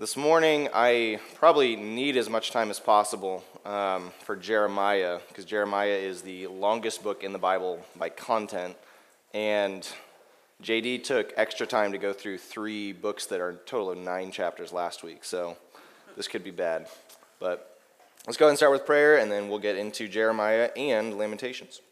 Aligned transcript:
This 0.00 0.16
morning, 0.16 0.70
I 0.72 1.20
probably 1.34 1.76
need 1.76 2.16
as 2.16 2.30
much 2.30 2.52
time 2.52 2.70
as 2.70 2.80
possible 2.80 3.44
um, 3.66 4.12
for 4.24 4.34
Jeremiah, 4.34 5.18
because 5.28 5.44
Jeremiah 5.44 5.90
is 5.90 6.22
the 6.22 6.46
longest 6.46 7.02
book 7.02 7.22
in 7.22 7.34
the 7.34 7.38
Bible 7.38 7.84
by 7.96 8.08
content. 8.08 8.78
And 9.34 9.86
JD 10.62 11.04
took 11.04 11.34
extra 11.36 11.66
time 11.66 11.92
to 11.92 11.98
go 11.98 12.14
through 12.14 12.38
three 12.38 12.94
books 12.94 13.26
that 13.26 13.42
are 13.42 13.56
total 13.66 13.90
of 13.90 13.98
nine 13.98 14.32
chapters 14.32 14.72
last 14.72 15.02
week, 15.02 15.22
so 15.22 15.58
this 16.16 16.28
could 16.28 16.44
be 16.44 16.50
bad. 16.50 16.86
But 17.38 17.78
let's 18.26 18.38
go 18.38 18.46
ahead 18.46 18.52
and 18.52 18.58
start 18.58 18.72
with 18.72 18.86
prayer, 18.86 19.18
and 19.18 19.30
then 19.30 19.50
we'll 19.50 19.58
get 19.58 19.76
into 19.76 20.08
Jeremiah 20.08 20.70
and 20.76 21.18
Lamentations. 21.18 21.82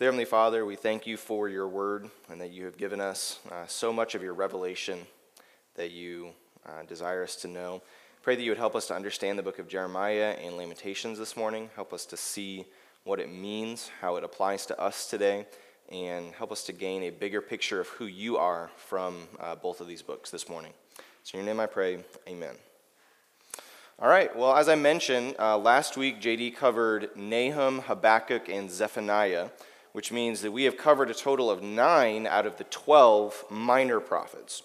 Heavenly 0.00 0.26
Father, 0.26 0.64
we 0.64 0.76
thank 0.76 1.08
you 1.08 1.16
for 1.16 1.48
your 1.48 1.66
word 1.66 2.08
and 2.30 2.40
that 2.40 2.52
you 2.52 2.66
have 2.66 2.76
given 2.76 3.00
us 3.00 3.40
uh, 3.50 3.66
so 3.66 3.92
much 3.92 4.14
of 4.14 4.22
your 4.22 4.32
revelation 4.32 5.00
that 5.74 5.90
you 5.90 6.30
uh, 6.64 6.84
desire 6.86 7.24
us 7.24 7.34
to 7.34 7.48
know. 7.48 7.82
Pray 8.22 8.36
that 8.36 8.42
you 8.42 8.52
would 8.52 8.58
help 8.58 8.76
us 8.76 8.86
to 8.86 8.94
understand 8.94 9.36
the 9.36 9.42
book 9.42 9.58
of 9.58 9.66
Jeremiah 9.66 10.36
and 10.40 10.56
Lamentations 10.56 11.18
this 11.18 11.36
morning. 11.36 11.68
Help 11.74 11.92
us 11.92 12.06
to 12.06 12.16
see 12.16 12.64
what 13.02 13.18
it 13.18 13.28
means, 13.28 13.90
how 14.00 14.14
it 14.14 14.22
applies 14.22 14.66
to 14.66 14.80
us 14.80 15.10
today, 15.10 15.46
and 15.90 16.32
help 16.32 16.52
us 16.52 16.62
to 16.66 16.72
gain 16.72 17.02
a 17.02 17.10
bigger 17.10 17.40
picture 17.40 17.80
of 17.80 17.88
who 17.88 18.06
you 18.06 18.36
are 18.36 18.70
from 18.76 19.26
uh, 19.40 19.56
both 19.56 19.80
of 19.80 19.88
these 19.88 20.02
books 20.02 20.30
this 20.30 20.48
morning. 20.48 20.72
So, 21.24 21.36
in 21.36 21.44
your 21.44 21.52
name 21.52 21.58
I 21.58 21.66
pray, 21.66 22.04
amen. 22.28 22.54
All 23.98 24.08
right, 24.08 24.34
well, 24.36 24.56
as 24.56 24.68
I 24.68 24.76
mentioned, 24.76 25.34
uh, 25.40 25.58
last 25.58 25.96
week 25.96 26.22
JD 26.22 26.54
covered 26.54 27.10
Nahum, 27.16 27.80
Habakkuk, 27.80 28.48
and 28.48 28.70
Zephaniah 28.70 29.48
which 29.98 30.12
means 30.12 30.42
that 30.42 30.52
we 30.52 30.62
have 30.62 30.76
covered 30.76 31.10
a 31.10 31.12
total 31.12 31.50
of 31.50 31.60
nine 31.60 32.24
out 32.24 32.46
of 32.46 32.56
the 32.56 32.62
12 32.62 33.46
minor 33.50 33.98
prophets. 33.98 34.62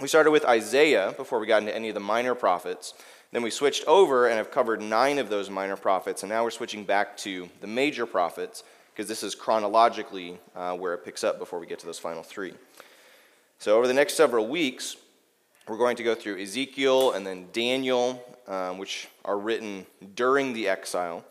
We 0.00 0.08
started 0.08 0.30
with 0.30 0.46
Isaiah 0.46 1.12
before 1.18 1.38
we 1.38 1.46
got 1.46 1.60
into 1.60 1.76
any 1.76 1.90
of 1.90 1.94
the 1.94 2.00
minor 2.00 2.34
prophets. 2.34 2.94
Then 3.30 3.42
we 3.42 3.50
switched 3.50 3.84
over 3.84 4.26
and 4.26 4.38
have 4.38 4.50
covered 4.50 4.80
nine 4.80 5.18
of 5.18 5.28
those 5.28 5.50
minor 5.50 5.76
prophets, 5.76 6.22
and 6.22 6.32
now 6.32 6.42
we're 6.42 6.50
switching 6.50 6.82
back 6.82 7.14
to 7.18 7.50
the 7.60 7.66
major 7.66 8.06
prophets 8.06 8.64
because 8.94 9.06
this 9.06 9.22
is 9.22 9.34
chronologically 9.34 10.38
uh, 10.56 10.74
where 10.74 10.94
it 10.94 11.04
picks 11.04 11.22
up 11.24 11.38
before 11.38 11.58
we 11.58 11.66
get 11.66 11.78
to 11.80 11.86
those 11.86 11.98
final 11.98 12.22
three. 12.22 12.54
So, 13.58 13.76
over 13.76 13.86
the 13.86 13.92
next 13.92 14.14
several 14.14 14.48
weeks, 14.48 14.96
we're 15.68 15.76
going 15.76 15.96
to 15.96 16.02
go 16.02 16.14
through 16.14 16.40
Ezekiel 16.40 17.12
and 17.12 17.26
then 17.26 17.48
Daniel, 17.52 18.24
um, 18.48 18.78
which 18.78 19.08
are 19.26 19.36
written 19.36 19.84
during 20.14 20.54
the 20.54 20.68
exile. 20.68 21.22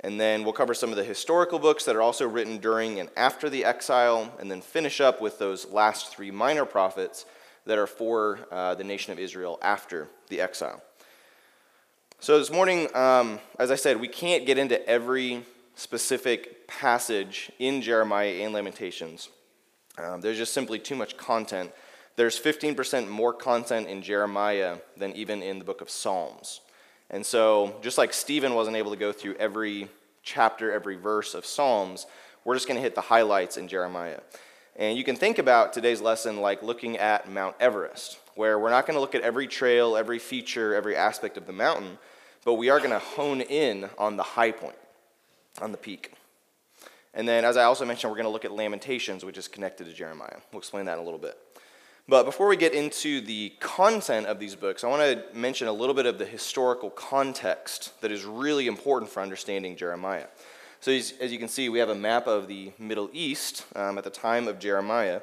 And 0.00 0.20
then 0.20 0.44
we'll 0.44 0.52
cover 0.52 0.74
some 0.74 0.90
of 0.90 0.96
the 0.96 1.04
historical 1.04 1.58
books 1.58 1.84
that 1.84 1.96
are 1.96 2.02
also 2.02 2.26
written 2.28 2.58
during 2.58 3.00
and 3.00 3.10
after 3.16 3.50
the 3.50 3.64
exile, 3.64 4.32
and 4.38 4.50
then 4.50 4.60
finish 4.60 5.00
up 5.00 5.20
with 5.20 5.38
those 5.38 5.66
last 5.66 6.14
three 6.14 6.30
minor 6.30 6.64
prophets 6.64 7.26
that 7.66 7.78
are 7.78 7.86
for 7.86 8.40
uh, 8.50 8.74
the 8.74 8.84
nation 8.84 9.12
of 9.12 9.18
Israel 9.18 9.58
after 9.60 10.08
the 10.28 10.40
exile. 10.40 10.82
So 12.20 12.38
this 12.38 12.50
morning, 12.50 12.94
um, 12.96 13.38
as 13.58 13.70
I 13.70 13.76
said, 13.76 14.00
we 14.00 14.08
can't 14.08 14.46
get 14.46 14.58
into 14.58 14.84
every 14.88 15.44
specific 15.74 16.66
passage 16.66 17.52
in 17.58 17.80
Jeremiah 17.80 18.40
and 18.42 18.52
Lamentations. 18.52 19.28
Um, 19.96 20.20
there's 20.20 20.36
just 20.36 20.52
simply 20.52 20.78
too 20.78 20.96
much 20.96 21.16
content. 21.16 21.70
There's 22.16 22.38
15% 22.38 23.08
more 23.08 23.32
content 23.32 23.86
in 23.86 24.02
Jeremiah 24.02 24.78
than 24.96 25.12
even 25.12 25.42
in 25.42 25.60
the 25.60 25.64
book 25.64 25.80
of 25.80 25.88
Psalms. 25.90 26.60
And 27.10 27.24
so, 27.24 27.76
just 27.82 27.96
like 27.96 28.12
Stephen 28.12 28.54
wasn't 28.54 28.76
able 28.76 28.90
to 28.90 28.96
go 28.96 29.12
through 29.12 29.34
every 29.36 29.88
chapter, 30.22 30.70
every 30.70 30.96
verse 30.96 31.34
of 31.34 31.46
Psalms, 31.46 32.06
we're 32.44 32.54
just 32.54 32.68
going 32.68 32.76
to 32.76 32.82
hit 32.82 32.94
the 32.94 33.00
highlights 33.00 33.56
in 33.56 33.66
Jeremiah. 33.68 34.20
And 34.76 34.96
you 34.96 35.04
can 35.04 35.16
think 35.16 35.38
about 35.38 35.72
today's 35.72 36.00
lesson 36.00 36.40
like 36.40 36.62
looking 36.62 36.98
at 36.98 37.28
Mount 37.30 37.56
Everest, 37.58 38.18
where 38.34 38.58
we're 38.58 38.70
not 38.70 38.86
going 38.86 38.94
to 38.94 39.00
look 39.00 39.14
at 39.14 39.22
every 39.22 39.46
trail, 39.46 39.96
every 39.96 40.18
feature, 40.18 40.74
every 40.74 40.94
aspect 40.94 41.36
of 41.36 41.46
the 41.46 41.52
mountain, 41.52 41.98
but 42.44 42.54
we 42.54 42.68
are 42.68 42.78
going 42.78 42.90
to 42.90 42.98
hone 42.98 43.40
in 43.40 43.88
on 43.98 44.16
the 44.16 44.22
high 44.22 44.52
point, 44.52 44.78
on 45.60 45.72
the 45.72 45.78
peak. 45.78 46.12
And 47.14 47.26
then, 47.26 47.44
as 47.44 47.56
I 47.56 47.64
also 47.64 47.84
mentioned, 47.84 48.10
we're 48.10 48.16
going 48.18 48.26
to 48.26 48.32
look 48.32 48.44
at 48.44 48.52
Lamentations, 48.52 49.24
which 49.24 49.38
is 49.38 49.48
connected 49.48 49.86
to 49.86 49.92
Jeremiah. 49.92 50.36
We'll 50.52 50.60
explain 50.60 50.84
that 50.84 50.92
in 50.94 50.98
a 51.00 51.02
little 51.02 51.18
bit. 51.18 51.36
But 52.08 52.24
before 52.24 52.48
we 52.48 52.56
get 52.56 52.72
into 52.72 53.20
the 53.20 53.52
content 53.60 54.28
of 54.28 54.38
these 54.38 54.54
books, 54.54 54.82
I 54.82 54.88
want 54.88 55.02
to 55.02 55.38
mention 55.38 55.68
a 55.68 55.72
little 55.72 55.94
bit 55.94 56.06
of 56.06 56.16
the 56.16 56.24
historical 56.24 56.88
context 56.88 58.00
that 58.00 58.10
is 58.10 58.24
really 58.24 58.66
important 58.66 59.10
for 59.10 59.20
understanding 59.20 59.76
Jeremiah. 59.76 60.24
So, 60.80 60.90
as, 60.90 61.12
you 61.20 61.38
can 61.38 61.48
see, 61.48 61.68
we 61.68 61.80
have 61.80 61.90
a 61.90 61.94
map 61.94 62.26
of 62.26 62.48
the 62.48 62.72
Middle 62.78 63.10
East 63.12 63.66
um, 63.76 63.98
at 63.98 64.04
the 64.04 64.10
time 64.10 64.48
of 64.48 64.58
Jeremiah. 64.58 65.20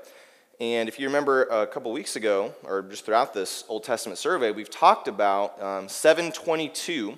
And 0.59 0.87
if 0.87 0.99
you 0.99 1.07
remember 1.07 1.45
a 1.45 1.65
couple 1.65 1.91
weeks 1.91 2.17
ago, 2.17 2.53
or 2.63 2.83
just 2.83 3.03
throughout 3.03 3.33
this 3.33 3.63
Old 3.67 3.83
Testament 3.83 4.19
survey, 4.19 4.51
we've 4.51 4.69
talked 4.69 5.07
about 5.07 5.59
um, 5.59 5.89
722 5.89 7.17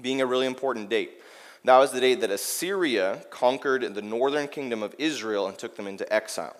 being 0.00 0.20
a 0.20 0.26
really 0.26 0.46
important 0.46 0.88
date. 0.88 1.22
That 1.64 1.78
was 1.78 1.90
the 1.90 2.00
date 2.00 2.20
that 2.20 2.30
Assyria 2.30 3.24
conquered 3.30 3.96
the 3.96 4.02
northern 4.02 4.46
kingdom 4.46 4.84
of 4.84 4.94
Israel 4.96 5.48
and 5.48 5.58
took 5.58 5.74
them 5.76 5.88
into 5.88 6.10
exile. 6.12 6.54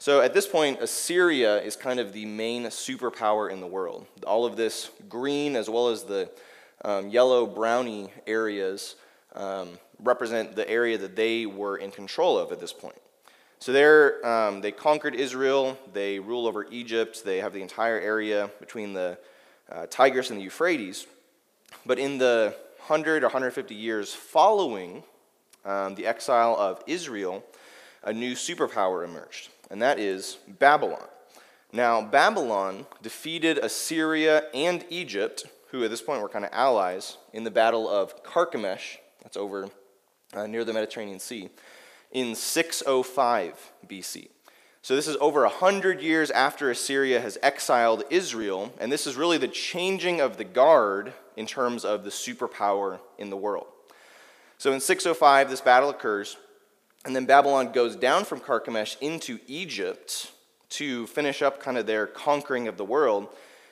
So 0.00 0.20
at 0.20 0.32
this 0.32 0.46
point, 0.46 0.80
Assyria 0.80 1.60
is 1.60 1.74
kind 1.74 1.98
of 1.98 2.12
the 2.12 2.24
main 2.24 2.66
superpower 2.66 3.50
in 3.50 3.60
the 3.60 3.66
world. 3.66 4.06
All 4.24 4.46
of 4.46 4.56
this 4.56 4.90
green 5.08 5.56
as 5.56 5.68
well 5.68 5.88
as 5.88 6.04
the 6.04 6.30
um, 6.84 7.08
yellow 7.08 7.46
browny 7.46 8.08
areas 8.24 8.94
um, 9.34 9.76
represent 10.00 10.54
the 10.54 10.68
area 10.70 10.96
that 10.98 11.16
they 11.16 11.46
were 11.46 11.78
in 11.78 11.90
control 11.90 12.38
of 12.38 12.52
at 12.52 12.60
this 12.60 12.72
point. 12.72 12.94
So 13.58 13.72
they 13.72 14.28
um, 14.28 14.60
they 14.60 14.70
conquered 14.70 15.16
Israel, 15.16 15.76
they 15.92 16.20
rule 16.20 16.46
over 16.46 16.68
Egypt, 16.70 17.24
they 17.24 17.38
have 17.38 17.52
the 17.52 17.60
entire 17.60 17.98
area 17.98 18.50
between 18.60 18.92
the 18.92 19.18
uh, 19.70 19.86
Tigris 19.86 20.30
and 20.30 20.38
the 20.38 20.44
Euphrates. 20.44 21.08
But 21.84 21.98
in 21.98 22.18
the 22.18 22.54
100 22.86 23.24
or 23.24 23.26
150 23.26 23.74
years 23.74 24.14
following 24.14 25.02
um, 25.64 25.96
the 25.96 26.06
exile 26.06 26.54
of 26.56 26.84
Israel, 26.86 27.44
a 28.04 28.12
new 28.12 28.34
superpower 28.34 29.04
emerged 29.04 29.50
and 29.70 29.82
that 29.82 29.98
is 29.98 30.38
Babylon. 30.46 31.06
Now, 31.72 32.00
Babylon 32.00 32.86
defeated 33.02 33.58
Assyria 33.58 34.44
and 34.54 34.84
Egypt, 34.88 35.44
who 35.70 35.84
at 35.84 35.90
this 35.90 36.00
point 36.00 36.22
were 36.22 36.28
kind 36.28 36.44
of 36.44 36.50
allies, 36.52 37.18
in 37.32 37.44
the 37.44 37.50
Battle 37.50 37.88
of 37.88 38.22
Carchemish, 38.24 38.98
that's 39.22 39.36
over 39.36 39.68
uh, 40.34 40.46
near 40.46 40.64
the 40.64 40.72
Mediterranean 40.72 41.18
Sea, 41.18 41.50
in 42.10 42.34
605 42.34 43.72
BC. 43.86 44.28
So, 44.80 44.96
this 44.96 45.08
is 45.08 45.16
over 45.20 45.42
100 45.42 46.00
years 46.00 46.30
after 46.30 46.70
Assyria 46.70 47.20
has 47.20 47.36
exiled 47.42 48.04
Israel, 48.08 48.72
and 48.80 48.90
this 48.90 49.06
is 49.06 49.16
really 49.16 49.36
the 49.36 49.48
changing 49.48 50.20
of 50.20 50.38
the 50.38 50.44
guard 50.44 51.12
in 51.36 51.46
terms 51.46 51.84
of 51.84 52.04
the 52.04 52.10
superpower 52.10 53.00
in 53.18 53.28
the 53.28 53.36
world. 53.36 53.66
So, 54.56 54.72
in 54.72 54.80
605, 54.80 55.50
this 55.50 55.60
battle 55.60 55.90
occurs. 55.90 56.38
And 57.04 57.14
then 57.14 57.26
Babylon 57.26 57.72
goes 57.72 57.96
down 57.96 58.24
from 58.24 58.40
Carchemish 58.40 58.96
into 59.00 59.38
Egypt 59.46 60.32
to 60.70 61.06
finish 61.06 61.42
up 61.42 61.60
kind 61.60 61.78
of 61.78 61.86
their 61.86 62.06
conquering 62.06 62.68
of 62.68 62.76
the 62.76 62.84
world. 62.84 63.28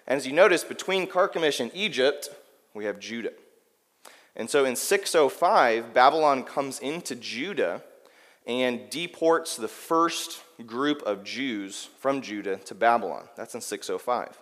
And 0.07 0.17
as 0.17 0.27
you 0.27 0.33
notice, 0.33 0.65
between 0.65 1.07
Carchemish 1.07 1.61
and 1.61 1.71
Egypt, 1.75 2.31
we 2.75 2.85
have 2.85 2.99
Judah. 2.99 3.33
And 4.37 4.49
so 4.49 4.65
in 4.65 4.77
605, 4.77 5.93
Babylon 5.93 6.45
comes 6.45 6.79
into 6.79 7.15
Judah 7.15 7.83
and 8.47 8.89
deports 8.91 9.57
the 9.57 9.69
first 9.69 10.43
group 10.67 11.03
of 11.03 11.25
Jews 11.25 11.89
from 11.99 12.21
Judah 12.23 12.57
to 12.57 12.75
Babylon. 12.75 13.25
That's 13.37 13.55
in 13.55 13.61
605. 13.61 14.39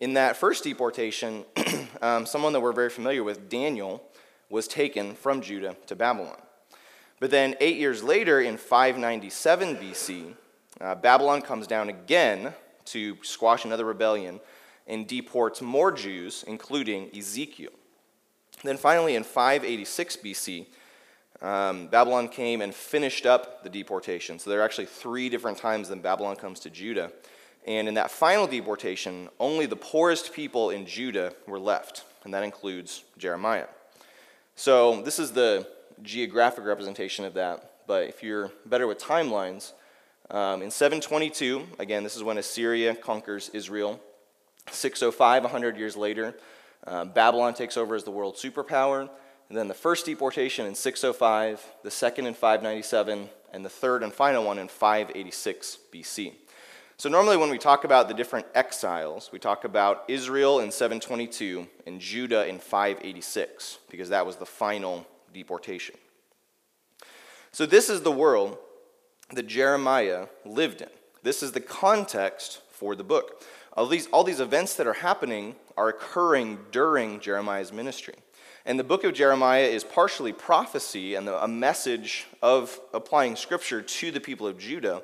In 0.00 0.14
that 0.14 0.36
first 0.36 0.64
deportation, 0.64 1.44
um, 2.02 2.26
someone 2.26 2.52
that 2.52 2.60
we're 2.60 2.72
very 2.72 2.90
familiar 2.90 3.24
with, 3.24 3.48
Daniel, 3.48 4.02
was 4.48 4.68
taken 4.68 5.14
from 5.14 5.40
Judah 5.40 5.76
to 5.86 5.96
Babylon. 5.96 6.36
But 7.22 7.30
then, 7.30 7.54
eight 7.60 7.76
years 7.76 8.02
later, 8.02 8.40
in 8.40 8.56
597 8.56 9.76
BC, 9.76 10.34
uh, 10.80 10.96
Babylon 10.96 11.40
comes 11.40 11.68
down 11.68 11.88
again 11.88 12.52
to 12.86 13.16
squash 13.22 13.64
another 13.64 13.84
rebellion 13.84 14.40
and 14.88 15.06
deports 15.06 15.62
more 15.62 15.92
Jews, 15.92 16.44
including 16.48 17.16
Ezekiel. 17.16 17.70
Then 18.64 18.76
finally, 18.76 19.14
in 19.14 19.22
586 19.22 20.16
BC, 20.16 20.66
um, 21.40 21.86
Babylon 21.86 22.26
came 22.26 22.60
and 22.60 22.74
finished 22.74 23.24
up 23.24 23.62
the 23.62 23.70
deportation. 23.70 24.40
So 24.40 24.50
there 24.50 24.58
are 24.58 24.64
actually 24.64 24.86
three 24.86 25.28
different 25.28 25.58
times 25.58 25.90
that 25.90 26.02
Babylon 26.02 26.34
comes 26.34 26.58
to 26.58 26.70
Judah. 26.70 27.12
And 27.68 27.86
in 27.86 27.94
that 27.94 28.10
final 28.10 28.48
deportation, 28.48 29.28
only 29.38 29.66
the 29.66 29.76
poorest 29.76 30.32
people 30.32 30.70
in 30.70 30.86
Judah 30.86 31.32
were 31.46 31.60
left, 31.60 32.02
and 32.24 32.34
that 32.34 32.42
includes 32.42 33.04
Jeremiah. 33.16 33.68
So 34.56 35.02
this 35.02 35.20
is 35.20 35.30
the 35.30 35.68
geographic 36.02 36.64
representation 36.64 37.24
of 37.24 37.34
that, 37.34 37.86
but 37.86 38.08
if 38.08 38.22
you're 38.22 38.50
better 38.66 38.86
with 38.86 38.98
timelines, 38.98 39.72
um, 40.30 40.62
in 40.62 40.70
722, 40.70 41.66
again, 41.78 42.02
this 42.02 42.16
is 42.16 42.22
when 42.22 42.38
Assyria 42.38 42.94
conquers 42.94 43.50
Israel. 43.50 44.00
605, 44.70 45.42
100 45.42 45.76
years 45.76 45.96
later, 45.96 46.34
uh, 46.86 47.04
Babylon 47.04 47.54
takes 47.54 47.76
over 47.76 47.94
as 47.94 48.04
the 48.04 48.10
world 48.10 48.36
superpower. 48.36 49.10
And 49.48 49.58
then 49.58 49.68
the 49.68 49.74
first 49.74 50.06
deportation 50.06 50.64
in 50.64 50.74
605, 50.74 51.64
the 51.82 51.90
second 51.90 52.26
in 52.26 52.34
597, 52.34 53.28
and 53.52 53.64
the 53.64 53.68
third 53.68 54.02
and 54.02 54.12
final 54.12 54.44
one 54.44 54.58
in 54.58 54.68
586 54.68 55.78
BC. 55.92 56.32
So 56.96 57.08
normally 57.08 57.36
when 57.36 57.50
we 57.50 57.58
talk 57.58 57.84
about 57.84 58.08
the 58.08 58.14
different 58.14 58.46
exiles, 58.54 59.30
we 59.32 59.38
talk 59.38 59.64
about 59.64 60.04
Israel 60.08 60.60
in 60.60 60.70
722 60.70 61.66
and 61.86 62.00
Judah 62.00 62.46
in 62.46 62.58
586 62.58 63.78
because 63.90 64.08
that 64.08 64.24
was 64.24 64.36
the 64.36 64.46
final 64.46 65.06
deportation. 65.32 65.96
So 67.52 67.66
this 67.66 67.90
is 67.90 68.02
the 68.02 68.12
world 68.12 68.58
that 69.32 69.46
Jeremiah 69.46 70.26
lived 70.44 70.82
in. 70.82 70.88
This 71.22 71.42
is 71.42 71.52
the 71.52 71.60
context 71.60 72.60
for 72.70 72.94
the 72.94 73.04
book. 73.04 73.42
All 73.74 73.86
these, 73.86 74.06
all 74.08 74.24
these 74.24 74.40
events 74.40 74.74
that 74.76 74.86
are 74.86 74.92
happening 74.92 75.54
are 75.76 75.88
occurring 75.88 76.58
during 76.70 77.20
Jeremiah's 77.20 77.72
ministry. 77.72 78.14
And 78.64 78.78
the 78.78 78.84
book 78.84 79.04
of 79.04 79.14
Jeremiah 79.14 79.64
is 79.64 79.82
partially 79.82 80.32
prophecy 80.32 81.14
and 81.14 81.28
a 81.28 81.48
message 81.48 82.26
of 82.42 82.78
applying 82.94 83.36
scripture 83.36 83.82
to 83.82 84.10
the 84.10 84.20
people 84.20 84.46
of 84.46 84.58
Judah, 84.58 85.02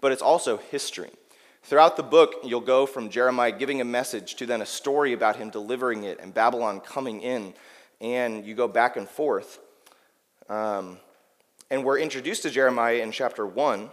but 0.00 0.12
it's 0.12 0.22
also 0.22 0.58
history. 0.58 1.10
Throughout 1.62 1.96
the 1.96 2.02
book, 2.02 2.36
you'll 2.44 2.60
go 2.60 2.86
from 2.86 3.10
Jeremiah 3.10 3.52
giving 3.52 3.80
a 3.80 3.84
message 3.84 4.36
to 4.36 4.46
then 4.46 4.62
a 4.62 4.66
story 4.66 5.12
about 5.12 5.36
him 5.36 5.50
delivering 5.50 6.04
it 6.04 6.20
and 6.20 6.32
Babylon 6.32 6.80
coming 6.80 7.20
in, 7.20 7.52
and 8.00 8.44
you 8.44 8.54
go 8.54 8.68
back 8.68 8.96
and 8.96 9.08
forth. 9.08 9.58
Um, 10.50 10.98
and 11.70 11.84
we're 11.84 12.00
introduced 12.00 12.42
to 12.42 12.50
Jeremiah 12.50 12.96
in 12.96 13.12
chapter 13.12 13.46
1, 13.46 13.88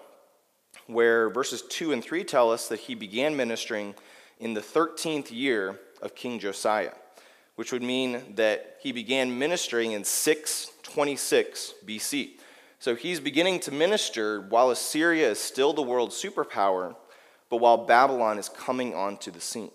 where 0.87 1.29
verses 1.29 1.61
2 1.69 1.93
and 1.93 2.03
3 2.03 2.23
tell 2.23 2.51
us 2.51 2.67
that 2.69 2.79
he 2.79 2.95
began 2.95 3.37
ministering 3.37 3.93
in 4.39 4.55
the 4.55 4.61
13th 4.61 5.29
year 5.29 5.79
of 6.01 6.15
King 6.15 6.39
Josiah, 6.39 6.93
which 7.57 7.71
would 7.71 7.83
mean 7.83 8.33
that 8.37 8.77
he 8.81 8.91
began 8.91 9.37
ministering 9.37 9.91
in 9.91 10.03
626 10.03 11.75
BC. 11.85 12.29
So 12.79 12.95
he's 12.95 13.19
beginning 13.19 13.59
to 13.59 13.71
minister 13.71 14.41
while 14.41 14.71
Assyria 14.71 15.29
is 15.29 15.39
still 15.39 15.73
the 15.73 15.83
world's 15.83 16.19
superpower, 16.19 16.95
but 17.51 17.57
while 17.57 17.85
Babylon 17.85 18.39
is 18.39 18.49
coming 18.49 18.95
onto 18.95 19.29
the 19.29 19.41
scene. 19.41 19.69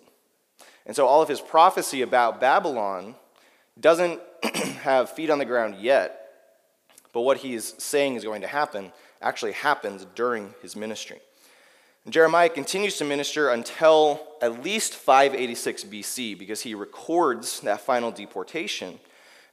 And 0.85 0.97
so 0.97 1.07
all 1.07 1.23
of 1.23 1.29
his 1.29 1.41
prophecy 1.41 2.03
about 2.03 2.41
Babylon 2.41 3.15
doesn't 3.79 4.21
have 4.83 5.11
feet 5.11 5.31
on 5.31 5.39
the 5.39 5.45
ground 5.45 5.77
yet, 5.77 6.22
but 7.13 7.23
what 7.23 7.39
he's 7.39 7.75
saying 7.83 8.15
is 8.15 8.25
going 8.25 8.41
to 8.43 8.47
happen 8.47 8.93
actually 9.21 9.53
happens 9.53 10.07
during 10.15 10.55
his 10.63 10.75
ministry. 10.75 11.21
And 12.05 12.13
Jeremiah 12.13 12.49
continues 12.49 12.97
to 12.97 13.05
minister 13.05 13.51
until 13.51 14.21
at 14.41 14.63
least 14.63 14.95
586 14.95 15.85
BC 15.85 16.39
because 16.39 16.63
he 16.63 16.75
records 16.75 17.61
that 17.61 17.81
final 17.81 18.11
deportation. 18.11 18.99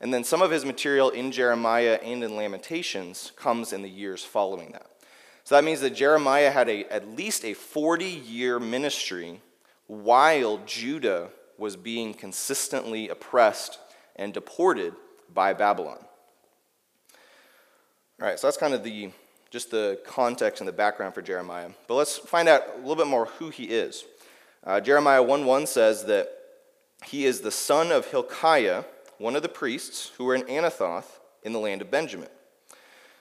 And 0.02 0.14
then 0.14 0.24
some 0.24 0.42
of 0.42 0.50
his 0.50 0.66
material 0.66 1.10
in 1.10 1.32
Jeremiah 1.32 2.00
and 2.02 2.24
in 2.24 2.36
Lamentations 2.36 3.32
comes 3.36 3.74
in 3.74 3.82
the 3.82 3.90
years 3.90 4.24
following 4.24 4.72
that. 4.72 4.88
So 5.44 5.56
that 5.56 5.64
means 5.64 5.82
that 5.82 5.92
Jeremiah 5.92 6.52
had 6.52 6.70
a, 6.70 6.86
at 6.86 7.16
least 7.16 7.44
a 7.44 7.54
40 7.54 8.06
year 8.06 8.60
ministry 8.60 9.42
while 9.88 10.60
Judah 10.66 11.30
was 11.58 11.76
being 11.76 12.14
consistently 12.14 13.10
oppressed 13.10 13.80
and 14.16 14.34
deported 14.34 14.94
by 15.34 15.54
Babylon. 15.54 16.06
All 18.22 18.28
right, 18.28 18.38
so 18.38 18.48
that's 18.48 18.58
kind 18.58 18.74
of 18.74 18.84
the 18.84 19.12
just 19.50 19.72
the 19.72 19.98
context 20.06 20.60
and 20.60 20.68
the 20.68 20.74
background 20.74 21.14
for 21.14 21.22
Jeremiah. 21.22 21.70
But 21.88 21.94
let's 21.94 22.18
find 22.18 22.50
out 22.50 22.64
a 22.76 22.80
little 22.80 22.98
bit 22.98 23.08
more 23.08 23.28
who 23.28 23.50
he 23.50 23.64
is. 23.64 24.04
Uh, 24.62 24.82
Jeremiah 24.82 25.24
1 25.24 25.46
1 25.46 25.66
says 25.66 26.04
that 26.04 26.30
he 27.06 27.26
is 27.26 27.40
the 27.40 27.50
son 27.50 27.94
of 27.94 28.08
Hilkiah, 28.08 28.84
one 29.20 29.38
of 29.38 29.42
the 29.42 29.48
priests 29.48 30.12
who 30.18 30.26
were 30.26 30.36
in 30.36 30.42
Anathoth 30.44 31.06
in 31.44 31.54
the 31.54 31.60
land 31.60 31.82
of 31.82 31.90
Benjamin. 31.90 32.28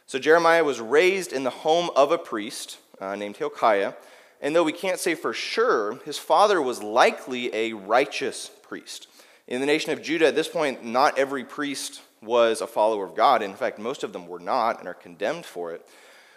So 0.07 0.19
Jeremiah 0.19 0.65
was 0.65 0.81
raised 0.81 1.33
in 1.33 1.45
the 1.45 1.51
home 1.51 1.91
of 1.95 2.11
a 2.11 2.19
priest 2.19 2.79
uh, 3.01 3.15
named 3.15 3.37
Hilkiah, 3.37 3.93
and 4.41 4.57
though 4.57 4.65
we 4.65 4.73
can't 4.73 4.99
say 4.99 5.15
for 5.15 5.33
sure, 5.33 6.01
his 6.07 6.19
father 6.19 6.61
was 6.61 6.83
likely 6.83 7.55
a 7.55 7.73
righteous 7.73 8.51
priest. 8.63 9.07
In 9.47 9.61
the 9.61 9.67
nation 9.67 9.93
of 9.93 10.03
Judah, 10.03 10.27
at 10.27 10.35
this 10.35 10.49
point, 10.49 10.85
not 10.85 11.17
every 11.17 11.45
priest 11.45 12.03
was 12.23 12.61
a 12.61 12.67
follower 12.67 13.05
of 13.05 13.15
God. 13.15 13.43
In 13.43 13.55
fact, 13.55 13.79
most 13.79 14.03
of 14.03 14.13
them 14.13 14.27
were 14.27 14.39
not 14.39 14.79
and 14.79 14.89
are 14.89 14.95
condemned 14.95 15.47
for 15.47 15.73
it. 15.73 15.87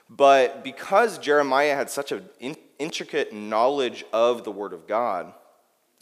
But 0.10 0.63
because 0.63 1.18
Jeremiah 1.18 1.75
had 1.75 1.89
such 1.89 2.12
an 2.12 2.30
in- 2.39 2.57
intricate 2.80 3.33
knowledge 3.33 4.04
of 4.12 4.44
the 4.44 4.51
Word 4.51 4.74
of 4.74 4.88
God 4.88 5.33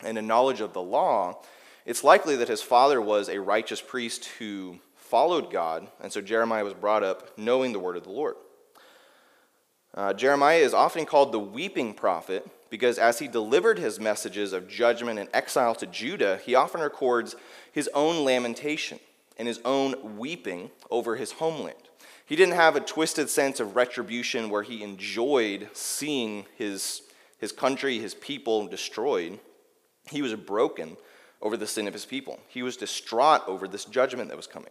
and 0.03 0.17
a 0.17 0.21
knowledge 0.21 0.61
of 0.61 0.73
the 0.73 0.81
law, 0.81 1.41
it's 1.85 2.03
likely 2.03 2.35
that 2.37 2.47
his 2.47 2.61
father 2.61 2.99
was 2.99 3.29
a 3.29 3.39
righteous 3.39 3.81
priest 3.81 4.25
who 4.39 4.79
followed 4.95 5.51
God, 5.51 5.87
and 6.01 6.11
so 6.11 6.21
Jeremiah 6.21 6.63
was 6.63 6.73
brought 6.73 7.03
up 7.03 7.37
knowing 7.37 7.71
the 7.71 7.79
Word 7.79 7.97
of 7.97 8.03
the 8.03 8.11
Lord. 8.11 8.35
Uh, 9.93 10.13
Jeremiah 10.13 10.59
is 10.59 10.73
often 10.73 11.05
called 11.05 11.31
the 11.31 11.39
weeping 11.39 11.93
prophet 11.93 12.47
because 12.69 12.99
as 12.99 13.19
he 13.19 13.27
delivered 13.27 13.79
his 13.79 13.99
messages 13.99 14.53
of 14.53 14.67
judgment 14.67 15.19
and 15.19 15.29
exile 15.33 15.73
to 15.75 15.87
Judah, 15.87 16.39
he 16.45 16.53
often 16.53 16.81
records 16.81 17.35
his 17.71 17.89
own 17.93 18.23
lamentation 18.23 18.99
and 19.39 19.47
his 19.47 19.61
own 19.65 20.17
weeping 20.17 20.69
over 20.91 21.15
his 21.15 21.31
homeland. 21.31 21.77
He 22.25 22.35
didn't 22.35 22.55
have 22.55 22.75
a 22.75 22.81
twisted 22.81 23.29
sense 23.29 23.59
of 23.59 23.75
retribution 23.75 24.51
where 24.51 24.61
he 24.61 24.83
enjoyed 24.83 25.69
seeing 25.73 26.45
his, 26.55 27.01
his 27.39 27.51
country, 27.51 27.97
his 27.97 28.13
people 28.13 28.67
destroyed. 28.67 29.39
He 30.11 30.21
was 30.21 30.35
broken 30.35 30.97
over 31.41 31.57
the 31.57 31.65
sin 31.65 31.87
of 31.87 31.93
his 31.93 32.05
people. 32.05 32.39
He 32.47 32.61
was 32.61 32.77
distraught 32.77 33.41
over 33.47 33.67
this 33.67 33.85
judgment 33.85 34.29
that 34.29 34.37
was 34.37 34.45
coming. 34.45 34.69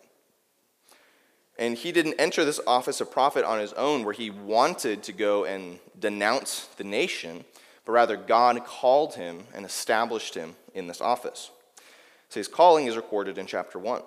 And 1.59 1.77
he 1.77 1.91
didn't 1.91 2.15
enter 2.21 2.45
this 2.45 2.61
office 2.67 3.01
of 3.01 3.11
prophet 3.11 3.45
on 3.45 3.59
his 3.59 3.73
own 3.73 4.05
where 4.05 4.15
he 4.15 4.31
wanted 4.31 5.03
to 5.05 5.13
go 5.13 5.45
and 5.45 5.81
denounce 5.99 6.69
the 6.77 6.85
nation, 6.85 7.45
but 7.85 7.93
rather 7.93 8.17
God 8.17 8.65
called 8.65 9.15
him 9.15 9.45
and 9.53 9.67
established 9.67 10.35
him 10.35 10.55
in 10.75 10.87
this 10.87 11.01
office. 11.01 11.51
So 12.29 12.39
his 12.39 12.47
calling 12.47 12.87
is 12.87 12.95
recorded 12.95 13.39
in 13.39 13.47
chapter 13.47 13.79
1. 13.79 14.03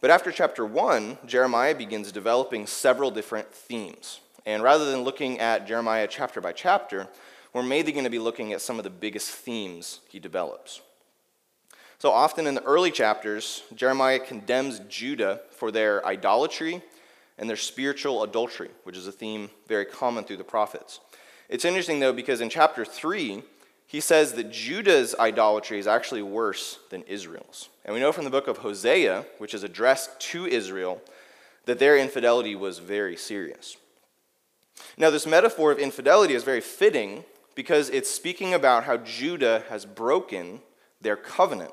But 0.00 0.10
after 0.10 0.30
chapter 0.30 0.64
1, 0.64 1.18
Jeremiah 1.26 1.74
begins 1.74 2.12
developing 2.12 2.66
several 2.66 3.10
different 3.10 3.52
themes. 3.52 4.20
And 4.44 4.62
rather 4.62 4.90
than 4.90 5.02
looking 5.02 5.40
at 5.40 5.66
Jeremiah 5.66 6.06
chapter 6.08 6.40
by 6.40 6.52
chapter, 6.52 7.08
we're 7.52 7.62
mainly 7.62 7.92
going 7.92 8.04
to 8.04 8.10
be 8.10 8.18
looking 8.18 8.52
at 8.52 8.60
some 8.60 8.78
of 8.78 8.84
the 8.84 8.90
biggest 8.90 9.30
themes 9.30 10.00
he 10.08 10.18
develops. 10.18 10.82
So 11.98 12.10
often 12.10 12.46
in 12.46 12.54
the 12.54 12.62
early 12.62 12.90
chapters, 12.90 13.62
Jeremiah 13.74 14.18
condemns 14.18 14.80
Judah 14.88 15.40
for 15.50 15.70
their 15.70 16.04
idolatry 16.04 16.82
and 17.38 17.48
their 17.48 17.56
spiritual 17.56 18.22
adultery, 18.22 18.70
which 18.84 18.98
is 18.98 19.06
a 19.06 19.12
theme 19.12 19.48
very 19.66 19.86
common 19.86 20.24
through 20.24 20.36
the 20.36 20.44
prophets. 20.44 21.00
It's 21.48 21.64
interesting, 21.64 22.00
though, 22.00 22.12
because 22.12 22.42
in 22.42 22.50
chapter 22.50 22.84
3, 22.84 23.42
he 23.86 24.00
says 24.00 24.32
that 24.32 24.50
Judah's 24.50 25.14
idolatry 25.18 25.78
is 25.78 25.86
actually 25.86 26.22
worse 26.22 26.78
than 26.90 27.02
Israel's. 27.02 27.68
And 27.84 27.94
we 27.94 28.00
know 28.00 28.12
from 28.12 28.24
the 28.24 28.30
book 28.30 28.48
of 28.48 28.58
Hosea, 28.58 29.24
which 29.38 29.54
is 29.54 29.62
addressed 29.62 30.18
to 30.32 30.46
Israel, 30.46 31.00
that 31.66 31.78
their 31.78 31.96
infidelity 31.96 32.54
was 32.54 32.78
very 32.78 33.16
serious. 33.16 33.76
Now, 34.98 35.10
this 35.10 35.26
metaphor 35.26 35.72
of 35.72 35.78
infidelity 35.78 36.34
is 36.34 36.42
very 36.42 36.60
fitting 36.60 37.24
because 37.54 37.88
it's 37.90 38.10
speaking 38.10 38.54
about 38.54 38.84
how 38.84 38.98
Judah 38.98 39.64
has 39.68 39.86
broken 39.86 40.60
their 41.00 41.16
covenant. 41.16 41.72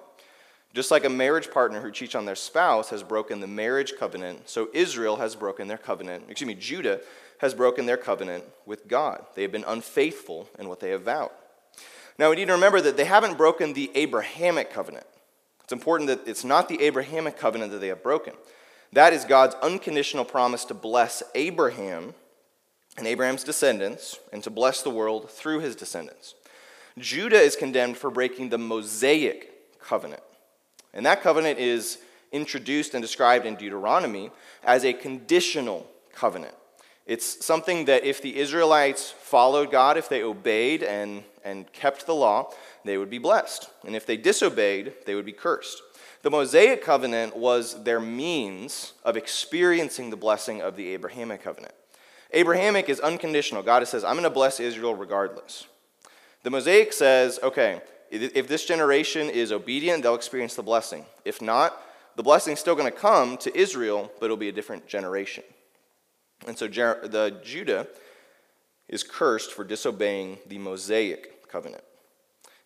Just 0.74 0.92
like 0.92 1.06
a 1.06 1.10
marriage 1.10 1.52
partner 1.52 1.82
who 1.82 1.92
cheats 1.92 2.16
on 2.16 2.26
their 2.26 2.36
spouse 2.36 2.90
has 2.90 3.04
broken 3.04 3.40
the 3.40 3.48
marriage 3.48 3.94
covenant, 4.00 4.50
so 4.50 4.70
Israel 4.74 5.18
has 5.18 5.36
broken 5.36 5.68
their 5.68 5.78
covenant. 5.78 6.26
Excuse 6.30 6.48
me, 6.48 6.56
Judah 6.56 7.02
has 7.40 7.54
broken 7.54 7.86
their 7.86 7.98
covenant 7.98 8.44
with 8.66 8.88
God. 8.88 9.26
They 9.36 9.44
have 9.44 9.52
been 9.52 9.66
unfaithful 9.68 10.50
in 10.58 10.70
what 10.70 10.80
they 10.80 10.90
have 10.90 11.04
vowed. 11.04 11.32
Now, 12.20 12.30
we 12.30 12.36
need 12.36 12.48
to 12.48 12.54
remember 12.54 12.82
that 12.82 12.98
they 12.98 13.06
haven't 13.06 13.38
broken 13.38 13.74
the 13.74 13.92
Abrahamic 13.96 14.72
covenant. 14.72 15.06
It's 15.64 15.74
important 15.74 16.08
that 16.08 16.28
it's 16.28 16.44
not 16.44 16.70
the 16.70 16.82
Abrahamic 16.82 17.38
covenant 17.38 17.72
that 17.72 17.80
they 17.80 17.88
have 17.88 18.04
broken. 18.04 18.34
That 18.92 19.14
is 19.14 19.26
God's 19.26 19.56
unconditional 19.56 20.26
promise 20.26 20.66
to 20.66 20.74
bless 20.74 21.24
Abraham 21.34 22.14
and 22.98 23.08
Abraham's 23.08 23.44
descendants 23.44 24.20
and 24.32 24.44
to 24.44 24.52
bless 24.52 24.84
the 24.84 24.92
world 24.92 25.30
through 25.30 25.62
his 25.62 25.76
descendants. 25.76 26.36
Judah 27.00 27.40
is 27.40 27.56
condemned 27.56 27.98
for 27.98 28.12
breaking 28.12 28.50
the 28.50 28.58
Mosaic 28.60 29.80
covenant. 29.80 30.22
And 30.94 31.06
that 31.08 31.24
covenant 31.24 31.58
is 31.58 31.98
introduced 32.32 32.94
and 32.94 33.02
described 33.02 33.46
in 33.48 33.56
Deuteronomy 33.56 34.30
as 34.64 34.86
a 34.86 34.94
conditional 34.94 35.88
covenant. 36.14 36.54
It's 37.06 37.46
something 37.46 37.86
that 37.86 38.06
if 38.06 38.22
the 38.22 38.38
Israelites 38.38 39.12
followed 39.12 39.72
God, 39.72 39.98
if 39.98 40.08
they 40.08 40.24
obeyed 40.24 40.84
and, 40.84 41.24
and 41.44 41.72
kept 41.74 42.06
the 42.06 42.16
law, 42.16 42.52
they 42.86 42.98
would 42.98 43.10
be 43.10 43.18
blessed. 43.18 43.70
And 43.86 43.96
if 43.96 44.06
they 44.06 44.16
disobeyed, 44.16 44.94
they 45.06 45.16
would 45.16 45.26
be 45.26 45.34
cursed. 45.34 45.82
The 46.22 46.32
Mosaic 46.32 46.82
covenant 46.82 47.36
was 47.36 47.84
their 47.84 48.00
means 48.00 48.94
of 49.04 49.18
experiencing 49.18 50.10
the 50.10 50.16
blessing 50.16 50.62
of 50.62 50.78
the 50.78 50.94
Abrahamic 50.94 51.44
covenant. 51.44 51.74
Abrahamic 52.32 52.88
is 52.88 53.02
unconditional. 53.02 53.62
God 53.62 53.86
says, 53.88 54.06
I'm 54.06 54.14
going 54.14 54.24
to 54.24 54.30
bless 54.30 54.62
Israel 54.62 54.96
regardless. 54.96 55.68
The 56.44 56.50
Mosaic 56.50 56.94
says, 56.94 57.40
okay, 57.44 57.82
if 58.10 58.48
this 58.48 58.66
generation 58.66 59.30
is 59.30 59.52
obedient, 59.52 60.04
they'll 60.04 60.16
experience 60.16 60.56
the 60.56 60.64
blessing. 60.64 61.06
If 61.26 61.42
not, 61.42 61.80
the 62.16 62.24
blessing 62.24 62.54
is 62.54 62.60
still 62.60 62.76
going 62.76 62.92
to 62.92 62.98
come 62.98 63.38
to 63.38 63.58
Israel, 63.58 64.12
but 64.20 64.26
it'll 64.28 64.38
be 64.38 64.50
a 64.50 64.54
different 64.54 64.88
generation. 64.88 65.44
And 66.48 66.58
so 66.58 66.68
the 66.68 67.40
Judah 67.44 67.88
is 68.88 69.04
cursed 69.04 69.52
for 69.52 69.64
disobeying 69.64 70.40
the 70.48 70.58
Mosaic 70.58 71.50
covenant. 71.50 71.84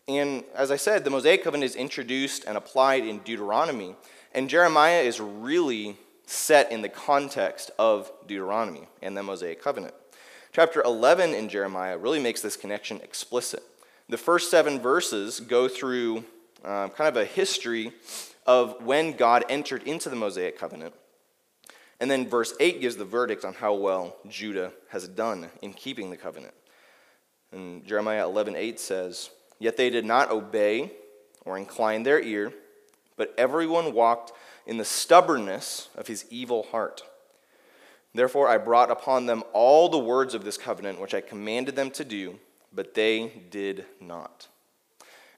And 0.07 0.43
as 0.55 0.72
I 0.72 0.77
said, 0.77 1.03
the 1.03 1.10
Mosaic 1.10 1.43
covenant 1.43 1.69
is 1.69 1.75
introduced 1.75 2.46
and 2.46 2.57
applied 2.57 3.05
in 3.05 3.19
Deuteronomy, 3.19 3.96
and 4.34 4.50
Jeremiah 4.50 5.01
is 5.01 5.19
really 5.19 5.98
set 6.25 6.72
in 6.72 6.81
the 6.81 6.89
context 6.89 7.72
of 7.77 8.12
Deuteronomy 8.25 8.88
and 9.01 9.15
the 9.17 9.24
Mosaic 9.24 9.62
covenant. 9.62 9.93
Chapter 10.53 10.81
11 10.81 11.34
in 11.34 11.50
Jeremiah 11.50 11.98
really 11.98 12.19
makes 12.19 12.41
this 12.41 12.57
connection 12.57 13.01
explicit. 13.01 13.63
The 14.10 14.17
first 14.17 14.50
seven 14.50 14.79
verses 14.79 15.39
go 15.39 15.67
through 15.67 16.24
um, 16.63 16.89
kind 16.89 17.10
of 17.10 17.17
a 17.17 17.25
history 17.25 17.91
of 18.46 18.81
when 18.84 19.13
God 19.13 19.43
entered 19.50 19.84
into 19.84 20.10
the 20.10 20.15
Mosaic 20.15 20.57
covenant. 20.57 20.93
And 22.00 22.12
then 22.12 22.27
verse 22.27 22.54
8 22.60 22.80
gives 22.80 22.98
the 22.98 23.06
verdict 23.06 23.44
on 23.44 23.56
how 23.56 23.74
well 23.74 24.18
Judah 24.27 24.72
has 24.89 25.08
done 25.08 25.50
in 25.62 25.74
keeping 25.74 26.10
the 26.10 26.18
covenant. 26.18 26.54
And 27.51 27.86
Jeremiah 27.86 28.27
11:8 28.27 28.80
says, 28.80 29.30
"Yet 29.58 29.77
they 29.77 29.89
did 29.89 30.06
not 30.06 30.30
obey 30.30 30.92
or 31.46 31.58
incline 31.58 32.04
their 32.04 32.20
ear, 32.20 32.54
but 33.16 33.34
everyone 33.38 33.94
walked 33.94 34.32
in 34.66 34.77
the 34.77 34.86
stubbornness 34.86 35.89
of 35.96 36.08
his 36.08 36.25
evil 36.30 36.63
heart. 36.63 37.04
Therefore 38.13 38.48
I 38.48 38.58
brought 38.58 38.92
upon 38.92 39.25
them 39.25 39.44
all 39.54 39.89
the 39.89 39.98
words 39.98 40.34
of 40.34 40.44
this 40.44 40.58
covenant 40.58 41.00
which 41.00 41.13
I 41.13 41.22
commanded 41.22 41.75
them 41.75 41.89
to 41.92 42.04
do, 42.04 42.39
but 42.72 42.94
they 42.94 43.30
did 43.50 43.86
not." 44.00 44.50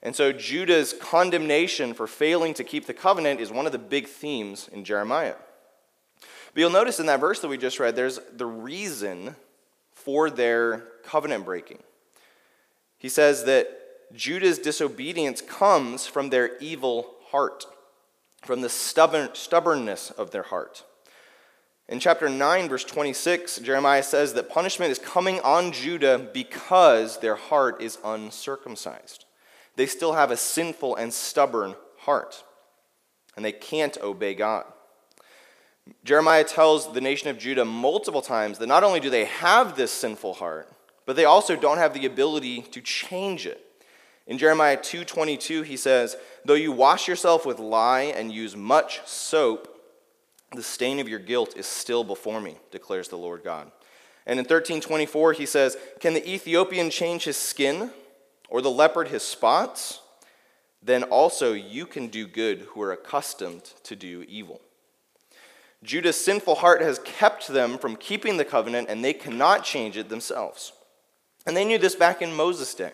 And 0.02 0.16
so 0.16 0.32
Judah's 0.32 0.92
condemnation 0.94 1.94
for 1.94 2.06
failing 2.06 2.54
to 2.54 2.64
keep 2.64 2.86
the 2.86 2.94
covenant 2.94 3.40
is 3.40 3.50
one 3.52 3.66
of 3.66 3.72
the 3.72 3.78
big 3.78 4.08
themes 4.08 4.68
in 4.68 4.84
Jeremiah. 4.84 5.36
But 6.52 6.60
you'll 6.60 6.70
notice 6.70 6.98
in 7.00 7.06
that 7.06 7.20
verse 7.20 7.40
that 7.40 7.48
we 7.48 7.58
just 7.58 7.78
read, 7.78 7.96
there's 7.96 8.20
the 8.32 8.46
reason 8.46 9.36
for 9.92 10.30
their 10.30 10.88
covenant 11.04 11.44
breaking. 11.44 11.82
He 12.98 13.08
says 13.08 13.44
that 13.44 13.68
Judah's 14.14 14.58
disobedience 14.58 15.40
comes 15.40 16.06
from 16.06 16.30
their 16.30 16.58
evil 16.58 17.14
heart, 17.30 17.64
from 18.42 18.60
the 18.60 18.68
stubborn, 18.68 19.30
stubbornness 19.34 20.10
of 20.10 20.32
their 20.32 20.42
heart. 20.42 20.84
In 21.88 21.98
chapter 21.98 22.28
9, 22.28 22.68
verse 22.68 22.84
26, 22.84 23.58
Jeremiah 23.58 24.02
says 24.02 24.34
that 24.34 24.48
punishment 24.48 24.92
is 24.92 24.98
coming 24.98 25.40
on 25.40 25.72
Judah 25.72 26.18
because 26.32 27.18
their 27.18 27.34
heart 27.34 27.82
is 27.82 27.98
uncircumcised. 28.04 29.24
They 29.76 29.86
still 29.86 30.12
have 30.12 30.30
a 30.30 30.36
sinful 30.36 30.96
and 30.96 31.12
stubborn 31.12 31.74
heart, 31.98 32.44
and 33.36 33.44
they 33.44 33.52
can't 33.52 33.98
obey 33.98 34.34
God. 34.34 34.64
Jeremiah 36.04 36.44
tells 36.44 36.92
the 36.92 37.00
nation 37.00 37.28
of 37.28 37.38
Judah 37.38 37.64
multiple 37.64 38.22
times 38.22 38.58
that 38.58 38.66
not 38.66 38.84
only 38.84 39.00
do 39.00 39.10
they 39.10 39.26
have 39.26 39.76
this 39.76 39.92
sinful 39.92 40.34
heart, 40.34 40.72
but 41.06 41.16
they 41.16 41.24
also 41.24 41.56
don't 41.56 41.78
have 41.78 41.94
the 41.94 42.06
ability 42.06 42.62
to 42.62 42.80
change 42.80 43.46
it. 43.46 43.64
In 44.26 44.38
Jeremiah 44.38 44.76
2:22 44.76 45.62
he 45.62 45.76
says, 45.76 46.16
"Though 46.44 46.54
you 46.54 46.72
wash 46.72 47.08
yourself 47.08 47.44
with 47.44 47.58
lye 47.58 48.02
and 48.02 48.32
use 48.32 48.54
much 48.54 49.00
soap, 49.06 49.76
the 50.54 50.62
stain 50.62 51.00
of 51.00 51.08
your 51.08 51.18
guilt 51.18 51.56
is 51.56 51.66
still 51.66 52.04
before 52.04 52.40
me," 52.40 52.58
declares 52.70 53.08
the 53.08 53.18
Lord 53.18 53.42
God. 53.42 53.72
And 54.26 54.38
in 54.38 54.44
13:24 54.44 55.32
he 55.32 55.46
says, 55.46 55.76
"Can 55.98 56.14
the 56.14 56.28
Ethiopian 56.28 56.90
change 56.90 57.24
his 57.24 57.36
skin 57.36 57.92
or 58.48 58.62
the 58.62 58.70
leopard 58.70 59.08
his 59.08 59.24
spots? 59.24 60.00
Then 60.82 61.02
also 61.02 61.52
you 61.52 61.84
can 61.86 62.06
do 62.06 62.26
good 62.26 62.60
who 62.70 62.82
are 62.82 62.92
accustomed 62.92 63.64
to 63.82 63.96
do 63.96 64.24
evil." 64.28 64.60
Judah's 65.82 66.22
sinful 66.22 66.56
heart 66.56 66.82
has 66.82 66.98
kept 67.00 67.48
them 67.48 67.78
from 67.78 67.96
keeping 67.96 68.36
the 68.36 68.44
covenant, 68.44 68.88
and 68.90 69.02
they 69.02 69.14
cannot 69.14 69.64
change 69.64 69.96
it 69.96 70.08
themselves. 70.08 70.72
And 71.46 71.56
they 71.56 71.64
knew 71.64 71.78
this 71.78 71.94
back 71.94 72.20
in 72.20 72.34
Moses' 72.34 72.74
day. 72.74 72.92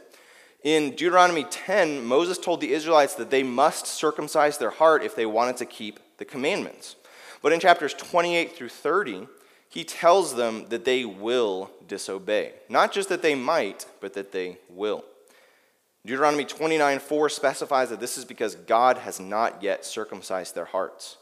In 0.62 0.90
Deuteronomy 0.90 1.45
10, 1.45 2.05
Moses 2.05 2.38
told 2.38 2.61
the 2.61 2.73
Israelites 2.73 3.14
that 3.16 3.31
they 3.31 3.43
must 3.43 3.87
circumcise 3.87 4.59
their 4.59 4.71
heart 4.71 5.02
if 5.02 5.16
they 5.16 5.26
wanted 5.26 5.57
to 5.59 5.66
keep 5.66 5.99
the 6.19 6.25
commandments. 6.25 6.97
But 7.43 7.52
in 7.52 7.61
chapters 7.61 7.93
28 7.95 8.57
through 8.57 8.71
30, 8.71 9.26
he 9.69 9.85
tells 9.85 10.35
them 10.37 10.66
that 10.69 10.85
they 10.85 11.05
will 11.05 11.71
disobey. 11.87 12.52
Not 12.69 12.93
just 12.93 13.09
that 13.09 13.23
they 13.23 13.35
might, 13.35 13.87
but 14.00 14.14
that 14.14 14.33
they 14.33 14.59
will. 14.69 15.05
Deuteronomy 16.05 16.45
29 16.45 17.00
4 17.00 17.28
specifies 17.28 17.90
that 17.90 18.00
this 18.00 18.16
is 18.16 18.25
because 18.25 18.55
God 18.55 18.99
has 18.99 19.19
not 19.19 19.62
yet 19.62 19.85
circumcised 19.85 20.55
their 20.55 20.64
hearts 20.64 21.16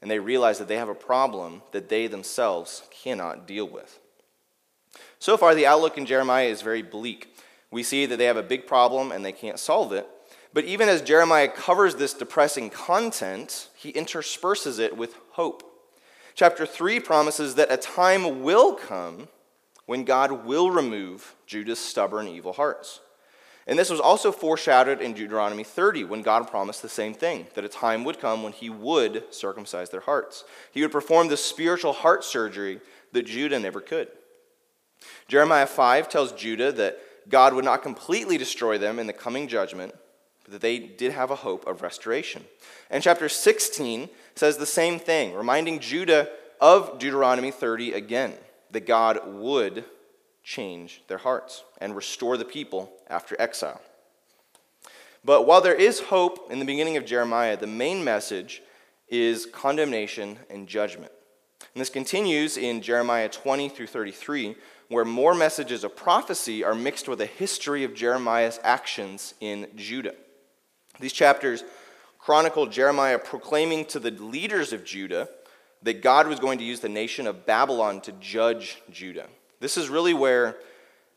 and 0.00 0.10
they 0.10 0.18
realize 0.18 0.58
that 0.58 0.68
they 0.68 0.76
have 0.76 0.88
a 0.88 0.94
problem 0.94 1.62
that 1.72 1.88
they 1.88 2.06
themselves 2.06 2.82
cannot 2.90 3.46
deal 3.46 3.68
with. 3.68 3.98
So 5.18 5.36
far, 5.36 5.54
the 5.54 5.66
outlook 5.66 5.98
in 5.98 6.06
Jeremiah 6.06 6.46
is 6.46 6.62
very 6.62 6.82
bleak. 6.82 7.34
We 7.70 7.82
see 7.82 8.06
that 8.06 8.16
they 8.16 8.26
have 8.26 8.36
a 8.36 8.42
big 8.42 8.66
problem 8.66 9.12
and 9.12 9.24
they 9.24 9.32
can't 9.32 9.58
solve 9.58 9.92
it. 9.92 10.08
But 10.52 10.64
even 10.64 10.88
as 10.88 11.02
Jeremiah 11.02 11.48
covers 11.48 11.96
this 11.96 12.14
depressing 12.14 12.70
content, 12.70 13.68
he 13.76 13.90
intersperses 13.90 14.78
it 14.78 14.96
with 14.96 15.14
hope. 15.32 15.62
Chapter 16.34 16.64
3 16.64 17.00
promises 17.00 17.56
that 17.56 17.72
a 17.72 17.76
time 17.76 18.42
will 18.42 18.74
come 18.74 19.28
when 19.86 20.04
God 20.04 20.46
will 20.46 20.70
remove 20.70 21.34
Judah's 21.46 21.78
stubborn, 21.78 22.28
evil 22.28 22.52
hearts. 22.52 23.00
And 23.68 23.78
this 23.78 23.90
was 23.90 24.00
also 24.00 24.32
foreshadowed 24.32 25.02
in 25.02 25.12
Deuteronomy 25.12 25.62
30 25.62 26.04
when 26.04 26.22
God 26.22 26.50
promised 26.50 26.80
the 26.80 26.88
same 26.88 27.12
thing 27.12 27.46
that 27.54 27.66
a 27.66 27.68
time 27.68 28.02
would 28.04 28.18
come 28.18 28.42
when 28.42 28.54
he 28.54 28.70
would 28.70 29.24
circumcise 29.32 29.90
their 29.90 30.00
hearts. 30.00 30.44
He 30.72 30.80
would 30.80 30.90
perform 30.90 31.28
the 31.28 31.36
spiritual 31.36 31.92
heart 31.92 32.24
surgery 32.24 32.80
that 33.12 33.26
Judah 33.26 33.60
never 33.60 33.82
could. 33.82 34.08
Jeremiah 35.28 35.66
5 35.66 36.08
tells 36.08 36.32
Judah 36.32 36.72
that 36.72 36.98
God 37.28 37.52
would 37.52 37.64
not 37.64 37.82
completely 37.82 38.38
destroy 38.38 38.78
them 38.78 38.98
in 38.98 39.06
the 39.06 39.12
coming 39.12 39.46
judgment, 39.46 39.94
but 40.44 40.52
that 40.52 40.60
they 40.62 40.78
did 40.78 41.12
have 41.12 41.30
a 41.30 41.36
hope 41.36 41.66
of 41.66 41.82
restoration. 41.82 42.44
And 42.88 43.02
chapter 43.02 43.28
16 43.28 44.08
says 44.34 44.56
the 44.56 44.64
same 44.64 44.98
thing, 44.98 45.34
reminding 45.34 45.80
Judah 45.80 46.30
of 46.58 46.98
Deuteronomy 46.98 47.50
30 47.50 47.92
again, 47.92 48.32
that 48.70 48.86
God 48.86 49.20
would 49.26 49.84
change 50.48 51.02
their 51.08 51.18
hearts 51.18 51.62
and 51.78 51.94
restore 51.94 52.38
the 52.38 52.44
people 52.44 52.90
after 53.10 53.36
exile. 53.38 53.82
But 55.22 55.46
while 55.46 55.60
there 55.60 55.74
is 55.74 56.00
hope 56.00 56.50
in 56.50 56.58
the 56.58 56.64
beginning 56.64 56.96
of 56.96 57.04
Jeremiah, 57.04 57.54
the 57.54 57.66
main 57.66 58.02
message 58.02 58.62
is 59.08 59.44
condemnation 59.44 60.38
and 60.48 60.66
judgment. 60.66 61.12
And 61.74 61.82
this 61.82 61.90
continues 61.90 62.56
in 62.56 62.80
Jeremiah 62.80 63.28
20 63.28 63.68
through 63.68 63.88
33, 63.88 64.56
where 64.88 65.04
more 65.04 65.34
messages 65.34 65.84
of 65.84 65.94
prophecy 65.94 66.64
are 66.64 66.74
mixed 66.74 67.08
with 67.08 67.20
a 67.20 67.26
history 67.26 67.84
of 67.84 67.94
Jeremiah's 67.94 68.58
actions 68.64 69.34
in 69.40 69.68
Judah. 69.76 70.14
These 70.98 71.12
chapters 71.12 71.62
chronicle 72.18 72.66
Jeremiah 72.66 73.18
proclaiming 73.18 73.84
to 73.86 73.98
the 73.98 74.12
leaders 74.12 74.72
of 74.72 74.82
Judah 74.82 75.28
that 75.82 76.02
God 76.02 76.26
was 76.26 76.40
going 76.40 76.56
to 76.56 76.64
use 76.64 76.80
the 76.80 76.88
nation 76.88 77.26
of 77.26 77.44
Babylon 77.44 78.00
to 78.02 78.12
judge 78.12 78.80
Judah. 78.90 79.26
This 79.60 79.76
is 79.76 79.88
really 79.88 80.14
where 80.14 80.56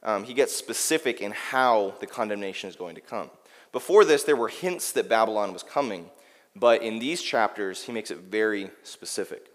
um, 0.03 0.23
he 0.23 0.33
gets 0.33 0.55
specific 0.55 1.21
in 1.21 1.31
how 1.31 1.93
the 1.99 2.07
condemnation 2.07 2.69
is 2.69 2.75
going 2.75 2.95
to 2.95 3.01
come. 3.01 3.29
Before 3.71 4.03
this, 4.03 4.23
there 4.23 4.35
were 4.35 4.49
hints 4.49 4.91
that 4.93 5.07
Babylon 5.07 5.53
was 5.53 5.63
coming, 5.63 6.09
but 6.55 6.81
in 6.81 6.99
these 6.99 7.21
chapters, 7.21 7.83
he 7.83 7.91
makes 7.91 8.11
it 8.11 8.17
very 8.17 8.69
specific. 8.83 9.47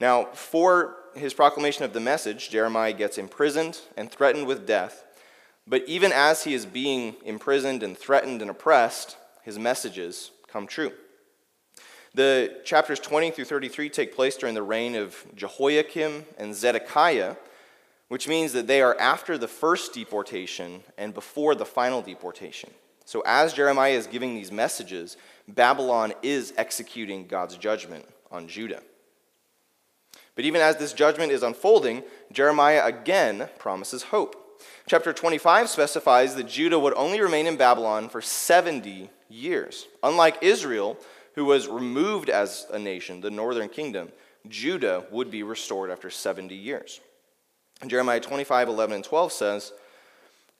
Now, 0.00 0.26
for 0.26 0.96
his 1.14 1.34
proclamation 1.34 1.84
of 1.84 1.92
the 1.92 2.00
message, 2.00 2.50
Jeremiah 2.50 2.92
gets 2.92 3.18
imprisoned 3.18 3.80
and 3.96 4.10
threatened 4.10 4.46
with 4.46 4.66
death. 4.66 5.04
But 5.66 5.84
even 5.86 6.12
as 6.12 6.44
he 6.44 6.54
is 6.54 6.66
being 6.66 7.16
imprisoned 7.24 7.82
and 7.82 7.96
threatened 7.96 8.40
and 8.42 8.50
oppressed, 8.50 9.16
his 9.42 9.58
messages 9.58 10.30
come 10.46 10.66
true. 10.66 10.92
The 12.14 12.60
chapters 12.64 13.00
20 13.00 13.30
through 13.30 13.44
33 13.44 13.90
take 13.90 14.14
place 14.14 14.36
during 14.36 14.54
the 14.54 14.62
reign 14.62 14.94
of 14.94 15.24
Jehoiakim 15.34 16.24
and 16.38 16.54
Zedekiah, 16.54 17.36
which 18.08 18.26
means 18.26 18.52
that 18.52 18.66
they 18.66 18.80
are 18.80 18.98
after 18.98 19.38
the 19.38 19.48
first 19.48 19.92
deportation 19.92 20.82
and 20.96 21.14
before 21.14 21.54
the 21.54 21.64
final 21.64 22.02
deportation. 22.02 22.70
So, 23.04 23.22
as 23.24 23.54
Jeremiah 23.54 23.92
is 23.92 24.06
giving 24.06 24.34
these 24.34 24.52
messages, 24.52 25.16
Babylon 25.46 26.12
is 26.22 26.52
executing 26.58 27.26
God's 27.26 27.56
judgment 27.56 28.04
on 28.30 28.48
Judah. 28.48 28.82
But 30.34 30.44
even 30.44 30.60
as 30.60 30.76
this 30.76 30.92
judgment 30.92 31.32
is 31.32 31.42
unfolding, 31.42 32.02
Jeremiah 32.30 32.84
again 32.84 33.48
promises 33.58 34.04
hope. 34.04 34.60
Chapter 34.86 35.12
25 35.12 35.68
specifies 35.68 36.34
that 36.34 36.48
Judah 36.48 36.78
would 36.78 36.94
only 36.94 37.20
remain 37.20 37.46
in 37.46 37.56
Babylon 37.56 38.08
for 38.08 38.20
70 38.20 39.10
years. 39.28 39.86
Unlike 40.02 40.38
Israel, 40.42 40.96
who 41.34 41.44
was 41.44 41.68
removed 41.68 42.30
as 42.30 42.66
a 42.72 42.78
nation, 42.78 43.20
the 43.20 43.30
northern 43.30 43.68
kingdom, 43.68 44.10
Judah 44.48 45.06
would 45.10 45.30
be 45.30 45.42
restored 45.42 45.90
after 45.90 46.10
70 46.10 46.54
years. 46.54 47.00
Jeremiah 47.86 48.20
25, 48.20 48.68
11, 48.68 48.94
and 48.96 49.04
12 49.04 49.32
says, 49.32 49.72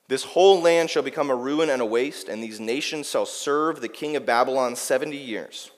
This 0.07 0.23
whole 0.23 0.61
land 0.61 0.89
shall 0.89 1.03
become 1.03 1.29
a 1.29 1.35
ruin 1.35 1.69
and 1.69 1.81
a 1.81 1.85
waste, 1.85 2.29
and 2.29 2.41
these 2.41 2.59
nations 2.59 3.09
shall 3.09 3.25
serve 3.25 3.81
the 3.81 3.89
king 3.89 4.15
of 4.15 4.25
Babylon 4.25 4.75
70 4.75 5.17
years. 5.17 5.71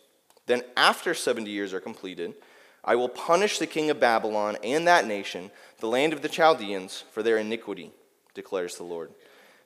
Then, 0.45 0.63
after 0.77 1.13
70 1.13 1.49
years 1.49 1.73
are 1.73 1.79
completed, 1.79 2.35
I 2.83 2.95
will 2.95 3.09
punish 3.09 3.59
the 3.59 3.67
king 3.67 3.89
of 3.89 3.99
Babylon 3.99 4.57
and 4.63 4.87
that 4.87 5.07
nation, 5.07 5.51
the 5.79 5.87
land 5.87 6.13
of 6.13 6.21
the 6.21 6.29
Chaldeans, 6.29 7.03
for 7.11 7.23
their 7.23 7.37
iniquity, 7.37 7.91
declares 8.33 8.75
the 8.75 8.83
Lord. 8.83 9.11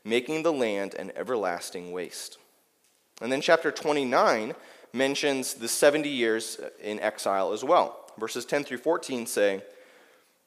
making 0.06 0.44
the 0.44 0.54
land 0.54 0.94
an 0.94 1.12
everlasting 1.16 1.92
waste. 1.92 2.38
And 3.22 3.32
then 3.32 3.42
chapter 3.42 3.72
29 3.72 4.54
mentions 4.94 5.56
the 5.56 5.68
70 5.68 6.08
years 6.08 6.60
in 6.82 7.00
exile 7.00 7.52
as 7.52 7.64
well. 7.64 8.12
Verses 8.18 8.46
10 8.46 8.64
through 8.64 8.78
14 8.78 9.26
say, 9.26 9.64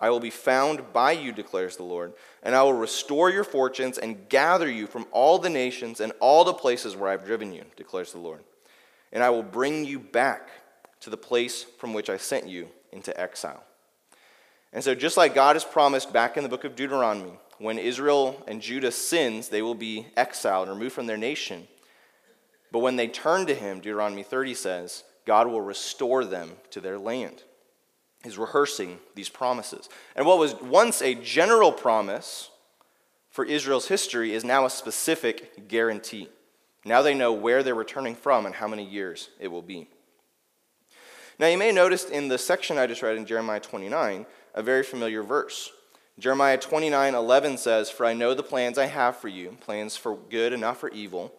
I 0.00 0.10
will 0.10 0.20
be 0.20 0.30
found 0.30 0.92
by 0.92 1.12
you, 1.12 1.32
declares 1.32 1.76
the 1.76 1.82
Lord, 1.82 2.12
and 2.42 2.54
I 2.54 2.62
will 2.62 2.74
restore 2.74 3.30
your 3.30 3.44
fortunes 3.44 3.98
and 3.98 4.28
gather 4.28 4.70
you 4.70 4.86
from 4.86 5.06
all 5.10 5.38
the 5.38 5.50
nations 5.50 6.00
and 6.00 6.12
all 6.20 6.44
the 6.44 6.52
places 6.52 6.94
where 6.94 7.10
I've 7.10 7.24
driven 7.24 7.52
you, 7.52 7.64
declares 7.76 8.12
the 8.12 8.18
Lord. 8.18 8.44
And 9.12 9.24
I 9.24 9.30
will 9.30 9.42
bring 9.42 9.84
you 9.84 9.98
back 9.98 10.48
to 11.00 11.10
the 11.10 11.16
place 11.16 11.64
from 11.64 11.94
which 11.94 12.10
I 12.10 12.16
sent 12.16 12.48
you 12.48 12.68
into 12.92 13.18
exile. 13.18 13.62
And 14.72 14.84
so, 14.84 14.94
just 14.94 15.16
like 15.16 15.34
God 15.34 15.56
has 15.56 15.64
promised 15.64 16.12
back 16.12 16.36
in 16.36 16.42
the 16.42 16.48
book 16.48 16.64
of 16.64 16.76
Deuteronomy, 16.76 17.32
when 17.58 17.78
Israel 17.78 18.42
and 18.46 18.62
Judah 18.62 18.92
sins, 18.92 19.48
they 19.48 19.62
will 19.62 19.74
be 19.74 20.06
exiled, 20.16 20.68
removed 20.68 20.94
from 20.94 21.06
their 21.06 21.16
nation. 21.16 21.66
But 22.70 22.80
when 22.80 22.96
they 22.96 23.08
turn 23.08 23.46
to 23.46 23.54
him, 23.54 23.80
Deuteronomy 23.80 24.22
30 24.22 24.54
says, 24.54 25.04
God 25.24 25.46
will 25.48 25.60
restore 25.60 26.24
them 26.24 26.52
to 26.70 26.80
their 26.80 26.98
land. 26.98 27.42
He's 28.24 28.38
rehearsing 28.38 28.98
these 29.14 29.28
promises. 29.28 29.88
And 30.16 30.26
what 30.26 30.38
was 30.38 30.54
once 30.56 31.02
a 31.02 31.14
general 31.14 31.72
promise 31.72 32.50
for 33.30 33.44
Israel's 33.44 33.88
history 33.88 34.34
is 34.34 34.44
now 34.44 34.66
a 34.66 34.70
specific 34.70 35.68
guarantee. 35.68 36.28
Now 36.84 37.02
they 37.02 37.14
know 37.14 37.32
where 37.32 37.62
they're 37.62 37.74
returning 37.74 38.14
from 38.14 38.46
and 38.46 38.54
how 38.54 38.66
many 38.66 38.84
years 38.84 39.30
it 39.38 39.48
will 39.48 39.62
be. 39.62 39.88
Now, 41.38 41.46
you 41.46 41.58
may 41.58 41.70
notice 41.70 42.04
in 42.04 42.26
the 42.26 42.38
section 42.38 42.78
I 42.78 42.88
just 42.88 43.02
read 43.02 43.16
in 43.16 43.24
Jeremiah 43.24 43.60
29 43.60 44.26
a 44.54 44.62
very 44.62 44.82
familiar 44.82 45.22
verse. 45.22 45.70
Jeremiah 46.18 46.58
29 46.58 47.14
11 47.14 47.58
says, 47.58 47.90
For 47.90 48.04
I 48.04 48.12
know 48.12 48.34
the 48.34 48.42
plans 48.42 48.76
I 48.76 48.86
have 48.86 49.16
for 49.16 49.28
you, 49.28 49.56
plans 49.60 49.96
for 49.96 50.16
good 50.16 50.52
and 50.52 50.60
not 50.60 50.78
for 50.78 50.88
evil, 50.88 51.32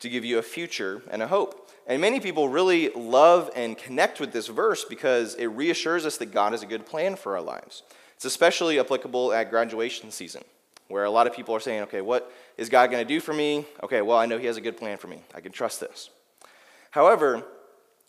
to 0.00 0.08
give 0.08 0.24
you 0.24 0.38
a 0.38 0.42
future 0.42 1.02
and 1.10 1.22
a 1.22 1.28
hope. 1.28 1.70
And 1.86 2.00
many 2.00 2.20
people 2.20 2.48
really 2.48 2.90
love 2.90 3.50
and 3.56 3.76
connect 3.76 4.20
with 4.20 4.32
this 4.32 4.46
verse 4.46 4.84
because 4.84 5.34
it 5.36 5.46
reassures 5.46 6.04
us 6.04 6.18
that 6.18 6.32
God 6.32 6.52
has 6.52 6.62
a 6.62 6.66
good 6.66 6.86
plan 6.86 7.16
for 7.16 7.36
our 7.36 7.42
lives. 7.42 7.82
It's 8.16 8.24
especially 8.24 8.78
applicable 8.78 9.32
at 9.32 9.50
graduation 9.50 10.10
season, 10.10 10.44
where 10.88 11.04
a 11.04 11.10
lot 11.10 11.26
of 11.26 11.34
people 11.34 11.54
are 11.54 11.60
saying, 11.60 11.82
okay, 11.82 12.00
what 12.00 12.32
is 12.56 12.68
God 12.68 12.90
going 12.90 13.06
to 13.06 13.08
do 13.08 13.20
for 13.20 13.32
me? 13.32 13.64
Okay, 13.82 14.02
well, 14.02 14.18
I 14.18 14.26
know 14.26 14.38
He 14.38 14.46
has 14.46 14.56
a 14.56 14.60
good 14.60 14.76
plan 14.76 14.98
for 14.98 15.06
me. 15.06 15.22
I 15.34 15.40
can 15.40 15.52
trust 15.52 15.80
this. 15.80 16.10
However, 16.90 17.44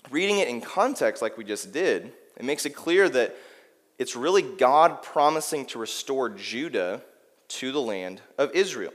reading 0.10 0.40
it 0.40 0.48
in 0.48 0.62
context, 0.62 1.22
like 1.22 1.38
we 1.38 1.44
just 1.44 1.72
did, 1.72 2.12
it 2.38 2.44
makes 2.44 2.66
it 2.66 2.72
clear 2.72 3.08
that 3.10 3.36
it's 3.98 4.16
really 4.16 4.42
God 4.42 5.02
promising 5.04 5.66
to 5.68 5.80
restore 5.80 6.30
Judah 6.30 7.02
to 7.50 7.72
the 7.72 7.82
land 7.82 8.22
of 8.38 8.52
Israel. 8.54 8.94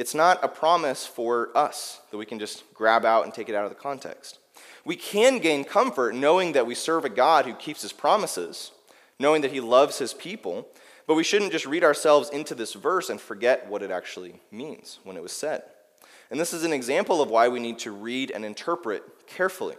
It's 0.00 0.14
not 0.14 0.42
a 0.42 0.48
promise 0.48 1.06
for 1.06 1.50
us 1.54 2.00
that 2.10 2.16
we 2.16 2.24
can 2.24 2.38
just 2.38 2.64
grab 2.72 3.04
out 3.04 3.26
and 3.26 3.34
take 3.34 3.50
it 3.50 3.54
out 3.54 3.64
of 3.64 3.70
the 3.70 3.76
context. 3.76 4.38
We 4.82 4.96
can 4.96 5.40
gain 5.40 5.62
comfort 5.62 6.14
knowing 6.14 6.52
that 6.52 6.66
we 6.66 6.74
serve 6.74 7.04
a 7.04 7.10
God 7.10 7.44
who 7.44 7.52
keeps 7.52 7.82
his 7.82 7.92
promises, 7.92 8.72
knowing 9.18 9.42
that 9.42 9.52
he 9.52 9.60
loves 9.60 9.98
his 9.98 10.14
people, 10.14 10.66
but 11.06 11.16
we 11.16 11.22
shouldn't 11.22 11.52
just 11.52 11.66
read 11.66 11.84
ourselves 11.84 12.30
into 12.30 12.54
this 12.54 12.72
verse 12.72 13.10
and 13.10 13.20
forget 13.20 13.68
what 13.68 13.82
it 13.82 13.90
actually 13.90 14.40
means 14.50 15.00
when 15.04 15.18
it 15.18 15.22
was 15.22 15.32
said. 15.32 15.64
And 16.30 16.40
this 16.40 16.54
is 16.54 16.64
an 16.64 16.72
example 16.72 17.20
of 17.20 17.28
why 17.28 17.48
we 17.48 17.60
need 17.60 17.78
to 17.80 17.92
read 17.92 18.30
and 18.30 18.42
interpret 18.42 19.26
carefully. 19.26 19.76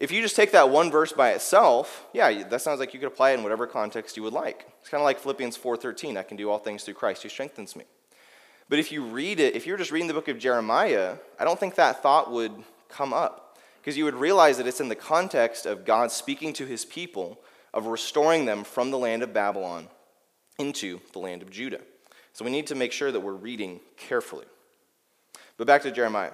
If 0.00 0.10
you 0.10 0.20
just 0.20 0.34
take 0.34 0.50
that 0.50 0.70
one 0.70 0.90
verse 0.90 1.12
by 1.12 1.30
itself, 1.30 2.08
yeah, 2.12 2.42
that 2.42 2.60
sounds 2.60 2.80
like 2.80 2.92
you 2.92 2.98
could 2.98 3.06
apply 3.06 3.30
it 3.30 3.34
in 3.34 3.44
whatever 3.44 3.68
context 3.68 4.16
you 4.16 4.24
would 4.24 4.32
like. 4.32 4.66
It's 4.80 4.88
kind 4.88 5.00
of 5.00 5.04
like 5.04 5.20
Philippians 5.20 5.56
4:13, 5.56 6.16
I 6.16 6.24
can 6.24 6.36
do 6.36 6.50
all 6.50 6.58
things 6.58 6.82
through 6.82 6.94
Christ 6.94 7.22
who 7.22 7.28
strengthens 7.28 7.76
me. 7.76 7.84
But 8.70 8.78
if 8.78 8.92
you 8.92 9.02
read 9.02 9.40
it, 9.40 9.56
if 9.56 9.66
you're 9.66 9.76
just 9.76 9.90
reading 9.90 10.06
the 10.06 10.14
book 10.14 10.28
of 10.28 10.38
Jeremiah, 10.38 11.16
I 11.40 11.44
don't 11.44 11.58
think 11.58 11.74
that 11.74 12.02
thought 12.02 12.30
would 12.30 12.52
come 12.88 13.12
up 13.12 13.58
because 13.80 13.98
you 13.98 14.04
would 14.04 14.14
realize 14.14 14.58
that 14.58 14.66
it's 14.68 14.80
in 14.80 14.88
the 14.88 14.94
context 14.94 15.66
of 15.66 15.84
God 15.84 16.12
speaking 16.12 16.52
to 16.52 16.64
his 16.64 16.84
people 16.84 17.40
of 17.74 17.86
restoring 17.86 18.44
them 18.44 18.62
from 18.62 18.92
the 18.92 18.98
land 18.98 19.24
of 19.24 19.34
Babylon 19.34 19.88
into 20.56 21.00
the 21.12 21.18
land 21.18 21.42
of 21.42 21.50
Judah. 21.50 21.80
So 22.32 22.44
we 22.44 22.52
need 22.52 22.68
to 22.68 22.76
make 22.76 22.92
sure 22.92 23.10
that 23.10 23.18
we're 23.18 23.32
reading 23.32 23.80
carefully. 23.96 24.46
But 25.56 25.66
back 25.66 25.82
to 25.82 25.90
Jeremiah. 25.90 26.32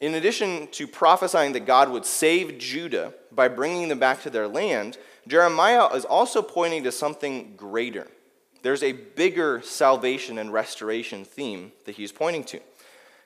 In 0.00 0.14
addition 0.14 0.68
to 0.68 0.86
prophesying 0.86 1.52
that 1.54 1.66
God 1.66 1.90
would 1.90 2.06
save 2.06 2.58
Judah 2.58 3.12
by 3.32 3.48
bringing 3.48 3.88
them 3.88 3.98
back 3.98 4.22
to 4.22 4.30
their 4.30 4.46
land, 4.46 4.98
Jeremiah 5.26 5.88
is 5.94 6.04
also 6.04 6.42
pointing 6.42 6.84
to 6.84 6.92
something 6.92 7.54
greater 7.56 8.06
there's 8.62 8.82
a 8.82 8.92
bigger 8.92 9.60
salvation 9.62 10.38
and 10.38 10.52
restoration 10.52 11.24
theme 11.24 11.72
that 11.84 11.96
he's 11.96 12.12
pointing 12.12 12.44
to. 12.44 12.60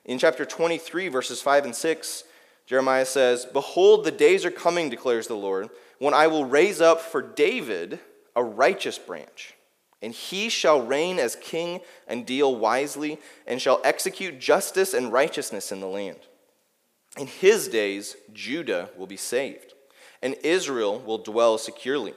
In 0.05 0.18
chapter 0.18 0.44
23, 0.44 1.09
verses 1.09 1.42
5 1.42 1.66
and 1.66 1.75
6, 1.75 2.25
Jeremiah 2.66 3.05
says, 3.07 3.46
Behold, 3.46 4.05
the 4.05 4.11
days 4.11 4.44
are 4.44 4.51
coming, 4.51 4.88
declares 4.88 5.27
the 5.27 5.35
Lord, 5.35 5.68
when 5.99 6.14
I 6.14 6.27
will 6.27 6.44
raise 6.44 6.81
up 6.81 7.01
for 7.01 7.22
David 7.22 8.01
a 8.35 8.42
righteous 8.42 8.99
branch, 8.99 9.55
and 10.03 10.12
he 10.12 10.49
shall 10.49 10.85
reign 10.85 11.18
as 11.18 11.37
king 11.37 11.81
and 12.07 12.27
deal 12.27 12.55
wisely, 12.57 13.18
and 13.46 13.61
shall 13.61 13.81
execute 13.85 14.38
justice 14.38 14.94
and 14.94 15.12
righteousness 15.12 15.72
in 15.72 15.81
the 15.81 15.87
land. 15.87 16.18
In 17.16 17.27
his 17.27 17.68
days, 17.68 18.16
Judah 18.33 18.90
will 18.96 19.07
be 19.07 19.16
saved, 19.16 19.75
and 20.22 20.35
Israel 20.42 21.01
will 21.01 21.18
dwell 21.18 21.57
securely. 21.57 22.14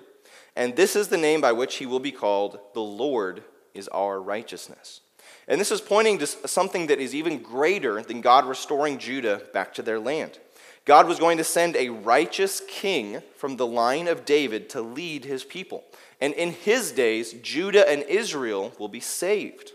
And 0.60 0.76
this 0.76 0.98
is 0.98 1.08
the 1.08 1.16
name 1.16 1.40
by 1.40 1.54
which 1.54 1.78
he 1.78 1.86
will 1.86 2.02
be 2.02 2.12
called 2.12 2.60
the 2.74 2.82
Lord 2.82 3.46
is 3.74 3.88
our 3.88 4.22
righteousness. 4.22 5.00
And 5.48 5.60
this 5.60 5.72
is 5.72 5.80
pointing 5.80 6.18
to 6.18 6.28
something 6.28 6.88
that 6.88 7.00
is 7.00 7.16
even 7.16 7.42
greater 7.42 8.02
than 8.02 8.20
God 8.20 8.46
restoring 8.46 8.98
Judah 8.98 9.42
back 9.54 9.74
to 9.76 9.82
their 9.82 10.02
land. 10.02 10.38
God 10.84 11.08
was 11.08 11.18
going 11.18 11.38
to 11.38 11.46
send 11.46 11.78
a 11.78 11.88
righteous 11.88 12.62
king 12.68 13.22
from 13.38 13.56
the 13.56 13.66
line 13.66 14.10
of 14.10 14.26
David 14.26 14.70
to 14.72 14.82
lead 14.82 15.24
his 15.24 15.46
people. 15.46 15.86
And 16.20 16.34
in 16.34 16.52
his 16.52 16.92
days, 16.92 17.32
Judah 17.42 17.90
and 17.90 18.04
Israel 18.04 18.74
will 18.78 18.90
be 18.90 19.00
saved. 19.00 19.72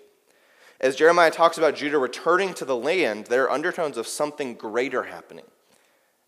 As 0.82 0.96
Jeremiah 0.96 1.30
talks 1.30 1.56
about 1.56 1.76
Judah 1.76 1.96
returning 1.96 2.52
to 2.52 2.66
the 2.66 2.76
land, 2.76 3.28
there 3.28 3.44
are 3.44 3.50
undertones 3.50 3.96
of 3.96 4.06
something 4.06 4.52
greater 4.52 5.04
happening. 5.04 5.46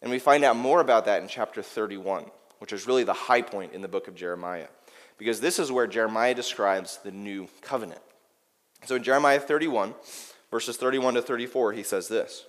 And 0.01 0.11
we 0.11 0.19
find 0.19 0.45
out 0.45 0.57
more 0.57 0.81
about 0.81 1.05
that 1.05 1.21
in 1.21 1.29
chapter 1.29 1.61
31 1.61 2.31
which 2.59 2.73
is 2.73 2.87
really 2.87 3.05
the 3.05 3.13
high 3.13 3.43
point 3.43 3.73
in 3.73 3.83
the 3.83 3.89
book 3.89 4.09
of 4.09 4.15
Jeremiah, 4.15 4.69
because 5.19 5.41
this 5.41 5.59
is 5.59 5.73
where 5.73 5.87
Jeremiah 5.87 6.35
describes 6.35 6.99
the 7.05 7.11
new 7.11 7.49
covenant. 7.61 8.01
So 8.85 8.97
in 8.97 9.03
Jeremiah 9.03 9.41
31, 9.41 9.95
verses 10.51 10.77
31 10.77 11.15
to 11.15 11.23
34, 11.23 11.73
he 11.73 11.83
says 11.83 12.09
this 12.09 12.45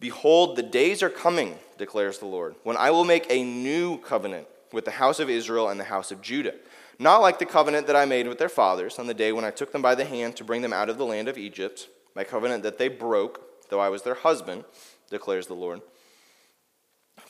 Behold, 0.00 0.56
the 0.56 0.62
days 0.62 1.02
are 1.02 1.10
coming, 1.10 1.58
declares 1.78 2.18
the 2.18 2.26
Lord, 2.26 2.54
when 2.62 2.76
I 2.76 2.90
will 2.90 3.04
make 3.04 3.26
a 3.30 3.44
new 3.44 3.98
covenant 3.98 4.46
with 4.72 4.84
the 4.84 4.90
house 4.90 5.20
of 5.20 5.30
Israel 5.30 5.68
and 5.68 5.78
the 5.78 5.84
house 5.84 6.10
of 6.10 6.22
Judah. 6.22 6.54
Not 6.98 7.20
like 7.20 7.38
the 7.38 7.46
covenant 7.46 7.86
that 7.86 7.96
I 7.96 8.04
made 8.04 8.28
with 8.28 8.38
their 8.38 8.48
fathers 8.48 8.98
on 8.98 9.06
the 9.06 9.14
day 9.14 9.32
when 9.32 9.44
I 9.44 9.50
took 9.50 9.72
them 9.72 9.82
by 9.82 9.94
the 9.94 10.04
hand 10.04 10.36
to 10.36 10.44
bring 10.44 10.62
them 10.62 10.72
out 10.72 10.88
of 10.88 10.98
the 10.98 11.04
land 11.04 11.28
of 11.28 11.38
Egypt, 11.38 11.88
my 12.14 12.24
covenant 12.24 12.62
that 12.62 12.78
they 12.78 12.88
broke, 12.88 13.68
though 13.70 13.80
I 13.80 13.88
was 13.88 14.02
their 14.02 14.14
husband, 14.14 14.64
declares 15.10 15.46
the 15.46 15.54
Lord. 15.54 15.80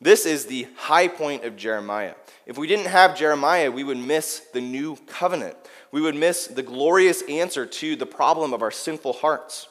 This 0.00 0.26
is 0.26 0.46
the 0.46 0.66
high 0.76 1.08
point 1.08 1.44
of 1.44 1.56
Jeremiah. 1.56 2.14
If 2.46 2.58
we 2.58 2.66
didn't 2.66 2.86
have 2.86 3.16
Jeremiah, 3.16 3.70
we 3.70 3.84
would 3.84 3.96
miss 3.96 4.40
the 4.52 4.60
new 4.60 4.96
covenant. 5.06 5.56
We 5.92 6.00
would 6.00 6.14
miss 6.14 6.46
the 6.46 6.62
glorious 6.62 7.22
answer 7.22 7.64
to 7.64 7.96
the 7.96 8.06
problem 8.06 8.52
of 8.52 8.62
our 8.62 8.70
sinful 8.70 9.14
hearts. 9.14 9.68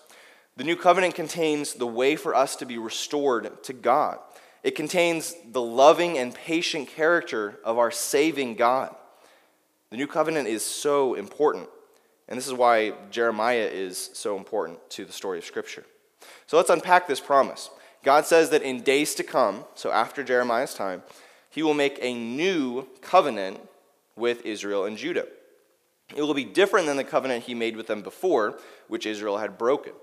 The 0.55 0.63
new 0.63 0.75
covenant 0.75 1.15
contains 1.15 1.73
the 1.73 1.87
way 1.87 2.15
for 2.15 2.35
us 2.35 2.55
to 2.57 2.65
be 2.65 2.77
restored 2.77 3.63
to 3.63 3.73
God. 3.73 4.19
It 4.63 4.75
contains 4.75 5.35
the 5.51 5.61
loving 5.61 6.17
and 6.17 6.33
patient 6.33 6.87
character 6.87 7.59
of 7.63 7.77
our 7.77 7.91
saving 7.91 8.55
God. 8.55 8.95
The 9.89 9.97
new 9.97 10.07
covenant 10.07 10.47
is 10.47 10.63
so 10.63 11.15
important. 11.15 11.69
And 12.27 12.37
this 12.37 12.47
is 12.47 12.53
why 12.53 12.93
Jeremiah 13.11 13.69
is 13.71 14.09
so 14.13 14.37
important 14.37 14.79
to 14.91 15.05
the 15.05 15.11
story 15.11 15.37
of 15.37 15.45
Scripture. 15.45 15.85
So 16.47 16.57
let's 16.57 16.69
unpack 16.69 17.07
this 17.07 17.19
promise. 17.19 17.69
God 18.03 18.25
says 18.25 18.49
that 18.49 18.61
in 18.61 18.81
days 18.81 19.15
to 19.15 19.23
come, 19.23 19.63
so 19.75 19.91
after 19.91 20.23
Jeremiah's 20.23 20.73
time, 20.73 21.03
he 21.49 21.63
will 21.63 21.73
make 21.73 21.97
a 22.01 22.13
new 22.13 22.87
covenant 23.01 23.59
with 24.15 24.45
Israel 24.45 24.85
and 24.85 24.97
Judah. 24.97 25.27
It 26.15 26.21
will 26.21 26.33
be 26.33 26.43
different 26.43 26.87
than 26.87 26.97
the 26.97 27.03
covenant 27.03 27.45
he 27.45 27.55
made 27.55 27.77
with 27.77 27.87
them 27.87 28.01
before, 28.01 28.59
which 28.87 29.05
Israel 29.05 29.37
had 29.37 29.57
broken. 29.57 29.93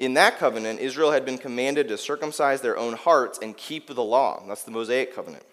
In 0.00 0.14
that 0.14 0.38
covenant, 0.38 0.80
Israel 0.80 1.12
had 1.12 1.24
been 1.24 1.38
commanded 1.38 1.88
to 1.88 1.96
circumcise 1.96 2.60
their 2.60 2.76
own 2.76 2.94
hearts 2.94 3.38
and 3.40 3.56
keep 3.56 3.86
the 3.86 4.02
law. 4.02 4.42
That's 4.46 4.64
the 4.64 4.72
Mosaic 4.72 5.14
covenant. 5.14 5.44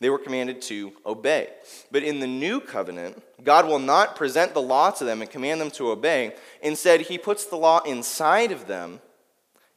They 0.00 0.10
were 0.10 0.18
commanded 0.18 0.60
to 0.62 0.92
obey. 1.06 1.48
But 1.90 2.02
in 2.02 2.20
the 2.20 2.26
new 2.26 2.60
covenant, 2.60 3.22
God 3.42 3.66
will 3.66 3.78
not 3.78 4.16
present 4.16 4.52
the 4.52 4.60
law 4.60 4.90
to 4.90 5.04
them 5.04 5.22
and 5.22 5.30
command 5.30 5.60
them 5.60 5.70
to 5.72 5.90
obey. 5.90 6.34
Instead, 6.60 7.02
he 7.02 7.16
puts 7.16 7.46
the 7.46 7.56
law 7.56 7.80
inside 7.80 8.52
of 8.52 8.66
them 8.66 9.00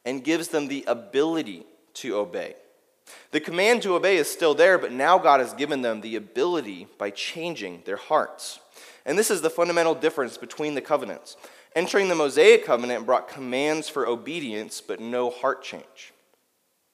and 0.06 0.24
gives 0.24 0.50
them 0.50 0.68
the 0.68 0.84
ability 0.88 1.65
to 1.96 2.15
obey. 2.18 2.56
The 3.32 3.39
command 3.39 3.82
to 3.84 3.96
obey 3.96 4.18
is 4.18 4.32
still 4.32 4.54
there, 4.54 4.78
but 4.78 4.91
now 4.91 5.18
God 5.18 5.39
has 5.39 5.54
given 5.54 5.82
them 5.82 6.02
the 6.02 6.15
ability 6.15 6.88
by 6.98 7.10
changing 7.12 7.84
their 7.86 7.98
hearts. 7.98 8.60
And 9.06 9.18
this 9.18 9.30
is 9.30 9.41
the 9.41 9.50
fundamental 9.50 9.94
difference 9.94 10.38
between 10.38 10.74
the 10.74 10.82
covenants. 10.82 11.38
Entering 11.76 12.08
the 12.08 12.15
Mosaic 12.15 12.65
covenant 12.65 13.06
brought 13.06 13.28
commands 13.28 13.89
for 13.89 14.08
obedience, 14.08 14.82
but 14.82 15.00
no 15.00 15.30
heart 15.30 15.62
change. 15.62 16.13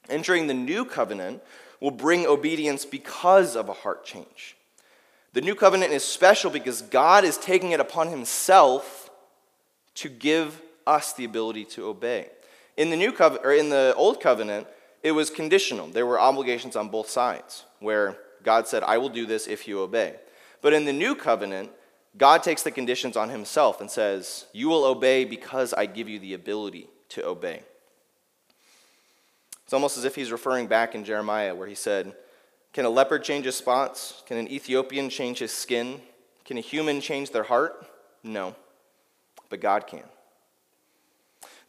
Entering 0.10 0.47
the 0.47 0.54
new 0.54 0.84
covenant 0.84 1.41
will 1.80 1.91
bring 1.91 2.26
obedience 2.26 2.86
because 2.86 3.56
of 3.56 3.69
a 3.69 3.74
heart 3.74 4.04
change. 4.04 4.58
The 5.34 5.41
new 5.41 5.56
covenant 5.56 5.93
is 5.93 6.04
special 6.04 6.52
because 6.52 6.82
God 6.82 7.24
is 7.24 7.38
taking 7.38 7.71
it 7.71 7.80
upon 7.80 8.10
himself 8.10 9.10
to 9.95 10.10
give 10.10 10.62
us 10.86 11.13
the 11.13 11.26
ability 11.26 11.65
to 11.65 11.86
obey. 11.86 12.28
In 12.81 12.89
the 12.89 12.97
new 12.97 13.11
covenant 13.11 13.45
or 13.45 13.53
in 13.53 13.69
the 13.69 13.93
old 13.95 14.19
covenant, 14.19 14.65
it 15.03 15.11
was 15.11 15.29
conditional. 15.29 15.87
There 15.87 16.07
were 16.07 16.19
obligations 16.19 16.75
on 16.75 16.89
both 16.89 17.09
sides 17.09 17.65
where 17.79 18.17
God 18.41 18.67
said, 18.67 18.81
"I 18.81 18.97
will 18.97 19.09
do 19.09 19.27
this 19.27 19.45
if 19.45 19.67
you 19.67 19.81
obey." 19.81 20.15
But 20.61 20.73
in 20.73 20.85
the 20.85 20.93
new 20.93 21.13
covenant, 21.13 21.69
God 22.17 22.41
takes 22.41 22.63
the 22.63 22.71
conditions 22.71 23.15
on 23.15 23.29
himself 23.29 23.81
and 23.81 23.89
says, 23.89 24.47
You 24.51 24.67
will 24.67 24.83
obey 24.83 25.25
because 25.25 25.73
I 25.73 25.85
give 25.85 26.09
you 26.09 26.19
the 26.19 26.33
ability 26.33 26.87
to 27.09 27.25
obey. 27.25 27.61
It's 29.63 29.73
almost 29.73 29.97
as 29.97 30.03
if 30.03 30.15
he's 30.15 30.31
referring 30.31 30.67
back 30.67 30.95
in 30.95 31.05
Jeremiah 31.05 31.53
where 31.55 31.67
he 31.67 31.75
said, 31.75 32.13
Can 32.73 32.85
a 32.85 32.89
leopard 32.89 33.23
change 33.23 33.45
his 33.45 33.55
spots? 33.55 34.23
Can 34.25 34.37
an 34.37 34.47
Ethiopian 34.49 35.09
change 35.09 35.39
his 35.39 35.53
skin? 35.53 36.01
Can 36.45 36.57
a 36.57 36.61
human 36.61 36.99
change 36.99 37.29
their 37.29 37.43
heart? 37.43 37.85
No, 38.23 38.55
but 39.49 39.61
God 39.61 39.87
can. 39.87 40.03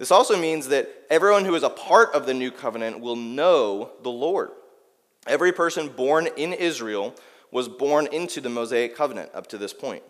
This 0.02 0.10
also 0.10 0.36
means 0.36 0.66
that 0.66 0.90
everyone 1.10 1.44
who 1.44 1.54
is 1.54 1.62
a 1.62 1.70
part 1.70 2.12
of 2.12 2.26
the 2.26 2.34
new 2.34 2.50
covenant 2.50 2.98
will 2.98 3.14
know 3.14 3.92
the 4.02 4.10
Lord. 4.10 4.50
Every 5.28 5.52
person 5.52 5.86
born 5.86 6.26
in 6.36 6.52
Israel 6.52 7.14
was 7.52 7.68
born 7.68 8.08
into 8.08 8.40
the 8.40 8.48
Mosaic 8.48 8.96
covenant 8.96 9.30
up 9.32 9.46
to 9.46 9.58
this 9.58 9.72
point. 9.72 10.02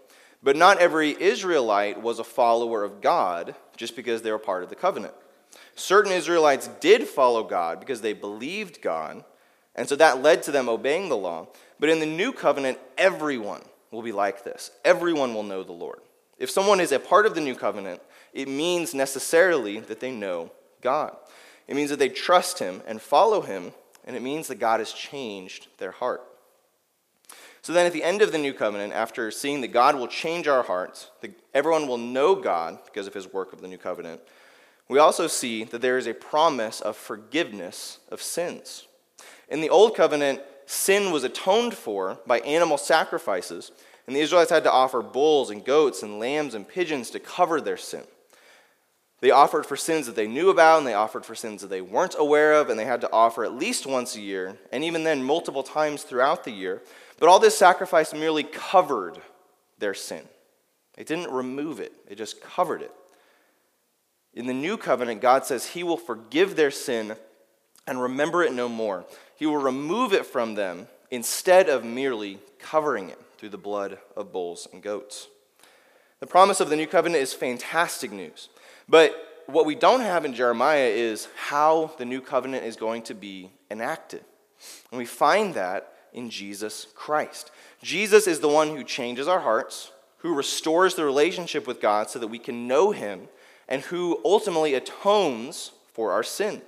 But 0.43 0.57
not 0.57 0.79
every 0.79 1.15
Israelite 1.23 2.01
was 2.01 2.19
a 2.19 2.25
follower 2.25 2.85
of 2.85 3.03
God 3.03 3.55
just 3.77 3.95
because 3.95 4.23
they 4.23 4.31
were 4.31 4.39
part 4.39 4.63
of 4.63 4.71
the 4.71 4.77
covenant. 4.77 5.13
Certain 5.75 6.13
Israelites 6.13 6.71
did 6.81 7.07
follow 7.07 7.45
God 7.45 7.79
because 7.79 8.01
they 8.01 8.15
believed 8.15 8.81
God, 8.81 9.23
and 9.77 9.87
so 9.87 9.97
that 9.97 10.23
led 10.23 10.43
to 10.45 10.53
them 10.53 10.71
obeying 10.71 11.11
the 11.11 11.19
law. 11.19 11.49
But 11.79 11.91
in 11.91 12.01
the 12.01 12.07
new 12.07 12.33
covenant, 12.33 12.79
everyone 12.97 13.61
will 13.91 14.01
be 14.01 14.13
like 14.13 14.43
this. 14.43 14.71
Everyone 14.87 15.35
will 15.35 15.43
know 15.43 15.63
the 15.63 15.73
Lord. 15.73 16.01
If 16.39 16.51
someone 16.51 16.81
is 16.81 16.93
a 16.93 16.99
part 16.99 17.27
of 17.27 17.35
the 17.35 17.43
new 17.43 17.55
covenant, 17.55 18.01
it 18.33 18.49
means 18.49 18.95
necessarily 18.95 19.81
that 19.81 20.01
they 20.01 20.11
know 20.11 20.53
God. 20.81 21.17
It 21.69 21.77
means 21.77 21.91
that 21.91 21.99
they 21.99 22.09
trust 22.09 22.59
Him 22.59 22.83
and 22.87 23.01
follow 23.01 23.43
Him, 23.43 23.73
and 24.05 24.17
it 24.17 24.23
means 24.23 24.49
that 24.49 24.57
God 24.57 24.81
has 24.81 24.93
changed 24.93 25.69
their 25.79 25.93
heart. 25.93 26.23
So 27.63 27.73
then, 27.73 27.87
at 27.87 27.93
the 27.93 28.03
end 28.03 28.23
of 28.23 28.33
the 28.33 28.39
new 28.39 28.53
covenant, 28.53 28.93
after 28.93 29.31
seeing 29.31 29.61
that 29.61 29.69
God 29.69 29.95
will 29.95 30.09
change 30.09 30.49
our 30.49 30.65
hearts, 30.65 31.11
that 31.21 31.33
everyone 31.55 31.87
will 31.87 31.99
know 31.99 32.35
God 32.35 32.79
because 32.85 33.07
of 33.07 33.15
his 33.15 33.33
work 33.33 33.53
of 33.53 33.61
the 33.61 33.69
new 33.69 33.79
covenant, 33.79 34.21
we 34.89 34.99
also 34.99 35.29
see 35.29 35.63
that 35.65 35.81
there 35.81 35.97
is 35.97 36.09
a 36.09 36.15
promise 36.15 36.81
of 36.81 36.97
forgiveness 36.97 38.01
of 38.11 38.21
sins. 38.21 38.89
In 39.49 39.61
the 39.61 39.71
old 39.71 39.97
covenant, 39.97 40.41
sin 40.67 41.13
was 41.13 41.23
atoned 41.23 41.75
for 41.75 42.19
by 42.27 42.41
animal 42.41 42.79
sacrifices, 42.79 43.71
and 44.07 44.17
the 44.17 44.21
Israelites 44.21 44.51
had 44.51 44.65
to 44.65 44.73
offer 44.73 45.01
bulls 45.01 45.51
and 45.51 45.65
goats 45.65 46.03
and 46.03 46.19
lambs 46.19 46.55
and 46.55 46.67
pigeons 46.67 47.11
to 47.11 47.21
cover 47.21 47.61
their 47.61 47.77
sin. 47.77 48.03
They 49.23 49.31
offered 49.31 49.67
for 49.67 49.77
sins 49.77 50.07
that 50.07 50.17
they 50.17 50.27
knew 50.27 50.51
about, 50.51 50.79
and 50.79 50.87
they 50.87 50.95
offered 50.95 51.25
for 51.25 51.37
sins 51.37 51.63
that 51.63 51.69
they 51.69 51.81
weren't 51.81 52.17
aware 52.19 52.55
of, 52.55 52.69
and 52.69 52.79
they 52.79 52.85
had 52.85 53.01
to 53.03 53.13
offer 53.13 53.45
at 53.45 53.55
least 53.55 53.87
once 53.87 54.17
a 54.17 54.21
year, 54.21 54.59
and 54.73 54.83
even 54.83 55.05
then 55.05 55.23
multiple 55.23 55.63
times 55.63 56.03
throughout 56.03 56.43
the 56.43 56.51
year. 56.51 56.83
But 57.21 57.29
all 57.29 57.39
this 57.39 57.57
sacrifice 57.57 58.13
merely 58.13 58.43
covered 58.43 59.23
their 59.79 59.95
sin. 59.95 60.23
It 60.99 61.07
didn't 61.07 61.31
remove 61.31 61.79
it, 61.79 61.93
it 62.09 62.19
just 62.19 62.43
covered 62.43 62.83
it. 62.83 62.91
In 64.35 64.47
the 64.47 64.53
new 64.53 64.77
covenant, 64.77 65.21
God 65.21 65.47
says 65.47 65.67
He 65.67 65.85
will 65.85 65.97
forgive 65.97 66.57
their 66.57 66.73
sin 66.73 67.15
and 67.87 68.03
remember 68.03 68.43
it 68.43 68.53
no 68.53 68.69
more. 68.69 69.05
He 69.37 69.47
will 69.47 69.59
remove 69.59 70.13
it 70.13 70.27
from 70.27 70.57
them 70.57 70.89
instead 71.13 71.69
of 71.69 71.85
merely 71.85 72.41
covering 72.59 73.09
it 73.09 73.21
through 73.39 73.51
the 73.51 73.57
blood 73.57 73.99
of 74.17 74.33
bulls 74.33 74.67
and 74.73 74.83
goats. 74.83 75.29
The 76.19 76.27
promise 76.27 76.59
of 76.59 76.71
the 76.71 76.77
new 76.77 76.89
covenant 76.89 77.23
is 77.23 77.33
fantastic 77.33 78.11
news. 78.11 78.49
But 78.89 79.45
what 79.47 79.67
we 79.67 79.75
don't 79.75 80.01
have 80.01 80.25
in 80.25 80.35
Jeremiah 80.35 80.89
is 80.89 81.29
how 81.37 81.93
the 81.99 82.05
new 82.05 82.21
covenant 82.21 82.65
is 82.65 82.77
going 82.77 83.03
to 83.03 83.15
be 83.15 83.51
enacted. 83.71 84.25
And 84.91 84.99
we 84.99 85.05
find 85.05 85.55
that 85.55 85.93
in 86.13 86.31
Jesus 86.31 86.87
Christ. 86.95 87.51
Jesus 87.83 88.27
is 88.27 88.41
the 88.41 88.49
one 88.49 88.69
who 88.69 88.85
changes 88.85 89.29
our 89.29 89.41
hearts, 89.41 89.93
who 90.19 90.35
restores 90.35 90.95
the 90.95 91.05
relationship 91.05 91.67
with 91.67 91.81
God 91.81 92.11
so 92.11 92.19
that 92.19 92.29
we 92.29 92.39
can 92.39 92.69
know 92.69 92.93
Him, 92.93 93.29
and 93.69 93.83
who 93.83 94.21
ultimately 94.25 94.75
atones 94.75 95.73
for 95.93 96.13
our 96.13 96.23
sin. 96.23 96.63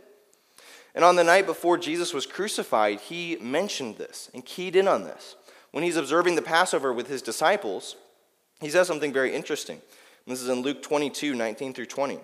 And 0.95 1.05
on 1.05 1.17
the 1.17 1.25
night 1.25 1.47
before 1.47 1.77
Jesus 1.77 2.15
was 2.15 2.25
crucified, 2.25 3.01
he 3.01 3.37
mentioned 3.41 3.97
this 3.97 4.31
and 4.33 4.45
keyed 4.45 4.77
in 4.77 4.87
on 4.87 5.03
this. 5.03 5.35
When 5.73 5.83
he's 5.83 5.97
observing 5.97 6.37
the 6.37 6.43
Passover 6.43 6.93
with 6.93 7.09
his 7.09 7.21
disciples, 7.21 7.97
he 8.61 8.71
says 8.71 8.87
something 8.87 9.13
very 9.13 9.35
interesting. 9.35 9.83
This 10.27 10.41
is 10.41 10.49
in 10.49 10.63
Luke 10.63 10.83
22 10.83 11.35
19 11.35 11.75
through 11.75 11.87
20. 11.87 12.19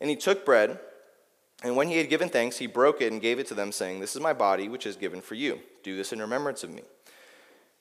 And 0.00 0.10
he 0.10 0.16
took 0.16 0.44
bread. 0.44 0.78
And 1.62 1.76
when 1.76 1.88
he 1.88 1.96
had 1.96 2.10
given 2.10 2.28
thanks, 2.28 2.58
he 2.58 2.66
broke 2.66 3.00
it 3.00 3.10
and 3.10 3.22
gave 3.22 3.38
it 3.38 3.46
to 3.48 3.54
them, 3.54 3.72
saying, 3.72 4.00
This 4.00 4.14
is 4.14 4.20
my 4.20 4.32
body, 4.32 4.68
which 4.68 4.86
is 4.86 4.96
given 4.96 5.20
for 5.20 5.34
you. 5.34 5.60
Do 5.82 5.96
this 5.96 6.12
in 6.12 6.20
remembrance 6.20 6.62
of 6.62 6.70
me. 6.70 6.82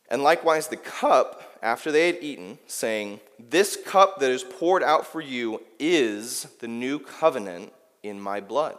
And 0.10 0.24
likewise 0.24 0.68
the 0.68 0.78
cup, 0.78 1.58
after 1.62 1.92
they 1.92 2.08
had 2.08 2.20
eaten, 2.22 2.60
saying, 2.68 3.20
This 3.40 3.78
cup 3.86 4.20
that 4.20 4.32
is 4.32 4.44
poured 4.44 4.84
out 4.84 5.06
for 5.06 5.22
you 5.22 5.62
is 5.80 6.44
the 6.60 6.68
new 6.68 7.00
covenant 7.00 7.74
in 8.04 8.22
my 8.22 8.40
blood. 8.40 8.78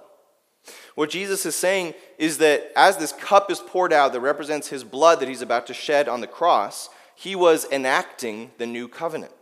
What 0.94 1.10
Jesus 1.10 1.44
is 1.44 1.56
saying 1.56 1.94
is 2.18 2.38
that 2.38 2.72
as 2.74 2.96
this 2.96 3.12
cup 3.12 3.50
is 3.50 3.60
poured 3.60 3.92
out 3.92 4.12
that 4.12 4.20
represents 4.20 4.68
his 4.68 4.84
blood 4.84 5.20
that 5.20 5.28
he's 5.28 5.42
about 5.42 5.66
to 5.66 5.74
shed 5.74 6.08
on 6.08 6.20
the 6.20 6.26
cross, 6.26 6.88
he 7.14 7.36
was 7.36 7.66
enacting 7.70 8.52
the 8.58 8.66
new 8.66 8.88
covenant. 8.88 9.32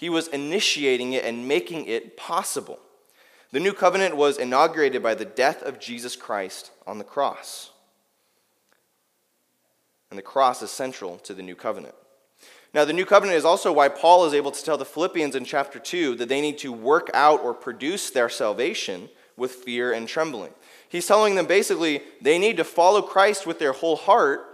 He 0.00 0.08
was 0.08 0.28
initiating 0.28 1.12
it 1.12 1.26
and 1.26 1.46
making 1.46 1.84
it 1.84 2.16
possible. 2.16 2.78
The 3.52 3.60
new 3.60 3.74
covenant 3.74 4.16
was 4.16 4.38
inaugurated 4.38 5.02
by 5.02 5.14
the 5.14 5.26
death 5.26 5.62
of 5.62 5.78
Jesus 5.78 6.16
Christ 6.16 6.70
on 6.86 6.96
the 6.96 7.04
cross. 7.04 7.70
And 10.08 10.18
the 10.18 10.22
cross 10.22 10.62
is 10.62 10.70
central 10.70 11.18
to 11.18 11.34
the 11.34 11.42
new 11.42 11.54
covenant. 11.54 11.94
Now, 12.72 12.86
the 12.86 12.94
new 12.94 13.04
covenant 13.04 13.36
is 13.36 13.44
also 13.44 13.74
why 13.74 13.90
Paul 13.90 14.24
is 14.24 14.32
able 14.32 14.52
to 14.52 14.64
tell 14.64 14.78
the 14.78 14.86
Philippians 14.86 15.36
in 15.36 15.44
chapter 15.44 15.78
2 15.78 16.14
that 16.14 16.30
they 16.30 16.40
need 16.40 16.56
to 16.60 16.72
work 16.72 17.10
out 17.12 17.44
or 17.44 17.52
produce 17.52 18.08
their 18.08 18.30
salvation 18.30 19.10
with 19.36 19.52
fear 19.52 19.92
and 19.92 20.08
trembling. 20.08 20.54
He's 20.88 21.06
telling 21.06 21.34
them 21.34 21.44
basically 21.44 22.00
they 22.22 22.38
need 22.38 22.56
to 22.56 22.64
follow 22.64 23.02
Christ 23.02 23.46
with 23.46 23.58
their 23.58 23.72
whole 23.72 23.96
heart 23.96 24.49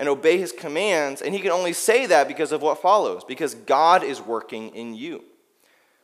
and 0.00 0.08
obey 0.08 0.38
his 0.38 0.50
commands, 0.50 1.20
and 1.20 1.34
he 1.34 1.40
can 1.40 1.50
only 1.50 1.74
say 1.74 2.06
that 2.06 2.26
because 2.26 2.52
of 2.52 2.62
what 2.62 2.80
follows, 2.80 3.22
because 3.22 3.54
God 3.54 4.02
is 4.02 4.18
working 4.18 4.74
in 4.74 4.94
you. 4.94 5.22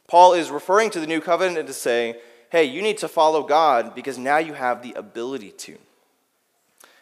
Paul 0.07 0.35
is 0.35 0.51
referring 0.51 0.91
to 0.91 1.01
the 1.01 1.07
new 1.07 1.21
covenant 1.21 1.67
to 1.67 1.73
say, 1.73 2.21
hey, 2.51 2.65
you 2.65 2.83
need 2.83 2.99
to 2.99 3.09
follow 3.09 3.43
God 3.43 3.95
because 3.95 4.19
now 4.19 4.37
you 4.37 4.53
have 4.53 4.83
the 4.83 4.93
ability 4.93 5.51
to. 5.51 5.79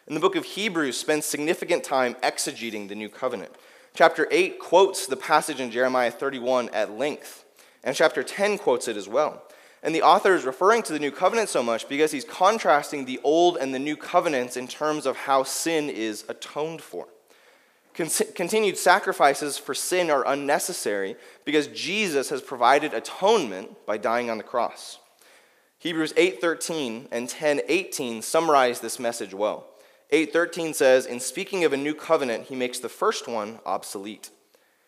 And 0.07 0.15
the 0.15 0.21
book 0.21 0.37
of 0.37 0.45
Hebrews 0.45 0.97
spends 0.97 1.25
significant 1.25 1.83
time 1.83 2.15
exegeting 2.23 2.87
the 2.87 2.95
new 2.95 3.09
covenant. 3.09 3.51
Chapter 3.93 4.25
8 4.31 4.57
quotes 4.57 5.05
the 5.05 5.17
passage 5.17 5.59
in 5.59 5.71
Jeremiah 5.71 6.11
31 6.11 6.69
at 6.69 6.91
length, 6.91 7.43
and 7.83 7.93
chapter 7.93 8.23
10 8.23 8.57
quotes 8.57 8.87
it 8.87 8.95
as 8.95 9.09
well. 9.09 9.43
And 9.85 9.93
the 9.93 10.01
author 10.01 10.33
is 10.33 10.45
referring 10.45 10.81
to 10.83 10.93
the 10.93 10.99
new 10.99 11.11
covenant 11.11 11.47
so 11.47 11.61
much 11.61 11.87
because 11.87 12.11
he's 12.11 12.25
contrasting 12.25 13.05
the 13.05 13.19
old 13.23 13.55
and 13.55 13.71
the 13.71 13.77
new 13.77 13.95
covenants 13.95 14.57
in 14.57 14.67
terms 14.67 15.05
of 15.05 15.15
how 15.15 15.43
sin 15.43 15.91
is 15.91 16.25
atoned 16.27 16.81
for. 16.81 17.07
Con- 17.93 18.09
continued 18.33 18.79
sacrifices 18.79 19.59
for 19.59 19.75
sin 19.75 20.09
are 20.09 20.25
unnecessary 20.25 21.15
because 21.45 21.67
Jesus 21.67 22.29
has 22.29 22.41
provided 22.41 22.95
atonement 22.95 23.85
by 23.85 23.97
dying 23.97 24.31
on 24.31 24.39
the 24.39 24.43
cross. 24.43 24.97
Hebrews 25.77 26.15
8:13 26.17 27.07
and 27.11 27.29
10:18 27.29 28.23
summarize 28.23 28.79
this 28.79 28.97
message 28.97 29.35
well. 29.35 29.67
8:13 30.09 30.73
says, 30.73 31.05
"In 31.05 31.19
speaking 31.19 31.63
of 31.63 31.73
a 31.73 31.77
new 31.77 31.93
covenant, 31.93 32.47
he 32.47 32.55
makes 32.55 32.79
the 32.79 32.89
first 32.89 33.27
one 33.27 33.59
obsolete. 33.67 34.31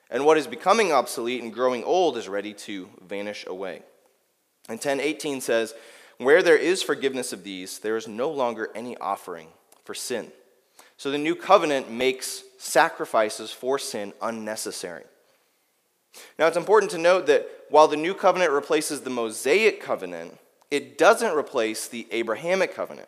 And 0.10 0.26
what 0.26 0.40
is 0.40 0.48
becoming 0.48 0.92
obsolete 0.92 1.44
and 1.44 1.54
growing 1.54 1.84
old 1.84 2.18
is 2.18 2.28
ready 2.28 2.56
to 2.56 2.90
vanish 3.00 3.46
away." 3.46 3.84
And 4.68 4.82
10:18 4.82 5.42
says, 5.42 5.74
"Where 6.18 6.44
there 6.44 6.58
is 6.58 6.84
forgiveness 6.84 7.32
of 7.32 7.44
these, 7.44 7.80
there 7.80 7.98
is 7.98 8.08
no 8.08 8.30
longer 8.30 8.72
any 8.76 8.98
offering 8.98 9.54
for 9.84 9.94
sin." 9.94 10.32
So 10.98 11.12
the 11.12 11.18
new 11.18 11.36
covenant 11.36 11.90
makes 11.90 12.44
sacrifices 12.58 13.52
for 13.52 13.78
sin 13.78 14.14
unnecessary. 14.22 15.04
Now 16.40 16.48
it's 16.48 16.58
important 16.58 16.92
to 16.92 16.98
note 16.98 17.28
that 17.28 17.48
while 17.70 17.88
the 17.88 17.98
new 17.98 18.14
covenant 18.14 18.52
replaces 18.52 19.02
the 19.02 19.10
Mosaic 19.10 19.80
covenant, 19.80 20.38
it 20.72 20.98
doesn't 20.98 21.36
replace 21.36 21.88
the 21.88 22.08
Abrahamic 22.12 22.74
covenant. 22.74 23.08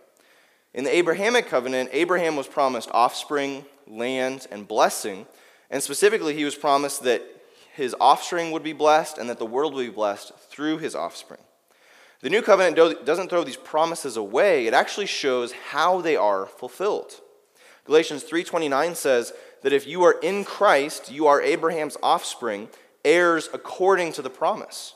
In 0.73 0.83
the 0.83 0.95
Abrahamic 0.95 1.47
covenant, 1.47 1.89
Abraham 1.93 2.35
was 2.35 2.47
promised 2.47 2.89
offspring, 2.91 3.65
land, 3.87 4.47
and 4.51 4.67
blessing, 4.67 5.25
and 5.71 5.81
specifically, 5.83 6.35
he 6.35 6.45
was 6.45 6.55
promised 6.55 7.03
that 7.03 7.23
his 7.73 7.95
offspring 7.99 8.51
would 8.51 8.63
be 8.63 8.73
blessed 8.73 9.17
and 9.17 9.29
that 9.29 9.39
the 9.39 9.45
world 9.45 9.73
would 9.73 9.85
be 9.85 9.91
blessed 9.91 10.31
through 10.49 10.77
his 10.77 10.95
offspring. 10.95 11.41
The 12.21 12.29
new 12.29 12.41
covenant 12.41 13.05
doesn't 13.05 13.29
throw 13.29 13.43
these 13.43 13.55
promises 13.55 14.17
away, 14.17 14.67
it 14.67 14.73
actually 14.73 15.05
shows 15.05 15.53
how 15.53 16.01
they 16.01 16.17
are 16.17 16.45
fulfilled. 16.45 17.21
Galatians 17.85 18.23
3:29 18.23 18.93
says 18.95 19.33
that 19.61 19.73
if 19.73 19.87
you 19.87 20.03
are 20.03 20.19
in 20.19 20.43
Christ, 20.43 21.11
you 21.11 21.27
are 21.27 21.41
Abraham's 21.41 21.97
offspring, 22.03 22.69
heirs 23.05 23.49
according 23.53 24.11
to 24.13 24.21
the 24.21 24.29
promise. 24.29 24.95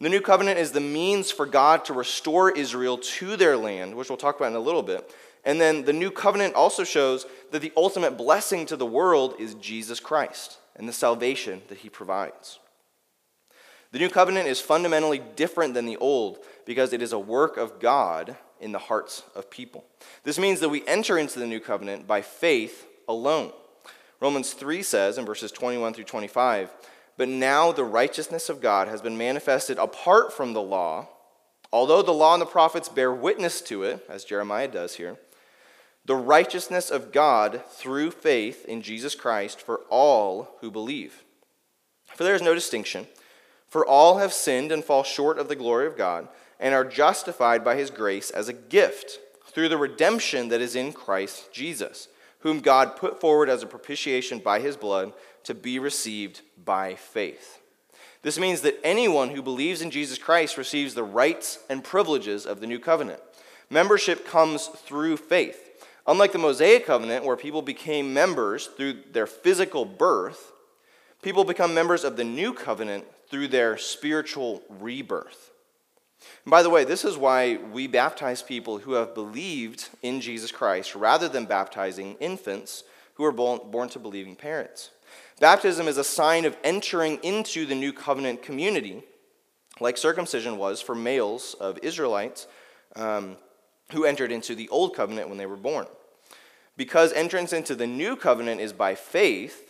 The 0.00 0.08
new 0.08 0.20
covenant 0.20 0.58
is 0.58 0.72
the 0.72 0.80
means 0.80 1.30
for 1.30 1.46
God 1.46 1.84
to 1.86 1.92
restore 1.92 2.50
Israel 2.50 2.98
to 2.98 3.36
their 3.36 3.56
land, 3.56 3.94
which 3.94 4.08
we'll 4.08 4.18
talk 4.18 4.36
about 4.36 4.50
in 4.50 4.56
a 4.56 4.60
little 4.60 4.82
bit. 4.82 5.14
And 5.44 5.60
then 5.60 5.84
the 5.84 5.92
new 5.92 6.10
covenant 6.10 6.54
also 6.54 6.84
shows 6.84 7.24
that 7.52 7.62
the 7.62 7.72
ultimate 7.76 8.16
blessing 8.16 8.66
to 8.66 8.76
the 8.76 8.84
world 8.84 9.36
is 9.38 9.54
Jesus 9.54 10.00
Christ 10.00 10.58
and 10.74 10.88
the 10.88 10.92
salvation 10.92 11.62
that 11.68 11.78
he 11.78 11.88
provides. 11.88 12.58
The 13.96 14.02
new 14.02 14.10
covenant 14.10 14.46
is 14.46 14.60
fundamentally 14.60 15.22
different 15.36 15.72
than 15.72 15.86
the 15.86 15.96
old 15.96 16.40
because 16.66 16.92
it 16.92 17.00
is 17.00 17.14
a 17.14 17.18
work 17.18 17.56
of 17.56 17.80
God 17.80 18.36
in 18.60 18.72
the 18.72 18.78
hearts 18.78 19.22
of 19.34 19.50
people. 19.50 19.86
This 20.22 20.38
means 20.38 20.60
that 20.60 20.68
we 20.68 20.86
enter 20.86 21.16
into 21.16 21.38
the 21.38 21.46
new 21.46 21.60
covenant 21.60 22.06
by 22.06 22.20
faith 22.20 22.86
alone. 23.08 23.52
Romans 24.20 24.52
3 24.52 24.82
says 24.82 25.16
in 25.16 25.24
verses 25.24 25.50
21 25.50 25.94
through 25.94 26.04
25, 26.04 26.68
But 27.16 27.30
now 27.30 27.72
the 27.72 27.84
righteousness 27.84 28.50
of 28.50 28.60
God 28.60 28.86
has 28.88 29.00
been 29.00 29.16
manifested 29.16 29.78
apart 29.78 30.30
from 30.30 30.52
the 30.52 30.60
law, 30.60 31.08
although 31.72 32.02
the 32.02 32.12
law 32.12 32.34
and 32.34 32.42
the 32.42 32.44
prophets 32.44 32.90
bear 32.90 33.10
witness 33.10 33.62
to 33.62 33.82
it, 33.82 34.04
as 34.10 34.26
Jeremiah 34.26 34.68
does 34.68 34.96
here, 34.96 35.16
the 36.04 36.16
righteousness 36.16 36.90
of 36.90 37.12
God 37.12 37.62
through 37.70 38.10
faith 38.10 38.66
in 38.66 38.82
Jesus 38.82 39.14
Christ 39.14 39.58
for 39.58 39.80
all 39.88 40.50
who 40.60 40.70
believe. 40.70 41.24
For 42.14 42.24
there 42.24 42.34
is 42.34 42.42
no 42.42 42.52
distinction, 42.54 43.06
for 43.76 43.84
all 43.84 44.16
have 44.16 44.32
sinned 44.32 44.72
and 44.72 44.82
fall 44.82 45.02
short 45.02 45.38
of 45.38 45.48
the 45.48 45.54
glory 45.54 45.86
of 45.86 45.98
God 45.98 46.28
and 46.58 46.72
are 46.72 46.82
justified 46.82 47.62
by 47.62 47.76
his 47.76 47.90
grace 47.90 48.30
as 48.30 48.48
a 48.48 48.54
gift 48.54 49.20
through 49.48 49.68
the 49.68 49.76
redemption 49.76 50.48
that 50.48 50.62
is 50.62 50.74
in 50.74 50.94
Christ 50.94 51.52
Jesus, 51.52 52.08
whom 52.38 52.60
God 52.60 52.96
put 52.96 53.20
forward 53.20 53.50
as 53.50 53.62
a 53.62 53.66
propitiation 53.66 54.38
by 54.38 54.60
his 54.60 54.78
blood 54.78 55.12
to 55.44 55.52
be 55.52 55.78
received 55.78 56.40
by 56.64 56.94
faith. 56.94 57.60
This 58.22 58.38
means 58.38 58.62
that 58.62 58.80
anyone 58.82 59.28
who 59.28 59.42
believes 59.42 59.82
in 59.82 59.90
Jesus 59.90 60.16
Christ 60.16 60.56
receives 60.56 60.94
the 60.94 61.04
rights 61.04 61.58
and 61.68 61.84
privileges 61.84 62.46
of 62.46 62.60
the 62.60 62.66
new 62.66 62.78
covenant. 62.78 63.20
Membership 63.68 64.26
comes 64.26 64.68
through 64.68 65.18
faith. 65.18 65.84
Unlike 66.06 66.32
the 66.32 66.38
Mosaic 66.38 66.86
covenant, 66.86 67.26
where 67.26 67.36
people 67.36 67.60
became 67.60 68.14
members 68.14 68.68
through 68.68 69.02
their 69.12 69.26
physical 69.26 69.84
birth, 69.84 70.52
people 71.20 71.44
become 71.44 71.74
members 71.74 72.04
of 72.04 72.16
the 72.16 72.24
new 72.24 72.54
covenant 72.54 73.04
through 73.28 73.48
their 73.48 73.76
spiritual 73.76 74.62
rebirth. 74.68 75.52
And 76.44 76.50
by 76.50 76.62
the 76.62 76.70
way, 76.70 76.84
this 76.84 77.04
is 77.04 77.16
why 77.16 77.56
we 77.56 77.86
baptize 77.86 78.42
people 78.42 78.78
who 78.78 78.92
have 78.92 79.14
believed 79.14 79.88
in 80.02 80.20
Jesus 80.20 80.50
Christ 80.52 80.94
rather 80.94 81.28
than 81.28 81.44
baptizing 81.44 82.16
infants 82.20 82.84
who 83.14 83.24
are 83.24 83.32
born, 83.32 83.88
to 83.88 83.98
believing 83.98 84.36
parents. 84.36 84.90
Baptism 85.40 85.88
is 85.88 85.96
a 85.96 86.04
sign 86.04 86.44
of 86.44 86.56
entering 86.64 87.18
into 87.22 87.66
the 87.66 87.74
new 87.74 87.92
covenant 87.92 88.42
community, 88.42 89.02
like 89.80 89.96
circumcision 89.96 90.58
was 90.58 90.80
for 90.80 90.94
males 90.94 91.54
of 91.60 91.78
Israelites 91.82 92.46
um, 92.94 93.36
who 93.92 94.04
entered 94.04 94.32
into 94.32 94.54
the 94.54 94.68
old 94.68 94.94
covenant 94.94 95.28
when 95.28 95.38
they 95.38 95.46
were 95.46 95.56
born. 95.56 95.86
Because 96.76 97.12
entrance 97.12 97.52
into 97.52 97.74
the 97.74 97.86
new 97.86 98.16
covenant 98.16 98.60
is 98.60 98.72
by 98.72 98.94
faith, 98.94 99.65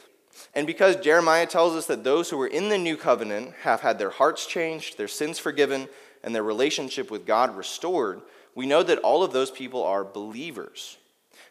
and 0.55 0.67
because 0.67 0.97
Jeremiah 0.97 1.47
tells 1.47 1.75
us 1.75 1.87
that 1.87 2.05
those 2.05 2.31
who 2.31 2.41
are 2.41 2.47
in 2.47 2.69
the 2.69 2.79
new 2.79 2.97
covenant 2.97 3.53
have 3.63 3.81
had 3.81 3.99
their 3.99 4.11
hearts 4.11 4.47
changed, 4.47 4.97
their 4.97 5.09
sins 5.09 5.39
forgiven, 5.39 5.89
and 6.23 6.35
their 6.35 6.43
relationship 6.43 7.11
with 7.11 7.27
God 7.27 7.57
restored, 7.57 8.21
we 8.55 8.67
know 8.67 8.83
that 8.83 8.99
all 8.99 9.23
of 9.23 9.33
those 9.33 9.51
people 9.51 9.83
are 9.83 10.05
believers. 10.05 10.99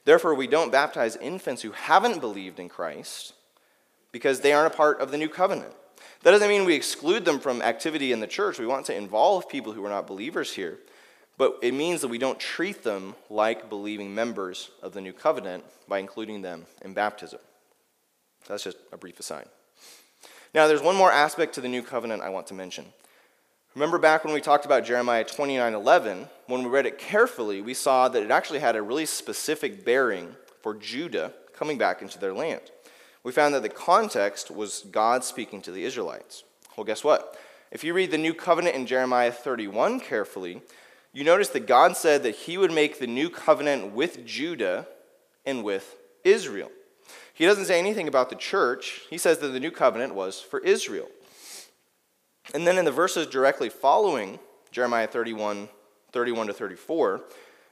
Therefore, 0.05 0.35
we 0.35 0.47
don't 0.47 0.71
baptize 0.71 1.15
infants 1.15 1.61
who 1.61 1.71
haven't 1.71 2.19
believed 2.19 2.59
in 2.59 2.69
Christ 2.69 3.33
because 4.11 4.39
they 4.39 4.53
aren't 4.53 4.73
a 4.73 4.77
part 4.77 4.99
of 4.99 5.11
the 5.11 5.17
new 5.17 5.29
covenant. 5.29 5.73
That 6.23 6.31
doesn't 6.31 6.49
mean 6.49 6.65
we 6.65 6.75
exclude 6.75 7.25
them 7.25 7.39
from 7.39 7.61
activity 7.61 8.11
in 8.11 8.19
the 8.19 8.27
church. 8.27 8.59
We 8.59 8.65
want 8.65 8.85
to 8.87 8.95
involve 8.95 9.47
people 9.47 9.73
who 9.73 9.85
are 9.85 9.89
not 9.89 10.07
believers 10.07 10.53
here. 10.53 10.79
But 11.37 11.59
it 11.61 11.73
means 11.73 12.01
that 12.01 12.07
we 12.07 12.17
don't 12.17 12.39
treat 12.39 12.83
them 12.83 13.15
like 13.29 13.69
believing 13.69 14.15
members 14.15 14.71
of 14.81 14.93
the 14.93 15.01
new 15.01 15.13
covenant 15.13 15.63
by 15.87 15.99
including 15.99 16.41
them 16.41 16.65
in 16.81 16.93
baptism. 16.93 17.39
That's 18.47 18.63
just 18.63 18.77
a 18.91 18.97
brief 18.97 19.19
aside. 19.19 19.47
Now, 20.53 20.67
there's 20.67 20.81
one 20.81 20.95
more 20.95 21.11
aspect 21.11 21.55
to 21.55 21.61
the 21.61 21.67
new 21.67 21.81
covenant 21.81 22.21
I 22.21 22.29
want 22.29 22.47
to 22.47 22.53
mention. 22.53 22.85
Remember 23.73 23.97
back 23.97 24.23
when 24.23 24.33
we 24.33 24.39
talked 24.39 24.65
about 24.65 24.85
Jeremiah 24.85 25.25
29:11, 25.25 26.29
when 26.47 26.63
we 26.63 26.69
read 26.69 26.85
it 26.85 26.97
carefully, 26.97 27.61
we 27.61 27.73
saw 27.73 28.07
that 28.07 28.23
it 28.23 28.31
actually 28.31 28.59
had 28.59 28.77
a 28.77 28.81
really 28.81 29.05
specific 29.05 29.83
bearing 29.83 30.35
for 30.61 30.73
Judah 30.73 31.33
coming 31.53 31.77
back 31.77 32.01
into 32.01 32.17
their 32.17 32.33
land. 32.33 32.71
We 33.23 33.33
found 33.33 33.53
that 33.53 33.63
the 33.63 33.69
context 33.69 34.49
was 34.49 34.85
God 34.91 35.25
speaking 35.25 35.61
to 35.63 35.71
the 35.71 35.83
Israelites. 35.83 36.43
Well, 36.77 36.85
guess 36.85 37.03
what? 37.03 37.37
If 37.69 37.83
you 37.83 37.93
read 37.93 38.11
the 38.11 38.17
new 38.17 38.33
covenant 38.33 38.75
in 38.75 38.85
Jeremiah 38.85 39.31
31 39.31 39.99
carefully, 39.99 40.61
you 41.11 41.23
notice 41.23 41.49
that 41.49 41.67
God 41.67 41.97
said 41.97 42.23
that 42.23 42.35
he 42.35 42.57
would 42.57 42.71
make 42.71 42.99
the 42.99 43.07
new 43.07 43.29
covenant 43.29 43.93
with 43.93 44.25
Judah 44.25 44.87
and 45.45 45.63
with 45.63 45.97
Israel. 46.23 46.71
He 47.35 47.45
doesn't 47.45 47.65
say 47.65 47.77
anything 47.77 48.07
about 48.07 48.29
the 48.29 48.35
church. 48.37 49.01
He 49.09 49.17
says 49.17 49.39
that 49.39 49.49
the 49.49 49.59
new 49.59 49.69
covenant 49.69 50.15
was 50.15 50.39
for 50.39 50.59
Israel. 50.61 51.09
And 52.53 52.65
then 52.65 52.77
in 52.77 52.85
the 52.85 52.91
verses 52.91 53.27
directly 53.27 53.67
following 53.67 54.39
Jeremiah 54.71 55.07
31, 55.07 55.67
31 56.13 56.47
to 56.47 56.53
34, 56.53 57.21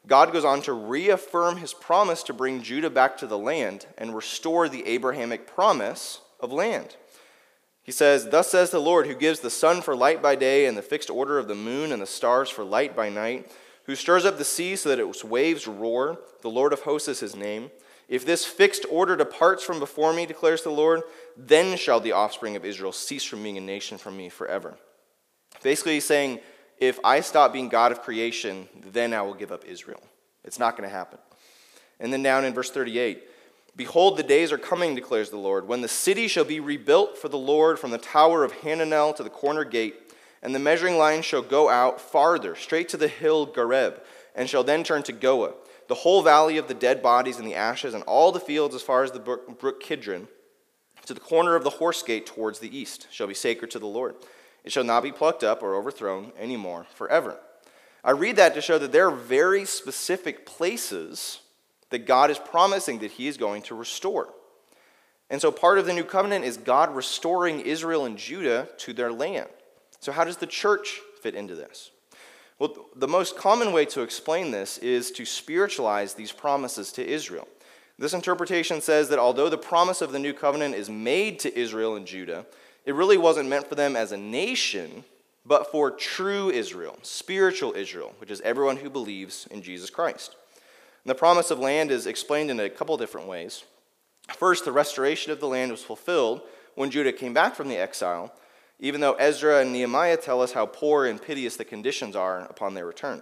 God 0.06 0.34
goes 0.34 0.44
on 0.44 0.62
to 0.64 0.74
reaffirm 0.74 1.58
his 1.58 1.74
promise 1.74 2.24
to 2.24 2.34
bring 2.34 2.62
Judah 2.62 2.90
back 2.90 3.18
to 3.18 3.28
the 3.28 3.38
land 3.38 3.86
and 3.98 4.14
restore 4.14 4.68
the 4.68 4.86
Abrahamic 4.86 5.48
promise 5.48 6.20
of 6.42 6.52
land. 6.52 6.98
He 7.84 7.94
says, 7.94 8.30
Thus 8.30 8.52
says 8.52 8.70
the 8.70 8.80
Lord, 8.80 9.08
who 9.08 9.16
gives 9.16 9.40
the 9.40 9.50
sun 9.50 9.82
for 9.82 9.96
light 9.96 10.22
by 10.22 10.36
day 10.36 10.66
and 10.66 10.78
the 10.78 10.82
fixed 10.82 11.10
order 11.10 11.40
of 11.40 11.48
the 11.48 11.56
moon 11.56 11.94
and 11.94 12.02
the 12.02 12.06
stars 12.06 12.50
for 12.50 12.66
light 12.66 12.98
by 12.98 13.08
night, 13.08 13.50
who 13.86 13.96
stirs 13.96 14.26
up 14.26 14.38
the 14.38 14.44
sea 14.44 14.76
so 14.76 14.90
that 14.90 15.00
its 15.00 15.24
waves 15.24 15.68
roar. 15.68 16.20
The 16.42 16.50
Lord 16.50 16.74
of 16.74 16.82
hosts 16.82 17.08
is 17.08 17.22
his 17.22 17.36
name. 17.36 17.72
If 18.14 18.28
this 18.28 18.46
fixed 18.46 18.86
order 18.92 19.16
departs 19.16 19.64
from 19.64 19.80
before 19.80 20.14
me, 20.14 20.28
declares 20.28 20.62
the 20.62 20.70
Lord, 20.70 21.02
then 21.36 21.76
shall 21.78 22.00
the 22.00 22.12
offspring 22.12 22.56
of 22.56 22.64
Israel 22.64 22.92
cease 22.92 23.24
from 23.24 23.42
being 23.42 23.58
a 23.58 23.62
nation 23.62 23.98
from 23.98 24.16
me 24.16 24.30
forever. 24.30 24.76
Basically, 25.64 25.96
he's 25.96 26.06
saying, 26.06 26.40
if 26.78 27.00
I 27.04 27.22
stop 27.22 27.52
being 27.52 27.70
God 27.70 27.92
of 27.92 28.04
creation, 28.04 28.70
then 28.92 29.16
I 29.16 29.24
will 29.24 29.34
give 29.34 29.52
up 29.52 29.66
Israel. 29.66 30.00
It's 30.44 30.60
not 30.60 30.78
going 30.78 30.88
to 30.88 30.96
happen. 30.96 31.18
And 32.00 32.14
then 32.14 32.22
down 32.22 32.46
in 32.46 32.54
verse 32.54 32.70
38 32.70 33.24
Behold, 33.76 34.18
the 34.18 34.22
days 34.22 34.52
are 34.52 34.60
coming, 34.60 34.94
declares 34.94 35.32
the 35.32 35.38
Lord, 35.38 35.68
when 35.68 35.82
the 35.82 35.88
city 35.88 36.28
shall 36.28 36.46
be 36.46 36.60
rebuilt 36.60 37.18
for 37.18 37.30
the 37.30 37.38
Lord 37.40 37.80
from 37.80 37.90
the 37.90 37.98
tower 37.98 38.44
of 38.44 38.54
Hananel 38.54 39.16
to 39.16 39.24
the 39.24 39.32
corner 39.32 39.64
gate, 39.64 39.96
and 40.44 40.54
the 40.54 40.60
measuring 40.60 41.00
line 41.00 41.24
shall 41.24 41.42
go 41.42 41.68
out 41.68 42.00
farther, 42.00 42.54
straight 42.54 42.90
to 42.90 42.98
the 42.98 43.08
hill 43.08 43.48
Gareb, 43.48 44.02
and 44.36 44.48
shall 44.48 44.64
then 44.64 44.84
turn 44.84 45.02
to 45.02 45.14
Goah 45.14 45.54
the 45.88 45.96
whole 45.96 46.24
valley 46.24 46.58
of 46.58 46.68
the 46.68 46.74
dead 46.74 47.02
bodies 47.02 47.38
and 47.38 47.48
the 47.48 47.56
ashes, 47.56 47.94
and 47.94 48.04
all 48.04 48.32
the 48.32 48.40
fields 48.40 48.76
as 48.76 48.82
far 48.82 49.04
as 49.04 49.12
the 49.12 49.20
brook 49.20 49.82
Kidron, 49.82 50.28
to 51.06 51.14
the 51.14 51.20
corner 51.20 51.56
of 51.56 51.64
the 51.64 51.70
horse 51.70 52.02
gate 52.02 52.26
towards 52.26 52.60
the 52.60 52.76
east, 52.76 53.08
shall 53.12 53.28
be 53.28 53.34
sacred 53.34 53.72
to 53.72 53.80
the 53.80 53.86
Lord. 53.86 54.16
It 54.64 54.72
shall 54.72 54.86
not 54.86 55.04
be 55.04 55.12
plucked 55.12 55.44
up 55.44 55.62
or 55.62 55.76
overthrown 55.76 56.32
anymore 56.40 56.86
forever. 56.94 57.38
I 58.04 58.12
read 58.12 58.38
that 58.38 58.54
to 58.56 58.62
show 58.62 58.78
that 58.80 58.92
there 58.92 59.08
are 59.08 59.16
very 59.16 59.66
specific 59.66 60.46
places 60.46 61.40
that 61.90 62.06
God 62.06 62.32
is 62.32 62.40
promising 62.40 63.00
that 63.00 63.12
He 63.12 63.28
is 63.28 63.38
going 63.38 63.62
to 63.64 63.76
restore. 63.76 64.30
And 65.30 65.42
so 65.42 65.52
part 65.52 65.80
of 65.80 65.86
the 65.86 65.94
new 65.94 66.04
covenant 66.04 66.46
is 66.46 66.58
God 66.58 66.96
restoring 66.96 67.62
Israel 67.62 68.06
and 68.06 68.18
Judah 68.18 68.70
to 68.80 68.94
their 68.94 69.12
land. 69.12 69.50
So, 70.00 70.12
how 70.12 70.26
does 70.26 70.38
the 70.38 70.48
church 70.48 71.00
fit 71.22 71.34
into 71.34 71.56
this? 71.56 71.92
Well, 72.60 72.76
the 72.96 73.08
most 73.08 73.36
common 73.36 73.72
way 73.72 73.86
to 73.86 74.02
explain 74.02 74.52
this 74.52 74.78
is 74.78 75.12
to 75.12 75.26
spiritualize 75.26 76.14
these 76.14 76.32
promises 76.32 76.92
to 76.94 77.06
Israel. 77.06 77.48
This 77.98 78.14
interpretation 78.14 78.82
says 78.82 79.10
that 79.10 79.20
although 79.20 79.50
the 79.50 79.58
promise 79.58 80.02
of 80.02 80.12
the 80.12 80.20
new 80.20 80.34
covenant 80.34 80.76
is 80.76 80.90
made 80.90 81.40
to 81.40 81.58
Israel 81.58 81.96
and 81.96 82.06
Judah, 82.06 82.46
it 82.86 82.96
really 82.96 83.18
wasn't 83.18 83.50
meant 83.50 83.68
for 83.68 83.76
them 83.76 83.96
as 83.96 84.12
a 84.12 84.18
nation, 84.18 85.04
but 85.46 85.72
for 85.72 85.92
true 85.92 86.50
Israel, 86.50 86.98
spiritual 87.02 87.74
Israel, 87.74 88.14
which 88.18 88.32
is 88.32 88.42
everyone 88.42 88.78
who 88.78 88.90
believes 88.90 89.48
in 89.52 89.62
Jesus 89.62 89.90
Christ. 89.90 90.36
And 91.04 91.10
the 91.10 91.16
promise 91.16 91.52
of 91.52 91.60
land 91.60 91.92
is 91.92 92.08
explained 92.08 92.50
in 92.50 92.60
a 92.60 92.70
couple 92.70 92.98
different 92.98 93.28
ways. 93.28 93.64
First, 94.30 94.66
the 94.66 94.72
restoration 94.72 95.32
of 95.32 95.40
the 95.40 95.48
land 95.48 95.72
was 95.72 95.84
fulfilled 95.84 96.42
when 96.76 96.92
Judah 96.92 97.14
came 97.14 97.34
back 97.34 97.56
from 97.56 97.68
the 97.68 97.78
exile, 97.78 98.34
even 98.84 99.00
though 99.00 99.14
Ezra 99.14 99.62
and 99.62 99.72
Nehemiah 99.72 100.18
tell 100.18 100.42
us 100.42 100.52
how 100.52 100.66
poor 100.66 101.06
and 101.06 101.22
piteous 101.22 101.56
the 101.56 101.64
conditions 101.64 102.18
are 102.18 102.42
upon 102.42 102.74
their 102.74 102.86
return. 102.86 103.22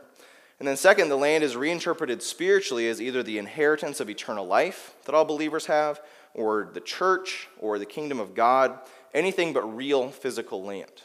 And 0.57 0.67
then, 0.67 0.75
second, 0.75 1.09
the 1.09 1.15
land 1.15 1.43
is 1.43 1.55
reinterpreted 1.55 2.23
spiritually 2.23 2.87
as 2.87 2.99
either 2.99 3.21
the 3.21 3.37
inheritance 3.37 3.99
of 3.99 4.09
eternal 4.09 4.47
life 4.47 4.95
that 5.05 5.13
all 5.13 5.23
believers 5.23 5.67
have, 5.67 6.01
or 6.33 6.71
the 6.73 6.81
church, 6.81 7.47
or 7.59 7.77
the 7.77 7.85
kingdom 7.85 8.19
of 8.19 8.33
God, 8.33 8.79
anything 9.13 9.53
but 9.53 9.75
real 9.75 10.09
physical 10.09 10.63
land. 10.63 11.03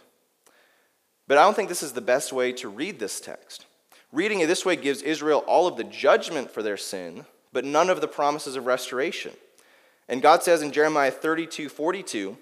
But 1.28 1.36
I 1.36 1.42
don't 1.42 1.54
think 1.54 1.68
this 1.68 1.82
is 1.82 1.92
the 1.92 2.00
best 2.00 2.32
way 2.32 2.50
to 2.52 2.68
read 2.70 2.98
this 2.98 3.20
text. 3.20 3.66
Reading 4.10 4.40
it 4.40 4.46
this 4.46 4.64
way 4.64 4.76
gives 4.76 5.02
Israel 5.02 5.44
all 5.46 5.66
of 5.66 5.76
the 5.76 5.84
judgment 5.84 6.50
for 6.50 6.62
their 6.62 6.78
sin, 6.78 7.26
but 7.52 7.66
none 7.66 7.90
of 7.90 8.00
the 8.00 8.08
promises 8.08 8.56
of 8.56 8.64
restoration. 8.64 9.32
And 10.08 10.22
God 10.22 10.42
says 10.42 10.62
in 10.62 10.72
Jeremiah 10.72 11.10
32 11.10 11.68
42, 11.68 12.38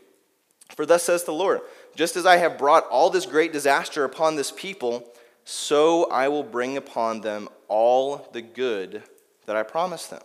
For 0.77 0.87
thus 0.87 1.03
says 1.03 1.25
the 1.25 1.33
Lord, 1.33 1.61
just 1.95 2.17
as 2.17 2.27
I 2.27 2.37
have 2.37 2.59
brought 2.59 2.87
all 2.89 3.11
this 3.11 3.27
great 3.27 3.53
disaster 3.53 4.05
upon 4.05 4.37
this 4.37 4.51
people, 4.51 5.09
so 5.45 6.11
I 6.11 6.29
will 6.29 6.43
bring 6.43 6.77
upon 6.77 7.21
them 7.21 7.49
all 7.69 8.29
the 8.33 8.43
good 8.43 9.03
that 9.47 9.57
I 9.57 9.63
promised 9.63 10.11
them. 10.11 10.23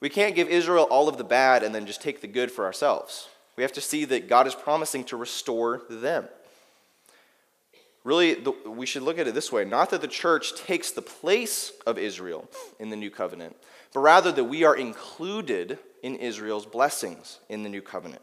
We 0.00 0.08
can't 0.08 0.34
give 0.34 0.48
Israel 0.48 0.86
all 0.90 1.08
of 1.08 1.18
the 1.18 1.24
bad 1.24 1.62
and 1.62 1.74
then 1.74 1.86
just 1.86 2.02
take 2.02 2.20
the 2.20 2.26
good 2.26 2.50
for 2.50 2.64
ourselves. 2.64 3.28
We 3.56 3.62
have 3.62 3.72
to 3.74 3.80
see 3.80 4.04
that 4.06 4.28
God 4.28 4.46
is 4.46 4.54
promising 4.54 5.04
to 5.04 5.16
restore 5.16 5.82
them. 5.90 6.26
Really, 8.02 8.34
the, 8.34 8.52
we 8.66 8.86
should 8.86 9.02
look 9.02 9.18
at 9.18 9.28
it 9.28 9.34
this 9.34 9.52
way 9.52 9.64
not 9.66 9.90
that 9.90 10.00
the 10.00 10.08
church 10.08 10.54
takes 10.54 10.90
the 10.90 11.02
place 11.02 11.72
of 11.86 11.98
Israel 11.98 12.48
in 12.78 12.88
the 12.88 12.96
new 12.96 13.10
covenant, 13.10 13.56
but 13.92 14.00
rather 14.00 14.32
that 14.32 14.44
we 14.44 14.64
are 14.64 14.74
included 14.74 15.78
in 16.02 16.16
Israel's 16.16 16.64
blessings 16.64 17.40
in 17.50 17.62
the 17.62 17.68
new 17.68 17.82
covenant. 17.82 18.22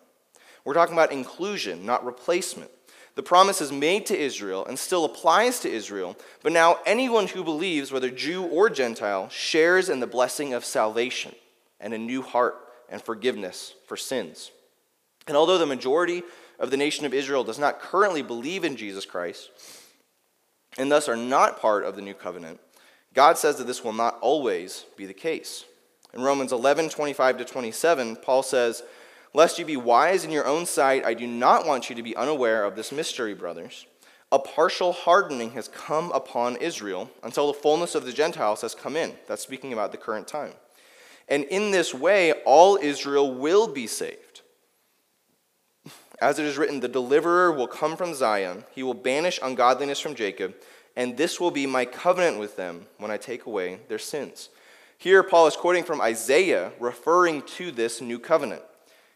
We're 0.68 0.74
talking 0.74 0.96
about 0.96 1.14
inclusion, 1.14 1.86
not 1.86 2.04
replacement. 2.04 2.70
The 3.16 3.24
promise 3.24 3.62
is 3.62 3.72
made 3.72 4.06
to 4.08 4.20
Israel 4.20 4.66
and 4.66 4.78
still 4.78 5.06
applies 5.06 5.62
to 5.62 5.72
Israel, 5.72 6.18
but 6.44 6.52
now 6.52 6.80
anyone 6.86 7.28
who 7.28 7.42
believes, 7.42 7.90
whether 7.90 8.10
Jew 8.10 8.44
or 8.44 8.70
Gentile, 8.70 9.30
shares 9.30 9.88
in 9.88 10.02
the 10.02 10.08
blessing 10.08 10.54
of 10.54 10.66
salvation 10.66 11.34
and 11.80 11.94
a 11.94 11.98
new 11.98 12.22
heart 12.22 12.58
and 12.90 13.02
forgiveness 13.02 13.76
for 13.86 13.96
sins. 13.96 14.52
And 15.26 15.38
although 15.38 15.58
the 15.58 15.66
majority 15.66 16.22
of 16.60 16.70
the 16.70 16.76
nation 16.76 17.06
of 17.06 17.14
Israel 17.14 17.46
does 17.46 17.58
not 17.58 17.80
currently 17.80 18.22
believe 18.22 18.66
in 18.66 18.76
Jesus 18.76 19.06
Christ, 19.06 19.50
and 20.78 20.92
thus 20.92 21.08
are 21.08 21.16
not 21.16 21.62
part 21.62 21.86
of 21.86 21.96
the 21.96 22.02
new 22.02 22.14
covenant, 22.14 22.60
God 23.14 23.38
says 23.38 23.56
that 23.56 23.68
this 23.68 23.86
will 23.86 23.94
not 23.94 24.18
always 24.20 24.84
be 24.98 25.06
the 25.06 25.14
case. 25.14 25.64
In 26.14 26.24
Romans 26.24 26.52
11 26.52 26.90
25 26.90 27.38
to 27.38 27.46
27, 27.46 28.18
Paul 28.18 28.44
says, 28.44 28.84
Lest 29.38 29.60
you 29.60 29.66
be 29.66 29.78
wise 29.78 30.26
in 30.26 30.32
your 30.32 30.48
own 30.48 30.66
sight, 30.66 31.06
I 31.06 31.14
do 31.14 31.28
not 31.28 31.68
want 31.68 31.92
you 31.92 31.96
to 31.96 32.02
be 32.02 32.16
unaware 32.16 32.64
of 32.64 32.76
this 32.76 32.92
mystery, 32.92 33.36
brothers. 33.36 33.86
A 34.32 34.40
partial 34.40 34.92
hardening 34.92 35.52
has 35.52 35.68
come 35.68 36.12
upon 36.12 36.56
Israel 36.56 37.12
until 37.22 37.46
the 37.46 37.60
fullness 37.60 37.94
of 37.94 38.04
the 38.04 38.12
Gentiles 38.12 38.62
has 38.62 38.74
come 38.74 38.96
in. 38.96 39.14
That's 39.28 39.44
speaking 39.44 39.74
about 39.74 39.92
the 39.92 40.00
current 40.00 40.28
time. 40.28 40.54
And 41.30 41.44
in 41.44 41.70
this 41.70 41.94
way, 41.94 42.32
all 42.48 42.80
Israel 42.82 43.32
will 43.32 43.68
be 43.68 43.86
saved. 43.86 44.42
As 46.20 46.40
it 46.40 46.46
is 46.46 46.58
written, 46.58 46.80
the 46.80 46.88
deliverer 46.88 47.52
will 47.52 47.68
come 47.68 47.96
from 47.96 48.16
Zion, 48.16 48.64
he 48.74 48.82
will 48.82 48.96
banish 48.96 49.40
ungodliness 49.44 50.00
from 50.00 50.16
Jacob, 50.16 50.56
and 50.96 51.16
this 51.16 51.40
will 51.40 51.52
be 51.52 51.68
my 51.68 51.86
covenant 51.86 52.40
with 52.40 52.56
them 52.56 52.88
when 52.98 53.12
I 53.12 53.18
take 53.18 53.46
away 53.46 53.82
their 53.88 54.00
sins. 54.00 54.50
Here, 54.98 55.22
Paul 55.22 55.46
is 55.46 55.56
quoting 55.56 55.84
from 55.84 56.02
Isaiah, 56.02 56.72
referring 56.80 57.44
to 57.58 57.70
this 57.70 58.02
new 58.02 58.18
covenant. 58.18 58.64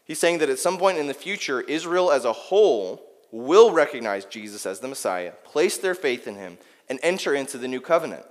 He's 0.04 0.18
saying 0.18 0.38
that 0.38 0.50
at 0.50 0.58
some 0.58 0.78
point 0.78 0.98
in 0.98 1.06
the 1.06 1.14
future, 1.14 1.60
Israel 1.60 2.10
as 2.10 2.24
a 2.24 2.32
whole 2.32 3.02
will 3.30 3.72
recognize 3.72 4.24
Jesus 4.24 4.66
as 4.66 4.80
the 4.80 4.88
Messiah, 4.88 5.32
place 5.44 5.78
their 5.78 5.94
faith 5.94 6.26
in 6.26 6.36
him, 6.36 6.58
and 6.88 6.98
enter 7.02 7.34
into 7.34 7.56
the 7.56 7.68
new 7.68 7.80
covenant. 7.80 8.24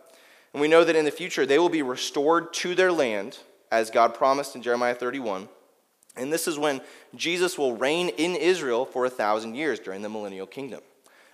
And 0.53 0.61
we 0.61 0.67
know 0.67 0.83
that 0.83 0.95
in 0.95 1.05
the 1.05 1.11
future, 1.11 1.45
they 1.45 1.59
will 1.59 1.69
be 1.69 1.81
restored 1.81 2.53
to 2.55 2.75
their 2.75 2.91
land, 2.91 3.39
as 3.71 3.89
God 3.89 4.13
promised 4.13 4.55
in 4.55 4.61
Jeremiah 4.61 4.93
31. 4.93 5.47
And 6.17 6.31
this 6.31 6.47
is 6.47 6.59
when 6.59 6.81
Jesus 7.15 7.57
will 7.57 7.75
reign 7.75 8.09
in 8.09 8.35
Israel 8.35 8.85
for 8.85 9.05
a 9.05 9.09
thousand 9.09 9.55
years 9.55 9.79
during 9.79 10.01
the 10.01 10.09
millennial 10.09 10.45
kingdom. 10.45 10.81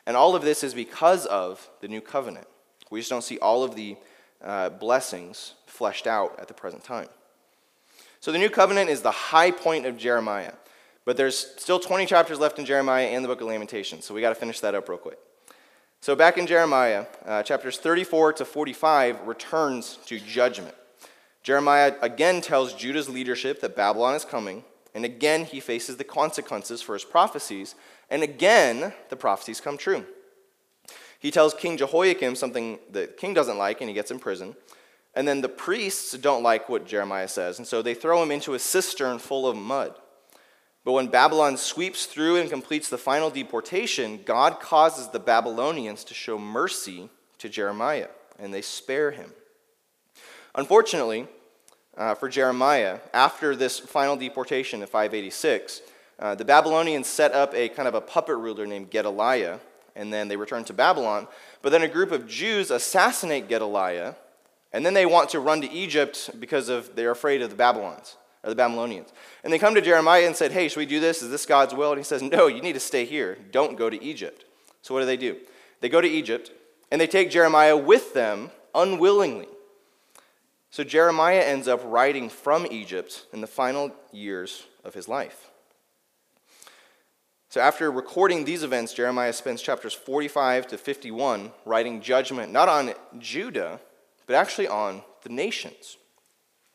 And 0.06 0.16
all 0.16 0.36
of 0.36 0.44
this 0.44 0.64
is 0.64 0.74
because 0.74 1.26
of 1.26 1.68
the 1.82 1.88
new 1.88 2.00
covenant. 2.00 2.48
We 2.92 3.00
just 3.00 3.10
don't 3.10 3.24
see 3.24 3.40
all 3.40 3.64
of 3.64 3.76
the 3.76 3.98
uh, 4.42 4.70
blessings 4.70 5.56
fleshed 5.66 6.08
out 6.08 6.40
at 6.40 6.48
the 6.48 6.54
present 6.54 6.84
time. 6.84 7.10
So 8.28 8.34
the 8.34 8.40
new 8.40 8.50
covenant 8.50 8.90
is 8.90 9.04
the 9.04 9.10
high 9.10 9.52
point 9.52 9.86
of 9.86 9.96
Jeremiah. 9.96 10.52
But 11.06 11.16
there's 11.16 11.38
still 11.56 11.80
20 11.80 12.06
chapters 12.06 12.40
left 12.40 12.60
in 12.60 12.66
Jeremiah 12.66 13.06
and 13.06 13.24
the 13.24 13.30
book 13.30 13.40
of 13.40 13.48
Lamentations, 13.48 14.04
so 14.04 14.14
we 14.14 14.20
got 14.20 14.32
to 14.32 14.36
finish 14.36 14.60
that 14.60 14.76
up 14.76 14.90
real 14.90 14.98
quick. 14.98 15.18
So 16.02 16.14
back 16.14 16.38
in 16.38 16.46
Jeremiah, 16.46 17.06
uh, 17.26 17.42
chapters 17.44 17.78
34 17.78 18.34
to 18.34 18.44
45 18.44 19.26
returns 19.26 19.98
to 20.08 20.20
judgment. 20.20 20.76
Jeremiah 21.42 21.96
again 22.02 22.42
tells 22.42 22.74
Judah's 22.74 23.08
leadership 23.08 23.62
that 23.62 23.78
Babylon 23.78 24.14
is 24.14 24.26
coming, 24.26 24.66
and 24.94 25.06
again 25.06 25.46
he 25.46 25.62
faces 25.62 25.96
the 25.96 26.04
consequences 26.04 26.82
for 26.82 26.96
his 26.96 27.06
prophecies, 27.06 27.76
and 28.10 28.24
again 28.24 28.92
the 29.08 29.16
prophecies 29.16 29.62
come 29.62 29.78
true. 29.78 30.06
He 31.18 31.32
tells 31.32 31.54
King 31.54 31.78
Jehoiakim 31.78 32.36
something 32.36 32.80
the 32.92 33.08
king 33.08 33.34
doesn't 33.34 33.58
like, 33.58 33.80
and 33.80 33.90
he 33.90 33.94
gets 33.94 34.12
in 34.12 34.20
prison. 34.20 34.58
And 35.18 35.28
then 35.28 35.42
the 35.42 35.50
priests 35.50 36.12
don't 36.14 36.44
like 36.44 36.70
what 36.70 36.86
Jeremiah 36.86 37.28
says, 37.28 37.58
and 37.58 37.68
so 37.68 37.82
they 37.82 37.96
throw 37.96 38.22
him 38.22 38.30
into 38.30 38.54
a 38.54 38.60
cistern 38.60 39.18
full 39.18 39.48
of 39.48 39.58
mud. 39.58 39.96
But 40.86 40.92
when 40.92 41.08
Babylon 41.08 41.58
sweeps 41.58 42.06
through 42.06 42.36
and 42.36 42.52
completes 42.52 42.88
the 42.88 43.00
final 43.00 43.32
deportation, 43.32 44.22
God 44.24 44.60
causes 44.60 45.08
the 45.08 45.20
Babylonians 45.20 46.04
to 46.04 46.14
show 46.14 46.38
mercy 46.38 47.10
to 47.40 47.50
Jeremiah, 47.50 48.10
and 48.38 48.54
they 48.54 48.62
spare 48.62 49.10
him. 49.10 49.32
Unfortunately, 50.54 51.26
uh, 51.98 52.14
for 52.14 52.30
Jeremiah, 52.30 53.00
after 53.12 53.56
this 53.56 53.80
final 53.80 54.18
deportation 54.18 54.84
in 54.84 54.88
586, 54.88 55.82
uh, 56.20 56.36
the 56.36 56.46
Babylonians 56.46 57.08
set 57.08 57.34
up 57.34 57.56
a 57.56 57.70
kind 57.70 57.88
of 57.88 57.96
a 57.96 58.02
puppet 58.02 58.38
ruler 58.38 58.68
named 58.68 58.92
Gedaliah, 58.92 59.58
and 59.96 60.14
then 60.14 60.28
they 60.28 60.38
return 60.38 60.64
to 60.66 60.74
Babylon. 60.74 61.28
But 61.64 61.72
then 61.72 61.82
a 61.82 61.88
group 61.88 62.12
of 62.12 62.28
Jews 62.28 62.70
assassinate 62.70 63.50
Gedaliah 63.50 64.16
and 64.74 64.86
then 64.86 64.94
they 64.94 65.06
want 65.06 65.30
to 65.30 65.40
run 65.40 65.62
to 65.62 65.72
Egypt 65.72 66.32
because 66.40 66.70
of 66.70 66.96
they're 66.96 67.12
afraid 67.12 67.42
of 67.42 67.50
the 67.50 67.56
Babylons 67.56 68.16
or 68.44 68.50
the 68.50 68.56
Babylonians. 68.56 69.10
And 69.44 69.52
they 69.52 69.60
come 69.60 69.76
to 69.76 69.82
Jeremiah 69.82 70.26
and 70.26 70.36
said, 70.36 70.52
"Hey, 70.52 70.68
should 70.68 70.80
we 70.80 70.86
do 70.86 71.00
this? 71.00 71.22
Is 71.22 71.30
this 71.30 71.46
God's 71.46 71.74
will?" 71.74 71.92
And 71.92 72.00
he 72.00 72.04
says, 72.04 72.22
"No, 72.22 72.48
you 72.48 72.62
need 72.62 72.74
to 72.74 72.80
stay 72.80 73.06
here. 73.06 73.38
Don't 73.52 73.78
go 73.78 73.90
to 73.90 74.04
Egypt." 74.04 74.46
So 74.82 74.94
what 74.94 75.02
do 75.02 75.06
they 75.06 75.18
do? 75.18 75.38
They 75.80 75.90
go 75.90 76.02
to 76.02 76.08
Egypt 76.08 76.52
and 76.92 77.00
they 77.00 77.08
take 77.08 77.30
Jeremiah 77.30 77.78
with 77.78 78.14
them 78.14 78.52
unwillingly. 78.74 79.48
So 80.70 80.84
Jeremiah 80.84 81.42
ends 81.42 81.68
up 81.68 81.82
writing 81.84 82.30
from 82.30 82.68
Egypt 82.70 83.26
in 83.34 83.42
the 83.42 83.48
final 83.48 83.92
years 84.12 84.66
of 84.84 84.94
his 84.94 85.08
life. 85.08 85.50
So 87.50 87.62
after 87.62 87.90
recording 87.90 88.44
these 88.44 88.64
events, 88.64 88.94
Jeremiah 88.94 89.34
spends 89.34 89.62
chapters 89.62 89.94
45 89.94 90.68
to 90.68 90.78
51 90.78 91.52
writing 91.66 92.02
judgment 92.02 92.52
not 92.52 92.68
on 92.68 92.94
Judah, 93.18 93.80
but 94.28 94.36
actually 94.36 94.68
on 94.68 95.02
the 95.24 95.30
nations. 95.30 95.98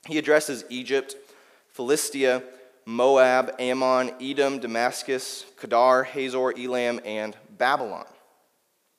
He 0.09 0.19
addresses 0.19 0.65
Egypt, 0.69 1.15
Philistia, 1.69 2.43
Moab, 2.85 3.55
Ammon, 3.61 4.13
Edom, 4.21 4.59
Damascus, 4.59 5.47
Kedar, 5.57 6.03
Hazor, 6.03 6.59
Elam, 6.59 7.01
and 7.05 7.37
Babylon. 7.57 8.07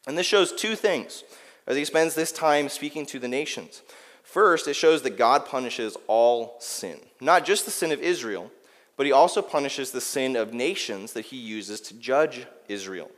And 0.08 0.18
this 0.18 0.26
shows 0.26 0.54
two 0.54 0.76
things 0.76 1.24
as 1.68 1.76
he 1.76 1.84
spends 1.84 2.16
this 2.16 2.32
time 2.32 2.70
speaking 2.70 3.06
to 3.08 3.20
the 3.20 3.28
nations. 3.28 3.82
First, 4.24 4.68
it 4.68 4.76
shows 4.76 5.01
that 5.01 5.18
God 5.18 5.45
punishes 5.45 5.97
all 6.08 6.56
sin, 6.60 6.99
not 7.20 7.45
just 7.45 7.66
the 7.66 7.72
sin 7.72 7.91
of 7.91 7.99
Israel, 7.99 8.51
but 8.95 9.06
he 9.06 9.12
also 9.12 9.41
punishes 9.41 9.91
the 9.91 10.01
sin 10.01 10.36
of 10.36 10.54
nations 10.54 11.14
that 11.14 11.26
he 11.26 11.38
uses 11.38 11.82
to 11.82 11.93
judge 11.95 12.45
Israel. 12.68 13.10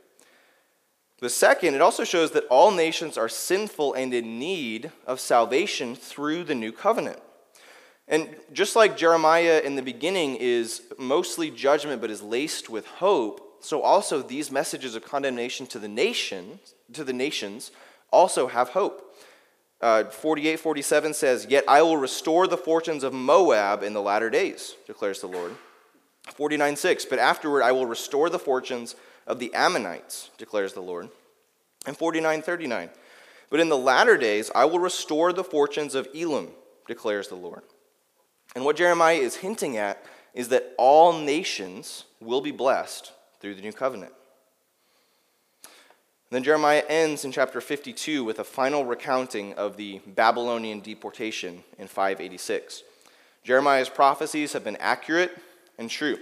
The 1.18 1.30
second, 1.30 1.74
it 1.74 1.80
also 1.80 2.04
shows 2.04 2.32
that 2.32 2.44
all 2.50 2.70
nations 2.70 3.16
are 3.16 3.28
sinful 3.28 3.94
and 3.94 4.12
in 4.12 4.38
need 4.38 4.92
of 5.06 5.18
salvation 5.18 5.96
through 5.96 6.44
the 6.44 6.54
new 6.54 6.72
covenant. 6.72 7.20
And 8.06 8.36
just 8.52 8.76
like 8.76 8.96
Jeremiah 8.96 9.62
in 9.64 9.76
the 9.76 9.82
beginning 9.82 10.36
is 10.36 10.82
mostly 10.98 11.50
judgment 11.50 12.00
but 12.00 12.10
is 12.10 12.22
laced 12.22 12.68
with 12.68 12.86
hope, 12.86 13.56
so 13.60 13.80
also 13.80 14.22
these 14.22 14.50
messages 14.50 14.94
of 14.94 15.04
condemnation 15.04 15.66
to 15.68 15.78
the 15.78 15.88
nation, 15.88 16.60
to 16.92 17.02
the 17.02 17.12
nations, 17.12 17.72
also 18.12 18.46
have 18.46 18.68
hope. 18.70 19.14
Uh, 19.80 20.04
48 20.04 20.60
47 20.60 21.14
says, 21.14 21.46
Yet 21.48 21.64
I 21.66 21.82
will 21.82 21.96
restore 21.96 22.46
the 22.46 22.56
fortunes 22.56 23.02
of 23.02 23.12
Moab 23.12 23.82
in 23.82 23.92
the 23.92 24.02
latter 24.02 24.30
days, 24.30 24.74
declares 24.86 25.20
the 25.20 25.26
Lord. 25.26 25.56
49 26.34 26.76
6, 26.76 27.04
But 27.06 27.18
afterward 27.18 27.62
I 27.62 27.72
will 27.72 27.86
restore 27.86 28.30
the 28.30 28.38
fortunes 28.38 28.94
of 29.26 29.38
the 29.38 29.52
Ammonites, 29.54 30.30
declares 30.38 30.72
the 30.72 30.80
Lord. 30.80 31.08
And 31.86 31.96
49 31.96 32.42
39, 32.42 32.90
But 33.50 33.60
in 33.60 33.68
the 33.68 33.76
latter 33.76 34.16
days 34.16 34.50
I 34.54 34.64
will 34.64 34.78
restore 34.78 35.32
the 35.32 35.44
fortunes 35.44 35.94
of 35.94 36.08
Elam, 36.14 36.48
declares 36.86 37.28
the 37.28 37.36
Lord. 37.36 37.62
And 38.54 38.64
what 38.64 38.76
Jeremiah 38.76 39.16
is 39.16 39.36
hinting 39.36 39.76
at 39.76 40.02
is 40.34 40.48
that 40.48 40.74
all 40.78 41.18
nations 41.18 42.04
will 42.20 42.40
be 42.40 42.50
blessed 42.50 43.12
through 43.40 43.54
the 43.54 43.62
new 43.62 43.72
covenant. 43.72 44.12
then 46.30 46.42
Jeremiah 46.42 46.82
ends 46.88 47.24
in 47.24 47.32
chapter 47.32 47.60
52 47.60 48.24
with 48.24 48.38
a 48.38 48.44
final 48.44 48.84
recounting 48.84 49.54
of 49.54 49.76
the 49.76 50.00
Babylonian 50.06 50.80
deportation 50.80 51.62
in 51.78 51.86
586. 51.86 52.82
Jeremiah's 53.44 53.88
prophecies 53.88 54.52
have 54.52 54.64
been 54.64 54.76
accurate 54.76 55.38
and 55.78 55.88
true. 55.88 56.18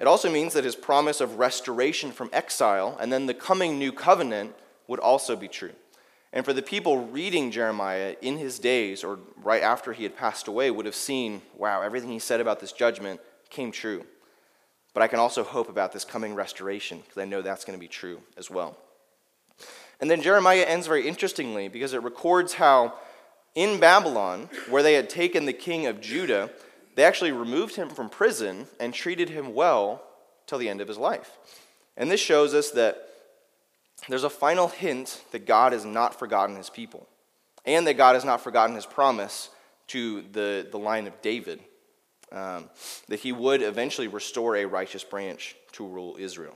It 0.00 0.06
also 0.06 0.30
means 0.30 0.54
that 0.54 0.64
his 0.64 0.74
promise 0.74 1.20
of 1.20 1.38
restoration 1.38 2.10
from 2.10 2.30
exile 2.32 2.96
and 2.98 3.12
then 3.12 3.26
the 3.26 3.34
coming 3.34 3.78
new 3.78 3.92
covenant 3.92 4.54
would 4.88 4.98
also 4.98 5.36
be 5.36 5.46
true. 5.46 5.72
And 6.32 6.44
for 6.44 6.54
the 6.54 6.62
people 6.62 7.06
reading 7.06 7.50
Jeremiah 7.50 8.16
in 8.22 8.38
his 8.38 8.58
days 8.58 9.04
or 9.04 9.18
right 9.42 9.62
after 9.62 9.92
he 9.92 10.04
had 10.04 10.16
passed 10.16 10.48
away 10.48 10.70
would 10.70 10.86
have 10.86 10.94
seen, 10.94 11.42
wow, 11.54 11.82
everything 11.82 12.10
he 12.10 12.18
said 12.18 12.40
about 12.40 12.60
this 12.60 12.72
judgment 12.72 13.20
came 13.50 13.70
true. 13.72 14.06
But 14.94 15.02
I 15.02 15.06
can 15.06 15.18
also 15.18 15.44
hope 15.44 15.68
about 15.68 15.92
this 15.92 16.06
coming 16.06 16.34
restoration 16.34 17.00
because 17.00 17.20
I 17.20 17.26
know 17.26 17.42
that's 17.42 17.66
going 17.66 17.78
to 17.78 17.80
be 17.80 17.88
true 17.88 18.20
as 18.38 18.50
well. 18.50 18.78
And 20.00 20.10
then 20.10 20.22
Jeremiah 20.22 20.64
ends 20.66 20.86
very 20.86 21.06
interestingly 21.06 21.68
because 21.68 21.92
it 21.92 22.02
records 22.02 22.54
how 22.54 22.94
in 23.54 23.78
Babylon, 23.78 24.48
where 24.70 24.82
they 24.82 24.94
had 24.94 25.10
taken 25.10 25.44
the 25.44 25.52
king 25.52 25.86
of 25.86 26.00
Judah, 26.00 26.50
they 26.94 27.04
actually 27.04 27.32
removed 27.32 27.76
him 27.76 27.88
from 27.88 28.08
prison 28.08 28.66
and 28.78 28.92
treated 28.92 29.28
him 29.28 29.54
well 29.54 30.02
till 30.46 30.58
the 30.58 30.68
end 30.68 30.80
of 30.80 30.88
his 30.88 30.98
life. 30.98 31.38
And 31.96 32.10
this 32.10 32.20
shows 32.20 32.54
us 32.54 32.70
that 32.72 33.08
there's 34.08 34.24
a 34.24 34.30
final 34.30 34.68
hint 34.68 35.22
that 35.32 35.46
God 35.46 35.72
has 35.72 35.84
not 35.84 36.18
forgotten 36.18 36.56
his 36.56 36.70
people, 36.70 37.06
and 37.66 37.86
that 37.86 37.94
God 37.94 38.14
has 38.14 38.24
not 38.24 38.40
forgotten 38.40 38.74
his 38.74 38.86
promise 38.86 39.50
to 39.88 40.22
the, 40.32 40.66
the 40.70 40.78
line 40.78 41.06
of 41.06 41.20
David, 41.20 41.60
um, 42.32 42.70
that 43.08 43.20
he 43.20 43.32
would 43.32 43.62
eventually 43.62 44.08
restore 44.08 44.56
a 44.56 44.64
righteous 44.64 45.04
branch 45.04 45.56
to 45.72 45.86
rule 45.86 46.16
Israel. 46.18 46.54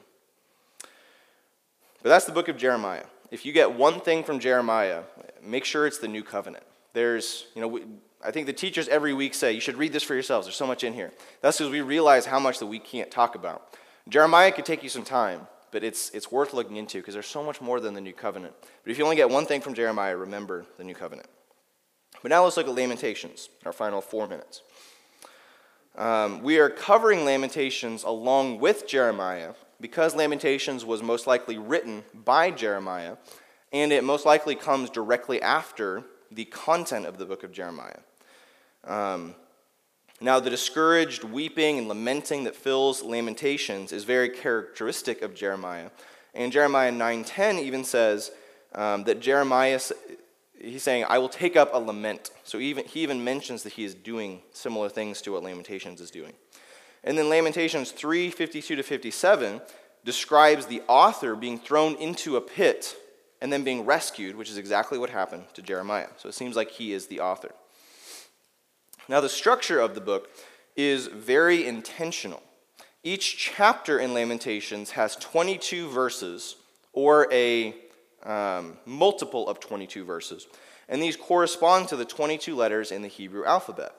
But 2.03 2.09
that's 2.11 2.25
the 2.25 2.33
book 2.33 2.49
of 2.49 2.57
Jeremiah. 2.57 3.05
If 3.31 3.45
you 3.45 3.53
get 3.53 3.73
one 3.73 4.01
thing 4.01 4.25
from 4.25 4.39
Jeremiah, 4.39 5.03
make 5.43 5.65
sure 5.65 5.87
it's 5.87 5.99
the 5.99 6.09
new 6.09 6.23
covenant. 6.23 6.65
There's, 6.95 7.47
you 7.55 7.61
know, 7.61 7.69
we, 7.69 7.83
I 8.25 8.31
think 8.31 8.47
the 8.47 8.55
teachers 8.55 8.89
every 8.89 9.13
week 9.13 9.35
say, 9.35 9.53
you 9.53 9.61
should 9.61 9.77
read 9.77 9.93
this 9.93 10.03
for 10.03 10.15
yourselves. 10.15 10.47
There's 10.47 10.57
so 10.57 10.67
much 10.67 10.83
in 10.83 10.95
here. 10.95 11.13
That's 11.43 11.59
because 11.59 11.71
we 11.71 11.83
realize 11.83 12.25
how 12.25 12.39
much 12.39 12.59
that 12.61 12.67
we 12.67 12.79
can't 12.79 13.11
talk 13.11 13.35
about. 13.35 13.77
Jeremiah 14.09 14.51
could 14.53 14.65
take 14.65 14.83
you 14.83 14.89
some 14.89 15.05
time, 15.05 15.47
but 15.71 15.85
it's, 15.85 16.11
it's 16.11 16.33
worth 16.33 16.55
looking 16.55 16.77
into 16.77 16.99
because 16.99 17.13
there's 17.13 17.27
so 17.27 17.45
much 17.45 17.61
more 17.61 17.81
than 17.81 17.93
the 17.93 18.01
new 18.01 18.15
covenant. 18.15 18.55
But 18.83 18.93
if 18.93 18.99
you 18.99 19.05
only 19.05 19.17
get 19.17 19.29
one 19.29 19.45
thing 19.45 19.61
from 19.61 19.75
Jeremiah, 19.75 20.17
remember 20.17 20.65
the 20.79 20.85
new 20.85 20.95
covenant. 20.95 21.29
But 22.23 22.31
now 22.31 22.45
let's 22.45 22.57
look 22.57 22.69
at 22.69 22.75
Lamentations, 22.75 23.51
our 23.67 23.73
final 23.73 24.01
four 24.01 24.27
minutes. 24.27 24.63
Um, 25.97 26.43
we 26.43 26.59
are 26.59 26.71
covering 26.71 27.25
Lamentations 27.25 28.05
along 28.05 28.61
with 28.61 28.87
Jeremiah 28.87 29.55
because 29.81 30.15
Lamentations 30.15 30.85
was 30.85 31.03
most 31.03 31.27
likely 31.27 31.59
written 31.59 32.05
by 32.15 32.51
Jeremiah, 32.51 33.17
and 33.73 33.93
it 33.93 34.05
most 34.05 34.25
likely 34.25 34.55
comes 34.55 34.91
directly 34.91 35.43
after 35.43 36.05
the 36.35 36.45
content 36.47 37.07
of 37.07 37.19
the 37.19 37.25
book 37.25 37.45
of 37.45 37.53
Jeremiah. 37.53 38.01
Um, 38.85 39.35
now, 40.21 40.41
the 40.41 40.51
discouraged 40.51 41.25
weeping 41.25 41.79
and 41.79 41.89
lamenting 41.89 42.45
that 42.45 42.55
fills 42.55 43.03
Lamentations 43.03 43.93
is 43.93 44.05
very 44.05 44.29
characteristic 44.29 45.23
of 45.23 45.35
Jeremiah. 45.35 45.91
And 46.35 46.53
Jeremiah 46.53 46.93
9:10 46.93 47.59
even 47.61 47.85
says 47.85 48.31
um, 48.75 49.05
that 49.05 49.21
Jeremiah, 49.21 49.81
he's 50.59 50.83
saying, 50.83 51.05
I 51.09 51.19
will 51.19 51.29
take 51.29 51.57
up 51.57 51.71
a 51.73 51.79
lament. 51.79 52.31
So 52.45 52.59
even, 52.59 52.85
he 52.85 53.01
even 53.01 53.23
mentions 53.23 53.63
that 53.65 53.75
he 53.75 53.85
is 53.85 53.95
doing 53.95 54.43
similar 54.53 54.89
things 54.89 55.21
to 55.23 55.33
what 55.33 55.43
Lamentations 55.43 56.01
is 56.01 56.11
doing. 56.11 56.33
And 57.03 57.19
then 57.19 57.29
Lamentations 57.29 57.93
3:52 57.93 58.77
to 58.77 58.83
57 58.83 59.61
describes 60.05 60.67
the 60.67 60.83
author 60.89 61.35
being 61.35 61.59
thrown 61.59 61.97
into 61.97 62.37
a 62.37 62.41
pit 62.41 62.97
and 63.41 63.53
then 63.53 63.65
being 63.65 63.85
rescued, 63.85 64.37
which 64.37 64.51
is 64.51 64.57
exactly 64.57 64.99
what 64.99 65.11
happened 65.11 65.45
to 65.55 65.63
Jeremiah. 65.63 66.09
So 66.17 66.29
it 66.29 66.35
seems 66.35 66.57
like 66.57 66.71
he 66.71 66.93
is 66.93 67.07
the 67.07 67.21
author. 67.21 67.53
Now, 69.09 69.21
the 69.21 69.29
structure 69.29 69.81
of 69.81 69.95
the 69.95 70.01
book 70.01 70.31
is 70.77 71.07
very 71.09 71.67
intentional. 71.67 72.43
Each 73.03 73.37
chapter 73.37 73.99
in 73.99 74.15
Lamentations 74.15 74.93
has 74.93 75.17
22 75.17 75.91
verses, 75.91 76.57
or 76.95 77.29
a 77.31 77.75
um, 78.23 78.79
multiple 78.87 79.47
of 79.47 79.61
22 79.61 80.05
verses, 80.05 80.47
and 80.89 81.03
these 81.03 81.17
correspond 81.17 81.89
to 81.89 81.97
the 81.97 82.05
22 82.05 82.57
letters 82.57 82.93
in 82.93 83.03
the 83.03 83.09
Hebrew 83.09 83.45
alphabet. 83.45 83.93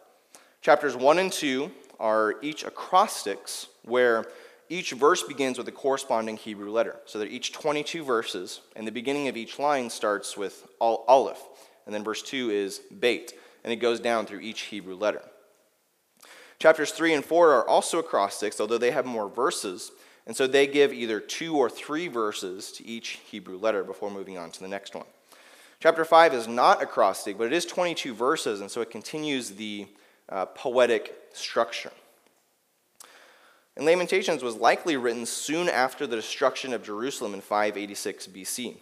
Chapters 0.62 0.96
1 0.96 1.20
and 1.20 1.32
2 1.32 1.72
are 2.00 2.36
each 2.42 2.64
acrostics, 2.64 3.68
where 3.84 4.26
each 4.70 4.92
verse 4.92 5.24
begins 5.24 5.58
with 5.58 5.68
a 5.68 5.72
corresponding 5.72 6.38
Hebrew 6.38 6.72
letter. 6.72 6.98
So 7.06 7.20
they're 7.20 7.28
each 7.28 7.52
22 7.52 8.04
verses, 8.04 8.62
and 8.76 8.88
the 8.88 8.92
beginning 8.92 9.28
of 9.28 9.38
each 9.38 9.60
line 9.60 9.90
starts 9.90 10.36
with 10.36 10.68
Aleph, 10.80 11.42
and 11.86 11.94
then 11.94 12.04
verse 12.04 12.22
2 12.22 12.50
is 12.50 12.80
Beit 13.00 13.34
and 13.66 13.74
it 13.74 13.78
goes 13.78 14.00
down 14.00 14.28
through 14.28 14.40
each 14.42 14.62
Hebrew 14.62 14.96
letter. 14.96 15.24
Chapters 16.60 16.92
3 16.92 17.16
and 17.16 17.26
4 17.26 17.52
are 17.52 17.68
also 17.68 17.98
acrostics, 18.00 18.62
although 18.62 18.78
they 18.78 18.92
have 18.92 19.08
more 19.08 19.28
verses, 19.28 19.92
and 20.28 20.36
so 20.36 20.46
they 20.46 20.68
give 20.68 20.94
either 20.94 21.20
two 21.20 21.58
or 21.58 21.70
three 21.70 22.08
verses 22.08 22.72
to 22.74 22.86
each 22.86 23.20
Hebrew 23.26 23.58
letter 23.58 23.84
before 23.84 24.12
moving 24.12 24.38
on 24.38 24.52
to 24.52 24.60
the 24.60 24.68
next 24.68 24.96
one. 24.96 25.08
Chapter 25.80 26.06
5 26.06 26.34
is 26.36 26.48
not 26.48 26.82
acrostic, 26.82 27.40
but 27.40 27.48
it 27.48 27.54
is 27.54 27.66
22 27.66 28.14
verses, 28.14 28.62
and 28.62 28.70
so 28.70 28.82
it 28.82 28.92
continues 28.92 29.52
the 29.52 29.88
uh, 30.30 30.46
poetic 30.46 31.16
structure. 31.34 31.92
And 33.76 33.86
Lamentations 33.86 34.42
was 34.42 34.56
likely 34.56 34.96
written 34.96 35.26
soon 35.26 35.68
after 35.68 36.08
the 36.08 36.16
destruction 36.16 36.74
of 36.74 36.84
Jerusalem 36.84 37.34
in 37.34 37.42
586 37.42 38.28
BC. 38.28 38.78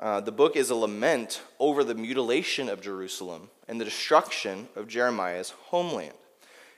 Uh, 0.00 0.20
the 0.20 0.32
book 0.32 0.56
is 0.56 0.70
a 0.70 0.74
lament 0.74 1.42
over 1.60 1.84
the 1.84 1.94
mutilation 1.94 2.68
of 2.68 2.80
Jerusalem 2.80 3.50
and 3.68 3.80
the 3.80 3.84
destruction 3.84 4.68
of 4.74 4.88
Jeremiah's 4.88 5.50
homeland. 5.50 6.14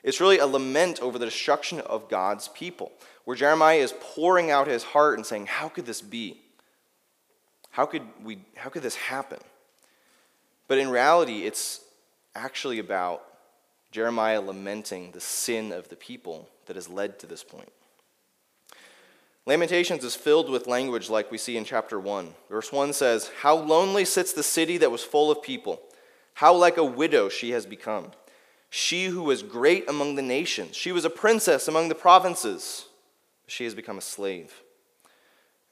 It's 0.02 0.20
really 0.20 0.38
a 0.38 0.46
lament 0.46 1.00
over 1.00 1.18
the 1.18 1.24
destruction 1.24 1.80
of 1.80 2.10
God's 2.10 2.48
people, 2.48 2.92
where 3.24 3.36
Jeremiah 3.36 3.78
is 3.78 3.94
pouring 4.00 4.50
out 4.50 4.66
his 4.66 4.82
heart 4.82 5.16
and 5.16 5.24
saying, 5.24 5.46
How 5.46 5.68
could 5.68 5.86
this 5.86 6.02
be? 6.02 6.40
How 7.70 7.86
could, 7.86 8.02
we, 8.22 8.38
how 8.56 8.68
could 8.68 8.82
this 8.82 8.96
happen? 8.96 9.38
But 10.68 10.78
in 10.78 10.90
reality, 10.90 11.42
it's 11.42 11.80
actually 12.34 12.78
about 12.78 13.22
Jeremiah 13.90 14.40
lamenting 14.40 15.12
the 15.12 15.20
sin 15.20 15.72
of 15.72 15.88
the 15.88 15.96
people 15.96 16.48
that 16.66 16.76
has 16.76 16.88
led 16.88 17.18
to 17.18 17.26
this 17.26 17.44
point. 17.44 17.72
Lamentations 19.46 20.04
is 20.04 20.16
filled 20.16 20.48
with 20.48 20.66
language 20.66 21.10
like 21.10 21.30
we 21.30 21.36
see 21.36 21.56
in 21.56 21.64
chapter 21.64 22.00
1. 22.00 22.34
Verse 22.48 22.72
1 22.72 22.94
says, 22.94 23.30
How 23.42 23.54
lonely 23.54 24.04
sits 24.06 24.32
the 24.32 24.42
city 24.42 24.78
that 24.78 24.90
was 24.90 25.04
full 25.04 25.30
of 25.30 25.42
people! 25.42 25.82
How 26.34 26.54
like 26.54 26.78
a 26.78 26.84
widow 26.84 27.28
she 27.28 27.50
has 27.50 27.66
become! 27.66 28.12
She 28.70 29.06
who 29.06 29.22
was 29.22 29.42
great 29.42 29.88
among 29.88 30.14
the 30.14 30.22
nations, 30.22 30.76
she 30.76 30.92
was 30.92 31.04
a 31.04 31.10
princess 31.10 31.68
among 31.68 31.88
the 31.88 31.94
provinces. 31.94 32.86
She 33.46 33.64
has 33.64 33.74
become 33.74 33.98
a 33.98 34.02
slave. 34.02 34.62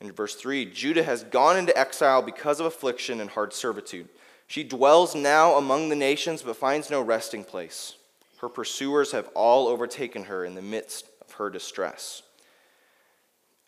In 0.00 0.12
verse 0.12 0.34
3, 0.34 0.66
Judah 0.66 1.04
has 1.04 1.24
gone 1.24 1.56
into 1.56 1.76
exile 1.76 2.22
because 2.22 2.60
of 2.60 2.66
affliction 2.66 3.20
and 3.20 3.30
hard 3.30 3.52
servitude. 3.52 4.08
She 4.46 4.64
dwells 4.64 5.14
now 5.14 5.54
among 5.54 5.88
the 5.88 5.96
nations, 5.96 6.42
but 6.42 6.56
finds 6.56 6.90
no 6.90 7.00
resting 7.00 7.42
place. 7.42 7.94
Her 8.42 8.48
pursuers 8.48 9.12
have 9.12 9.28
all 9.34 9.68
overtaken 9.68 10.24
her 10.24 10.44
in 10.44 10.54
the 10.54 10.62
midst 10.62 11.06
of 11.20 11.32
her 11.34 11.48
distress. 11.48 12.22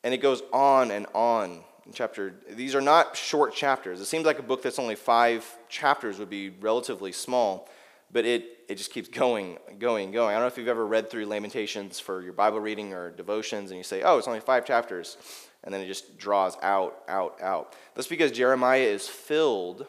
And 0.03 0.12
it 0.12 0.18
goes 0.18 0.43
on 0.53 0.91
and 0.91 1.07
on. 1.14 1.64
Chapter 1.93 2.35
these 2.51 2.75
are 2.75 2.81
not 2.81 3.16
short 3.16 3.55
chapters. 3.55 4.01
It 4.01 4.07
seems 4.07 4.25
like 4.25 4.39
a 4.39 4.43
book 4.43 4.62
that's 4.62 4.79
only 4.79 4.95
five 4.95 5.47
chapters 5.68 6.18
would 6.18 6.31
be 6.31 6.51
relatively 6.51 7.12
small, 7.12 7.68
but 8.11 8.25
it, 8.25 8.45
it 8.68 8.77
just 8.77 8.91
keeps 8.91 9.09
going, 9.09 9.59
going, 9.79 10.11
going. 10.11 10.31
I 10.31 10.33
don't 10.33 10.43
know 10.43 10.47
if 10.47 10.59
you've 10.59 10.68
ever 10.68 10.87
read 10.87 11.11
through 11.11 11.27
Lamentations 11.27 12.01
for 12.01 12.22
your 12.22 12.33
Bible 12.33 12.59
reading 12.59 12.95
or 12.95 13.11
devotions, 13.11 13.70
and 13.70 13.77
you 13.77 13.85
say, 13.85 14.03
"Oh, 14.03 14.16
it's 14.16 14.29
only 14.29 14.41
five 14.41 14.64
chapters." 14.64 15.18
and 15.64 15.72
then 15.72 15.81
it 15.81 15.87
just 15.87 16.18
draws 16.18 16.57
out, 16.62 17.03
out, 17.09 17.41
out. 17.41 17.75
That's 17.95 18.07
because 18.07 18.31
Jeremiah 18.31 18.83
is 18.83 19.09
filled 19.09 19.87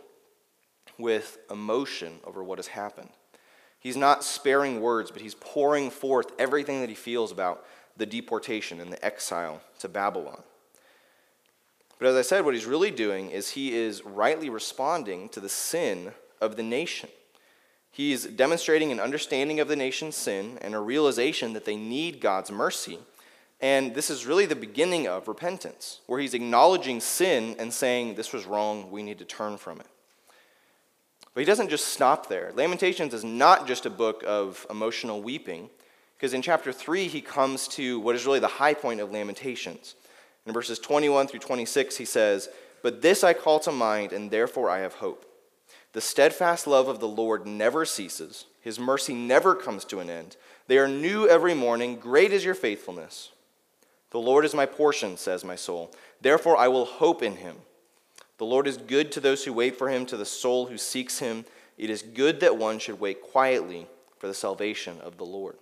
with 0.98 1.38
emotion 1.52 2.20
over 2.24 2.44
what 2.44 2.58
has 2.58 2.68
happened. 2.68 3.10
He's 3.86 3.96
not 3.96 4.24
sparing 4.24 4.82
words, 4.82 5.12
but 5.12 5.22
he's 5.22 5.36
pouring 5.36 5.92
forth 5.92 6.32
everything 6.40 6.82
that 6.82 6.90
he 6.90 6.96
feels 6.96 7.32
about 7.32 7.64
the 7.96 8.08
deportation 8.08 8.82
and 8.82 8.92
the 8.92 9.06
exile 9.06 9.62
to 9.78 9.88
Babylon. 9.88 10.42
But 12.00 12.08
as 12.08 12.16
I 12.16 12.24
said, 12.24 12.46
what 12.46 12.56
he's 12.56 12.66
really 12.66 12.90
doing 12.90 13.30
is 13.30 13.52
he 13.52 13.76
is 13.76 14.04
rightly 14.04 14.50
responding 14.50 15.30
to 15.30 15.40
the 15.40 15.50
sin 15.50 16.14
of 16.42 16.56
the 16.56 16.64
nation. 16.64 17.10
He's 17.92 18.26
demonstrating 18.26 18.92
an 18.92 19.00
understanding 19.00 19.60
of 19.60 19.68
the 19.68 19.76
nation's 19.76 20.16
sin 20.16 20.58
and 20.62 20.74
a 20.74 20.80
realization 20.80 21.54
that 21.54 21.66
they 21.66 21.76
need 21.76 22.20
God's 22.20 22.50
mercy. 22.50 22.98
And 23.62 23.94
this 23.94 24.10
is 24.10 24.26
really 24.26 24.48
the 24.48 24.56
beginning 24.56 25.08
of 25.08 25.28
repentance, 25.28 26.02
where 26.08 26.20
he's 26.20 26.34
acknowledging 26.34 27.02
sin 27.02 27.56
and 27.60 27.72
saying, 27.72 28.16
This 28.16 28.34
was 28.34 28.48
wrong, 28.48 28.90
we 28.90 29.04
need 29.04 29.20
to 29.20 29.26
turn 29.26 29.58
from 29.58 29.80
it. 29.80 29.88
But 31.36 31.42
he 31.42 31.46
doesn't 31.46 31.70
just 31.70 31.90
stop 31.90 32.30
there. 32.30 32.54
Lamentations 32.56 33.14
is 33.14 33.26
not 33.26 33.68
just 33.68 33.86
a 33.86 33.90
book 33.90 34.24
of 34.26 34.66
emotional 34.70 35.22
weeping, 35.22 35.70
because 36.16 36.34
in 36.34 36.42
chapter 36.42 36.72
3, 36.72 37.10
he 37.10 37.20
comes 37.20 37.68
to 37.68 38.00
what 38.00 38.16
is 38.16 38.26
really 38.26 38.40
the 38.40 38.48
high 38.48 38.74
point 38.74 39.02
of 39.02 39.12
Lamentations. 39.12 39.96
In 40.46 40.54
verses 40.54 40.80
21 40.80 41.28
through 41.28 41.42
26, 41.42 41.98
he 41.98 42.06
says, 42.06 42.48
But 42.82 43.02
this 43.02 43.22
I 43.22 43.34
call 43.34 43.60
to 43.60 43.72
mind, 43.74 44.14
and 44.14 44.32
therefore 44.32 44.70
I 44.70 44.80
have 44.80 44.96
hope. 44.96 45.26
The 45.92 46.00
steadfast 46.00 46.68
love 46.68 46.88
of 46.88 47.02
the 47.02 47.08
Lord 47.08 47.46
never 47.46 47.84
ceases, 47.84 48.46
his 48.62 48.80
mercy 48.80 49.14
never 49.14 49.56
comes 49.56 49.84
to 49.86 50.00
an 50.00 50.10
end. 50.10 50.38
They 50.68 50.78
are 50.78 50.88
new 50.88 51.28
every 51.28 51.54
morning. 51.54 51.98
Great 51.98 52.32
is 52.32 52.46
your 52.46 52.56
faithfulness. 52.56 53.32
The 54.12 54.20
Lord 54.20 54.46
is 54.46 54.56
my 54.56 54.66
portion, 54.66 55.18
says 55.18 55.44
my 55.44 55.58
soul. 55.58 55.94
Therefore 56.22 56.58
I 56.58 56.70
will 56.70 56.86
hope 56.86 57.22
in 57.22 57.36
him. 57.36 57.58
The 58.38 58.46
Lord 58.46 58.68
is 58.68 58.78
good 58.78 59.12
to 59.14 59.20
those 59.20 59.44
who 59.44 59.54
wait 59.54 59.78
for 59.78 59.90
him, 59.90 60.06
to 60.08 60.18
the 60.18 60.26
soul 60.26 60.66
who 60.68 60.78
seeks 60.78 61.20
him. 61.20 61.46
It 61.78 61.90
is 61.90 62.02
good 62.02 62.42
that 62.42 62.58
one 62.58 62.80
should 62.80 63.00
wait 63.00 63.22
quietly 63.22 63.88
for 64.18 64.28
the 64.28 64.34
salvation 64.34 65.00
of 65.02 65.18
the 65.18 65.26
Lord. 65.26 65.58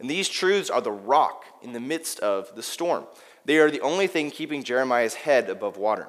And 0.00 0.10
these 0.10 0.28
truths 0.28 0.70
are 0.70 0.80
the 0.80 0.90
rock 0.90 1.44
in 1.62 1.72
the 1.72 1.80
midst 1.80 2.18
of 2.20 2.54
the 2.56 2.62
storm. 2.62 3.06
They 3.44 3.58
are 3.58 3.70
the 3.70 3.80
only 3.80 4.06
thing 4.06 4.30
keeping 4.30 4.64
Jeremiah's 4.64 5.14
head 5.14 5.48
above 5.48 5.76
water. 5.76 6.08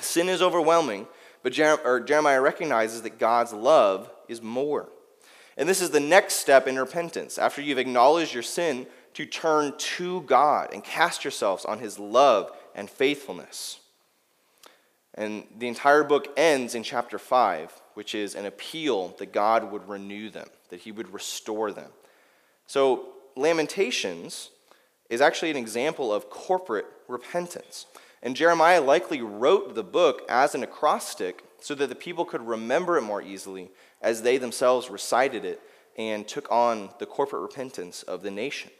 Sin 0.00 0.28
is 0.28 0.42
overwhelming, 0.42 1.06
but 1.42 1.52
Jeremiah 1.52 2.40
recognizes 2.40 3.02
that 3.02 3.18
God's 3.18 3.52
love 3.52 4.10
is 4.28 4.42
more. 4.42 4.88
And 5.56 5.68
this 5.68 5.80
is 5.80 5.90
the 5.90 6.00
next 6.00 6.34
step 6.34 6.66
in 6.66 6.78
repentance. 6.78 7.38
After 7.38 7.62
you've 7.62 7.78
acknowledged 7.78 8.34
your 8.34 8.42
sin, 8.42 8.86
to 9.14 9.24
turn 9.24 9.72
to 9.78 10.20
God 10.22 10.74
and 10.74 10.84
cast 10.84 11.24
yourselves 11.24 11.64
on 11.64 11.78
his 11.78 11.98
love 11.98 12.50
and 12.74 12.90
faithfulness. 12.90 13.80
And 15.16 15.44
the 15.58 15.68
entire 15.68 16.04
book 16.04 16.28
ends 16.36 16.74
in 16.74 16.82
chapter 16.82 17.18
5, 17.18 17.72
which 17.94 18.14
is 18.14 18.34
an 18.34 18.44
appeal 18.44 19.14
that 19.18 19.32
God 19.32 19.70
would 19.72 19.88
renew 19.88 20.28
them, 20.28 20.48
that 20.68 20.80
he 20.80 20.92
would 20.92 21.12
restore 21.12 21.72
them. 21.72 21.90
So, 22.66 23.12
Lamentations 23.36 24.50
is 25.08 25.20
actually 25.20 25.50
an 25.50 25.56
example 25.56 26.12
of 26.12 26.30
corporate 26.30 26.86
repentance. 27.06 27.86
And 28.22 28.34
Jeremiah 28.34 28.80
likely 28.80 29.20
wrote 29.20 29.74
the 29.74 29.84
book 29.84 30.22
as 30.28 30.54
an 30.54 30.62
acrostic 30.62 31.44
so 31.60 31.74
that 31.74 31.88
the 31.88 31.94
people 31.94 32.24
could 32.24 32.46
remember 32.46 32.96
it 32.96 33.02
more 33.02 33.22
easily 33.22 33.70
as 34.02 34.22
they 34.22 34.38
themselves 34.38 34.90
recited 34.90 35.44
it 35.44 35.60
and 35.96 36.26
took 36.26 36.50
on 36.50 36.90
the 36.98 37.06
corporate 37.06 37.42
repentance 37.42 38.02
of 38.02 38.22
the 38.22 38.30
nation. 38.30 38.70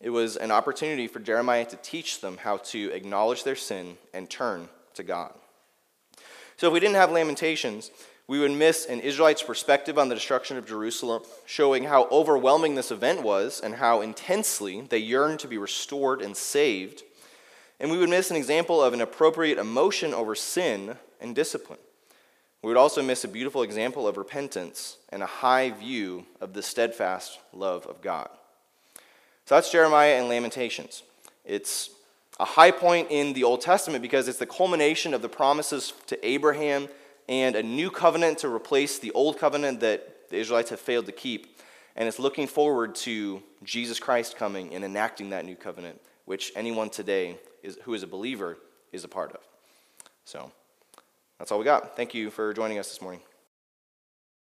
It 0.00 0.10
was 0.10 0.36
an 0.36 0.50
opportunity 0.50 1.06
for 1.06 1.20
Jeremiah 1.20 1.66
to 1.66 1.76
teach 1.76 2.20
them 2.20 2.38
how 2.38 2.58
to 2.58 2.90
acknowledge 2.92 3.44
their 3.44 3.56
sin 3.56 3.98
and 4.14 4.30
turn 4.30 4.68
to 4.94 5.02
God. 5.02 5.32
So, 6.56 6.66
if 6.66 6.72
we 6.72 6.80
didn't 6.80 6.96
have 6.96 7.12
Lamentations, 7.12 7.90
we 8.26 8.38
would 8.38 8.52
miss 8.52 8.86
an 8.86 9.00
Israelite's 9.00 9.42
perspective 9.42 9.98
on 9.98 10.08
the 10.08 10.14
destruction 10.14 10.56
of 10.56 10.66
Jerusalem, 10.66 11.22
showing 11.46 11.84
how 11.84 12.06
overwhelming 12.12 12.76
this 12.76 12.92
event 12.92 13.22
was 13.22 13.60
and 13.60 13.74
how 13.74 14.00
intensely 14.00 14.82
they 14.82 14.98
yearned 14.98 15.40
to 15.40 15.48
be 15.48 15.58
restored 15.58 16.22
and 16.22 16.36
saved. 16.36 17.02
And 17.80 17.90
we 17.90 17.98
would 17.98 18.08
miss 18.08 18.30
an 18.30 18.36
example 18.36 18.82
of 18.82 18.92
an 18.92 19.00
appropriate 19.00 19.58
emotion 19.58 20.14
over 20.14 20.34
sin 20.34 20.96
and 21.20 21.34
discipline. 21.34 21.80
We 22.62 22.68
would 22.68 22.76
also 22.76 23.02
miss 23.02 23.24
a 23.24 23.28
beautiful 23.28 23.62
example 23.62 24.06
of 24.06 24.16
repentance 24.16 24.98
and 25.08 25.22
a 25.22 25.26
high 25.26 25.70
view 25.70 26.26
of 26.40 26.52
the 26.52 26.62
steadfast 26.62 27.40
love 27.52 27.86
of 27.86 28.00
God. 28.00 28.28
So 29.50 29.56
that's 29.56 29.72
Jeremiah 29.72 30.12
and 30.12 30.28
Lamentations. 30.28 31.02
It's 31.44 31.90
a 32.38 32.44
high 32.44 32.70
point 32.70 33.08
in 33.10 33.32
the 33.32 33.42
Old 33.42 33.60
Testament 33.62 34.00
because 34.00 34.28
it's 34.28 34.38
the 34.38 34.46
culmination 34.46 35.12
of 35.12 35.22
the 35.22 35.28
promises 35.28 35.92
to 36.06 36.24
Abraham 36.24 36.86
and 37.28 37.56
a 37.56 37.62
new 37.64 37.90
covenant 37.90 38.38
to 38.38 38.48
replace 38.48 39.00
the 39.00 39.10
old 39.10 39.40
covenant 39.40 39.80
that 39.80 40.28
the 40.30 40.36
Israelites 40.36 40.70
have 40.70 40.78
failed 40.78 41.06
to 41.06 41.12
keep. 41.12 41.58
And 41.96 42.06
it's 42.06 42.20
looking 42.20 42.46
forward 42.46 42.94
to 43.06 43.42
Jesus 43.64 43.98
Christ 43.98 44.36
coming 44.36 44.72
and 44.72 44.84
enacting 44.84 45.30
that 45.30 45.44
new 45.44 45.56
covenant, 45.56 46.00
which 46.26 46.52
anyone 46.54 46.88
today 46.88 47.36
is, 47.64 47.76
who 47.82 47.94
is 47.94 48.04
a 48.04 48.06
believer 48.06 48.56
is 48.92 49.02
a 49.02 49.08
part 49.08 49.32
of. 49.32 49.40
So 50.24 50.52
that's 51.40 51.50
all 51.50 51.58
we 51.58 51.64
got. 51.64 51.96
Thank 51.96 52.14
you 52.14 52.30
for 52.30 52.54
joining 52.54 52.78
us 52.78 52.86
this 52.86 53.02
morning. 53.02 53.20